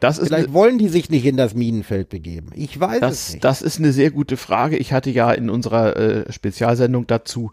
Das 0.00 0.18
ist 0.18 0.28
Vielleicht 0.28 0.48
ne, 0.48 0.54
wollen 0.54 0.78
die 0.78 0.88
sich 0.88 1.10
nicht 1.10 1.26
in 1.26 1.36
das 1.36 1.54
Minenfeld 1.54 2.08
begeben. 2.08 2.50
Ich 2.54 2.80
weiß 2.80 3.00
das, 3.00 3.12
es 3.12 3.32
nicht. 3.32 3.44
Das 3.44 3.60
ist 3.60 3.78
eine 3.78 3.92
sehr 3.92 4.10
gute 4.10 4.38
Frage. 4.38 4.78
Ich 4.78 4.94
hatte 4.94 5.10
ja 5.10 5.30
in 5.30 5.50
unserer 5.50 5.96
äh, 5.96 6.32
Spezialsendung 6.32 7.06
dazu 7.06 7.50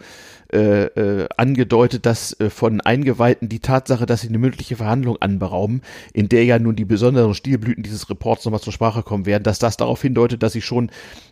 äh, 0.54 0.86
äh, 0.86 1.28
angedeutet, 1.36 2.06
dass 2.06 2.40
äh, 2.40 2.50
von 2.50 2.80
Eingeweihten 2.82 3.50
die 3.50 3.60
Tatsache, 3.60 4.06
dass 4.06 4.22
sie 4.22 4.30
eine 4.30 4.38
mündliche 4.38 4.78
Verhandlung 4.78 5.18
anberaumen, 5.22 5.82
in 6.14 6.30
der 6.30 6.46
ja 6.46 6.58
nun 6.58 6.76
die 6.76 6.86
besonderen 6.86 7.34
Stilblüten 7.34 7.84
dieses 7.84 8.10
Reports 8.10 8.46
nochmal 8.46 8.62
zur 8.62 8.74
Sprache 8.74 9.04
kommen 9.04 9.26
werden, 9.26 9.44
dass 9.44 9.60
das 9.60 9.78
darauf 9.78 10.02
hindeutet, 10.02 10.44
dass 10.44 10.54
sie 10.54 10.62
schon 10.62 10.90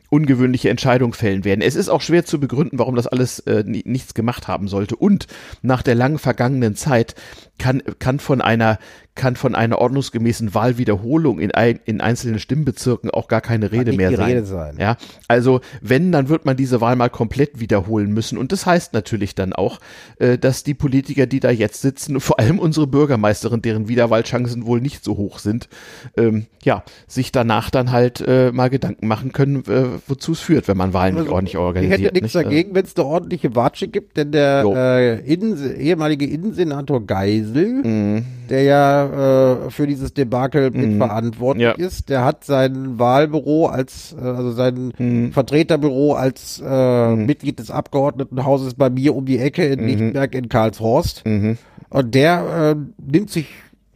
ungewöhnliche 0.10 0.70
Entscheidungen 0.70 1.14
fällen 1.14 1.46
werden. 1.46 1.62
Es 1.62 1.76
ist 1.76 1.90
auch 1.90 2.02
schwer 2.02 2.26
zu 2.26 2.40
begründen, 2.40 2.80
warum 2.80 2.96
das 2.96 3.08
alles 3.08 3.40
äh, 3.40 3.64
nichts 3.66 4.14
gemacht 4.14 4.48
haben 4.48 4.68
sollte. 4.68 4.96
Und 4.96 5.28
nach 5.62 5.82
der 5.82 5.96
lang 5.96 6.18
vergangenen 6.18 6.76
Zeit 6.76 7.16
kann, 7.58 7.82
kann 8.00 8.20
von 8.20 8.42
einer 8.42 8.80
kann 9.16 9.38
von 9.38 9.56
einer 9.56 9.80
ordnungsgemäßen 9.80 10.54
Wahlwiederholung 10.54 11.40
in, 11.40 11.52
ein, 11.52 11.80
in 11.86 12.02
einzelnen 12.02 12.38
Stimmbezirken 12.38 13.10
auch 13.10 13.30
gar 13.30 13.40
keine 13.40 13.72
Rede 13.72 13.94
mehr 13.94 14.12
sein. 14.16 14.26
Rede 14.26 14.46
sein. 14.46 14.76
Ja, 14.78 14.98
also 15.30 15.62
wenn, 15.82 16.12
dann 16.12 16.28
wird 16.28 16.46
man 16.46 16.58
diese 16.58 16.82
Wahl 16.82 16.98
mal 16.98 17.10
komplett 17.10 17.62
wiederholen 17.62 18.12
müssen. 18.12 18.38
Und 18.38 18.52
das 18.52 18.66
heißt 18.66 18.94
natürlich 18.94 19.34
dann 19.34 19.54
auch, 19.54 19.80
äh, 20.20 20.38
dass 20.38 20.64
die 20.64 20.74
Politiker, 20.74 21.28
die 21.28 21.40
da 21.40 21.50
jetzt 21.50 21.82
sitzen, 21.82 22.20
vor 22.20 22.40
allem 22.40 22.60
unsere 22.60 22.88
Bürgermeisterin, 22.88 23.62
deren 23.62 23.88
Wiederwahlchancen 23.88 24.66
wohl 24.66 24.82
nicht 24.82 25.04
so 25.06 25.16
hoch 25.16 25.40
sind, 25.40 25.70
ähm, 26.18 26.48
ja, 26.64 26.84
sich 27.08 27.32
danach 27.32 27.70
dann 27.70 27.92
halt 27.92 28.20
äh, 28.20 28.52
mal 28.52 28.70
Gedanken 28.70 29.08
machen 29.08 29.32
können, 29.32 29.64
äh, 29.66 29.95
wozu 30.08 30.34
es 30.34 30.40
führt, 30.40 30.68
wenn 30.68 30.78
man 30.78 30.94
Wahlen 30.94 31.16
also, 31.16 31.24
nicht 31.24 31.34
ordentlich 31.34 31.58
organisiert. 31.58 32.00
Ich 32.00 32.06
hätte 32.06 32.14
nichts 32.16 32.36
nicht? 32.36 32.46
dagegen, 32.46 32.76
wenn 32.76 32.86
es 32.86 32.96
eine 32.96 33.06
ordentliche 33.06 33.56
Watsche 33.56 33.88
gibt, 33.88 34.18
denn 34.18 34.32
der 34.32 34.64
äh, 34.66 35.34
Innen, 35.34 35.80
ehemalige 35.80 36.26
Innensenator 36.26 37.06
Geisel, 37.06 37.84
mhm. 37.84 38.26
der 38.50 38.64
ja 38.64 39.66
äh, 39.66 39.72
für 39.72 39.88
dieses 39.88 40.14
Debakel 40.14 40.72
mhm. 40.72 40.90
mitverantwortlich 40.90 41.64
ja. 41.64 41.72
ist. 41.72 42.10
Der 42.10 42.24
hat 42.24 42.44
sein 42.44 43.00
Wahlbüro 43.00 43.68
als, 43.68 44.16
äh, 44.20 44.24
also 44.24 44.52
sein 44.52 44.94
mhm. 44.98 45.32
Vertreterbüro 45.32 46.14
als 46.14 46.62
äh, 46.66 47.10
mhm. 47.10 47.26
Mitglied 47.26 47.60
des 47.60 47.72
Abgeordnetenhauses 47.72 48.74
bei 48.74 48.90
mir 48.90 49.16
um 49.16 49.26
die 49.26 49.40
Ecke 49.40 49.66
in 49.66 49.82
mhm. 49.82 49.88
Lichtenberg 49.88 50.36
in 50.36 50.50
Karlshorst. 50.50 51.26
Mhm. 51.26 51.58
Und 51.90 52.16
der 52.16 52.76
äh, 52.76 53.02
nimmt 53.10 53.30
sich 53.30 53.48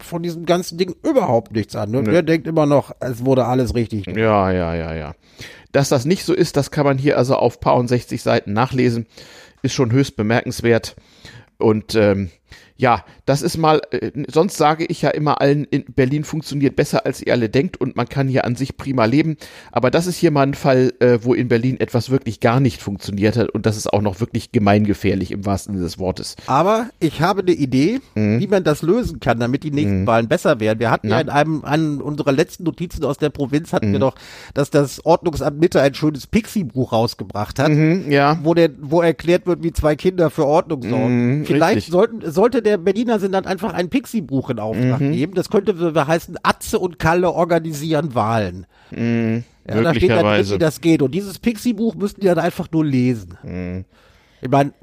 von 0.04 0.24
diesem 0.24 0.46
ganzen 0.46 0.78
Ding 0.78 0.96
überhaupt 1.04 1.52
nichts 1.52 1.76
an. 1.76 1.96
Und 1.96 2.06
ne? 2.06 2.12
der 2.12 2.24
denkt 2.24 2.48
immer 2.48 2.66
noch, 2.66 2.92
es 3.00 3.26
wurde 3.26 3.46
alles 3.46 3.76
richtig. 3.76 4.08
Ja, 4.08 4.52
ja, 4.52 4.74
ja, 4.74 4.94
ja. 4.94 5.14
Dass 5.72 5.90
das 5.90 6.06
nicht 6.06 6.26
so 6.26 6.34
ist, 6.34 6.58
das 6.58 6.72
kann 6.72 6.86
man 6.86 6.98
hier 6.98 7.18
also 7.18 7.36
auf 7.36 7.60
paar 7.60 7.76
und 7.76 7.88
60 7.88 8.22
Seiten 8.22 8.54
nachlesen. 8.54 9.06
Ist 9.62 9.74
schon 9.74 9.92
höchst 9.92 10.16
bemerkenswert. 10.16 10.96
Und 11.58 11.96
ähm, 11.96 12.32
ja, 12.78 13.06
das 13.30 13.42
ist 13.42 13.58
mal, 13.58 13.82
äh, 13.92 14.12
sonst 14.28 14.58
sage 14.58 14.86
ich 14.86 15.02
ja 15.02 15.10
immer 15.10 15.42
allen, 15.42 15.66
in 15.66 15.86
Berlin 15.96 16.24
funktioniert 16.24 16.76
besser, 16.76 17.06
als 17.06 17.22
ihr 17.22 17.34
alle 17.34 17.50
denkt 17.50 17.78
und 17.78 17.96
man 17.96 18.08
kann 18.08 18.28
hier 18.28 18.46
an 18.46 18.56
sich 18.56 18.78
prima 18.78 19.06
leben. 19.06 19.38
Aber 19.72 19.92
das 19.92 20.08
ist 20.08 20.18
hier 20.18 20.32
mal 20.32 20.44
ein 20.44 20.54
Fall, 20.54 20.94
äh, 21.00 21.20
wo 21.22 21.34
in 21.34 21.48
Berlin 21.48 21.80
etwas 21.80 22.10
wirklich 22.10 22.40
gar 22.40 22.60
nicht 22.60 22.82
funktioniert 22.82 23.38
hat 23.38 23.50
und 23.52 23.66
das 23.66 23.78
ist 23.78 23.92
auch 23.92 24.02
noch 24.02 24.20
wirklich 24.20 24.52
gemeingefährlich 24.52 25.32
im 25.32 25.46
wahrsten 25.46 25.76
Sinne 25.76 25.86
des 25.86 26.00
Wortes. 26.00 26.36
Aber 26.48 26.90
ich 27.00 27.22
habe 27.22 27.42
eine 27.42 27.52
Idee, 27.52 28.00
mhm. 28.16 28.40
wie 28.40 28.48
man 28.48 28.64
das 28.64 28.82
lösen 28.82 29.20
kann, 29.20 29.40
damit 29.40 29.64
die 29.64 29.72
nächsten 29.72 30.02
mhm. 30.02 30.08
Wahlen 30.08 30.28
besser 30.28 30.60
werden. 30.60 30.80
Wir 30.80 30.90
hatten 30.90 31.10
Na? 31.10 31.18
ja 31.18 31.22
in 31.22 31.30
einem, 31.30 31.66
an 31.66 32.02
unserer 32.02 32.32
letzten 32.32 32.64
Notizen 32.64 33.04
aus 33.06 33.18
der 33.18 33.30
Provinz 33.30 33.74
hatten 33.74 33.90
mhm. 33.90 33.94
wir 33.94 34.00
doch, 34.00 34.16
dass 34.54 34.72
das 34.72 35.06
Ordnungsamt 35.06 35.60
Mitte 35.60 35.82
ein 35.82 35.94
schönes 35.94 36.28
Pixie-Buch 36.28 36.94
rausgebracht 36.94 37.60
hat, 37.60 37.70
mhm, 37.70 38.10
ja. 38.10 38.40
wo 38.44 38.54
der, 38.54 38.72
wo 38.80 39.02
erklärt 39.02 39.46
wird, 39.46 39.64
wie 39.64 39.72
zwei 39.72 39.96
Kinder 39.96 40.30
für 40.30 40.46
Ordnung 40.46 40.82
sorgen. 40.82 41.40
Mhm, 41.40 41.46
Vielleicht 41.46 41.92
sollten, 41.92 42.32
sollte 42.32 42.62
der 42.64 42.70
der 42.70 42.78
Berliner 42.78 43.19
sind 43.20 43.32
dann 43.34 43.46
einfach 43.46 43.74
ein 43.74 43.90
Pixie-Buch 43.90 44.50
in 44.50 44.60
Auftrag 44.60 45.02
mhm. 45.02 45.12
geben. 45.12 45.34
Das 45.36 45.50
könnte 45.50 45.74
heißen, 46.08 46.38
Atze 46.44 46.80
und 46.80 47.00
Kalle 47.00 47.32
organisieren 47.32 48.16
Wahlen. 48.16 48.66
Mhm. 48.92 49.44
Ja, 49.68 49.82
da 49.82 49.94
steht 49.94 50.10
dann, 50.10 50.46
wie 50.46 50.58
das 50.58 50.82
geht. 50.82 51.02
Und 51.02 51.12
dieses 51.12 51.40
Pixie-Buch 51.40 51.96
müssten 51.96 52.22
die 52.22 52.28
dann 52.28 52.40
einfach 52.40 52.68
nur 52.72 52.86
lesen. 52.86 53.38
Mhm. 53.44 53.86
Ich 54.42 54.50
meine, 54.50 54.74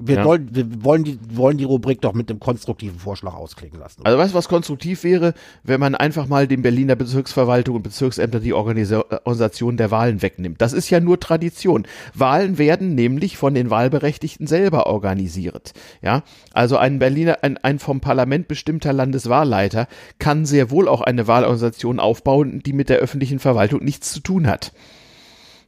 wir, 0.00 0.16
ja. 0.16 0.24
wollen, 0.24 0.48
wir 0.52 0.84
wollen, 0.84 1.04
die, 1.04 1.18
wollen 1.30 1.58
die 1.58 1.64
Rubrik 1.64 2.00
doch 2.00 2.12
mit 2.12 2.30
einem 2.30 2.40
konstruktiven 2.40 2.98
Vorschlag 2.98 3.34
ausklingen 3.34 3.78
lassen. 3.78 4.00
Oder? 4.00 4.10
Also 4.10 4.18
weißt 4.18 4.32
du, 4.32 4.38
was 4.38 4.48
konstruktiv 4.48 5.04
wäre, 5.04 5.34
wenn 5.62 5.80
man 5.80 5.94
einfach 5.94 6.26
mal 6.26 6.46
den 6.46 6.62
Berliner 6.62 6.96
Bezirksverwaltung 6.96 7.76
und 7.76 7.82
Bezirksämter 7.82 8.40
die 8.40 8.52
Organisation 8.52 9.76
der 9.76 9.90
Wahlen 9.90 10.22
wegnimmt. 10.22 10.60
Das 10.60 10.72
ist 10.72 10.90
ja 10.90 11.00
nur 11.00 11.20
Tradition. 11.20 11.86
Wahlen 12.14 12.58
werden 12.58 12.94
nämlich 12.94 13.36
von 13.36 13.54
den 13.54 13.70
Wahlberechtigten 13.70 14.46
selber 14.46 14.86
organisiert. 14.86 15.72
Ja, 16.02 16.22
also 16.52 16.76
ein 16.76 16.98
Berliner, 16.98 17.38
ein, 17.42 17.58
ein 17.58 17.78
vom 17.78 18.00
Parlament 18.00 18.48
bestimmter 18.48 18.92
Landeswahlleiter 18.92 19.88
kann 20.18 20.46
sehr 20.46 20.70
wohl 20.70 20.88
auch 20.88 21.00
eine 21.00 21.26
Wahlorganisation 21.26 22.00
aufbauen, 22.00 22.62
die 22.64 22.72
mit 22.72 22.88
der 22.88 22.98
öffentlichen 22.98 23.38
Verwaltung 23.38 23.84
nichts 23.84 24.12
zu 24.12 24.20
tun 24.20 24.46
hat. 24.46 24.72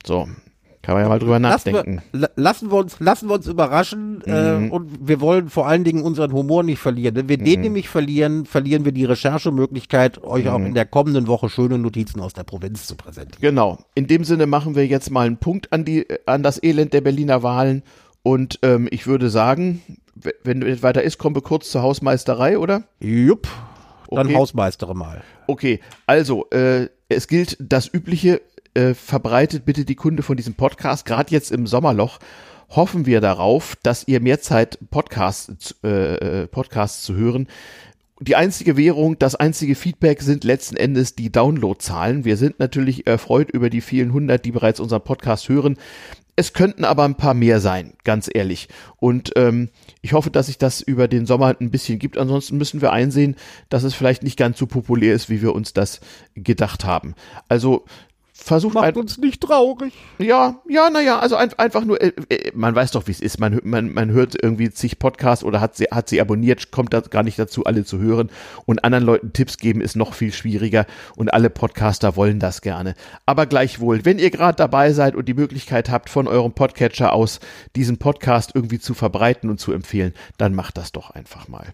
So, 0.06 0.28
kann 0.88 0.94
man 0.94 1.04
ja 1.04 1.08
mal 1.10 1.18
drüber 1.18 1.38
nachdenken. 1.38 2.00
Lassen 2.12 2.22
wir, 2.22 2.30
lassen 2.42 2.70
wir 2.70 2.78
uns, 2.78 2.98
lassen 2.98 3.28
wir 3.28 3.34
uns 3.34 3.46
überraschen 3.46 4.22
äh, 4.24 4.56
mhm. 4.56 4.68
äh, 4.68 4.70
und 4.70 5.06
wir 5.06 5.20
wollen 5.20 5.50
vor 5.50 5.66
allen 5.66 5.84
Dingen 5.84 6.02
unseren 6.02 6.32
Humor 6.32 6.62
nicht 6.62 6.78
verlieren. 6.78 7.14
Wenn 7.14 7.28
wir 7.28 7.36
mhm. 7.36 7.44
den 7.44 7.60
nämlich 7.60 7.90
verlieren, 7.90 8.46
verlieren 8.46 8.86
wir 8.86 8.92
die 8.92 9.04
Recherchemöglichkeit, 9.04 10.24
euch 10.24 10.46
mhm. 10.46 10.50
auch 10.50 10.60
in 10.60 10.72
der 10.72 10.86
kommenden 10.86 11.26
Woche 11.26 11.50
schöne 11.50 11.76
Notizen 11.76 12.22
aus 12.22 12.32
der 12.32 12.44
Provinz 12.44 12.86
zu 12.86 12.96
präsentieren. 12.96 13.42
Genau. 13.42 13.76
In 13.94 14.06
dem 14.06 14.24
Sinne 14.24 14.46
machen 14.46 14.76
wir 14.76 14.86
jetzt 14.86 15.10
mal 15.10 15.26
einen 15.26 15.36
Punkt 15.36 15.70
an 15.74 15.84
die, 15.84 16.06
an 16.24 16.42
das 16.42 16.62
Elend 16.62 16.94
der 16.94 17.02
Berliner 17.02 17.42
Wahlen 17.42 17.82
und 18.22 18.58
ähm, 18.62 18.88
ich 18.90 19.06
würde 19.06 19.28
sagen, 19.28 19.82
wenn 20.42 20.62
es 20.62 20.82
weiter 20.82 21.02
ist, 21.02 21.18
kommen 21.18 21.36
wir 21.36 21.42
kurz 21.42 21.70
zur 21.70 21.82
Hausmeisterei, 21.82 22.56
oder? 22.56 22.84
Jupp. 22.98 23.46
Dann 24.10 24.28
okay. 24.28 24.36
Hausmeistere 24.36 24.94
mal. 24.94 25.22
Okay, 25.48 25.80
also 26.06 26.48
äh, 26.48 26.88
es 27.10 27.28
gilt 27.28 27.58
das 27.60 27.92
übliche, 27.92 28.40
äh, 28.78 28.94
verbreitet 28.94 29.64
bitte 29.64 29.84
die 29.84 29.96
Kunde 29.96 30.22
von 30.22 30.36
diesem 30.36 30.54
Podcast, 30.54 31.04
gerade 31.04 31.32
jetzt 31.32 31.50
im 31.50 31.66
Sommerloch. 31.66 32.18
Hoffen 32.70 33.06
wir 33.06 33.20
darauf, 33.20 33.76
dass 33.82 34.06
ihr 34.06 34.20
mehr 34.20 34.40
Zeit 34.40 34.78
Podcasts, 34.90 35.72
äh, 35.82 36.46
Podcasts 36.46 37.02
zu 37.02 37.14
hören. 37.14 37.48
Die 38.20 38.36
einzige 38.36 38.76
Währung, 38.76 39.18
das 39.18 39.34
einzige 39.34 39.74
Feedback 39.74 40.22
sind 40.22 40.44
letzten 40.44 40.76
Endes 40.76 41.14
die 41.14 41.30
Downloadzahlen. 41.30 42.24
Wir 42.24 42.36
sind 42.36 42.58
natürlich 42.58 43.06
erfreut 43.06 43.50
über 43.50 43.70
die 43.70 43.80
vielen 43.80 44.12
hundert, 44.12 44.44
die 44.44 44.52
bereits 44.52 44.80
unseren 44.80 45.02
Podcast 45.02 45.48
hören. 45.48 45.76
Es 46.34 46.52
könnten 46.52 46.84
aber 46.84 47.04
ein 47.04 47.16
paar 47.16 47.34
mehr 47.34 47.58
sein, 47.58 47.94
ganz 48.04 48.30
ehrlich. 48.32 48.68
Und 48.98 49.32
ähm, 49.34 49.70
ich 50.02 50.12
hoffe, 50.12 50.30
dass 50.30 50.46
sich 50.46 50.56
das 50.56 50.80
über 50.80 51.08
den 51.08 51.26
Sommer 51.26 51.56
ein 51.60 51.70
bisschen 51.72 51.98
gibt. 51.98 52.16
Ansonsten 52.16 52.58
müssen 52.58 52.80
wir 52.80 52.92
einsehen, 52.92 53.34
dass 53.70 53.82
es 53.82 53.94
vielleicht 53.94 54.22
nicht 54.22 54.36
ganz 54.36 54.56
so 54.56 54.66
populär 54.66 55.14
ist, 55.14 55.30
wie 55.30 55.42
wir 55.42 55.52
uns 55.52 55.72
das 55.72 56.00
gedacht 56.36 56.84
haben. 56.84 57.14
Also 57.48 57.86
versucht 58.40 58.74
Macht 58.74 58.96
uns 58.96 59.18
nicht 59.18 59.42
traurig. 59.42 59.92
Ja, 60.18 60.60
ja, 60.68 60.90
naja, 60.90 61.18
also 61.18 61.36
ein, 61.36 61.52
einfach 61.54 61.84
nur, 61.84 62.00
äh, 62.00 62.12
äh 62.28 62.52
man 62.54 62.74
weiß 62.74 62.92
doch, 62.92 63.06
wie 63.06 63.10
es 63.10 63.20
ist. 63.20 63.40
Man, 63.40 63.60
man, 63.64 63.92
man 63.92 64.10
hört 64.12 64.36
irgendwie 64.40 64.70
zig 64.70 64.98
Podcasts 64.98 65.44
oder 65.44 65.60
hat 65.60 65.76
sie, 65.76 65.86
hat 65.90 66.08
sie 66.08 66.20
abonniert, 66.20 66.70
kommt 66.70 66.94
da 66.94 67.00
gar 67.00 67.24
nicht 67.24 67.38
dazu, 67.38 67.64
alle 67.64 67.84
zu 67.84 67.98
hören. 67.98 68.30
Und 68.64 68.84
anderen 68.84 69.04
Leuten 69.04 69.32
Tipps 69.32 69.58
geben 69.58 69.80
ist 69.80 69.96
noch 69.96 70.14
viel 70.14 70.32
schwieriger 70.32 70.86
und 71.16 71.34
alle 71.34 71.50
Podcaster 71.50 72.16
wollen 72.16 72.38
das 72.38 72.62
gerne. 72.62 72.94
Aber 73.26 73.46
gleichwohl, 73.46 74.04
wenn 74.04 74.18
ihr 74.18 74.30
gerade 74.30 74.56
dabei 74.56 74.92
seid 74.92 75.16
und 75.16 75.26
die 75.28 75.34
Möglichkeit 75.34 75.90
habt, 75.90 76.08
von 76.08 76.28
eurem 76.28 76.52
Podcatcher 76.52 77.12
aus 77.12 77.40
diesen 77.74 77.98
Podcast 77.98 78.52
irgendwie 78.54 78.78
zu 78.78 78.94
verbreiten 78.94 79.50
und 79.50 79.58
zu 79.58 79.72
empfehlen, 79.72 80.14
dann 80.38 80.54
macht 80.54 80.78
das 80.78 80.92
doch 80.92 81.10
einfach 81.10 81.48
mal. 81.48 81.66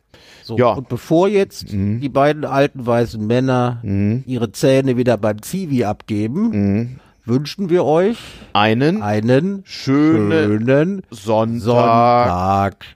So, 0.42 0.56
ja. 0.56 0.72
und 0.72 0.88
bevor 0.88 1.28
jetzt 1.28 1.72
mhm. 1.72 2.00
die 2.00 2.08
beiden 2.08 2.44
alten 2.44 2.86
weißen 2.86 3.24
Männer 3.24 3.80
mhm. 3.82 4.24
ihre 4.26 4.50
Zähne 4.50 4.96
wieder 4.96 5.18
beim 5.18 5.42
Zivi 5.42 5.84
abgeben, 5.84 6.53
mhm. 6.55 7.00
wünschen 7.24 7.68
wir 7.70 7.84
euch 7.84 8.18
einen, 8.52 9.02
einen 9.02 9.62
schönen, 9.66 10.61
schönen 10.61 11.02
Sonntag. 11.11 11.61
Sonntag. 11.61 12.86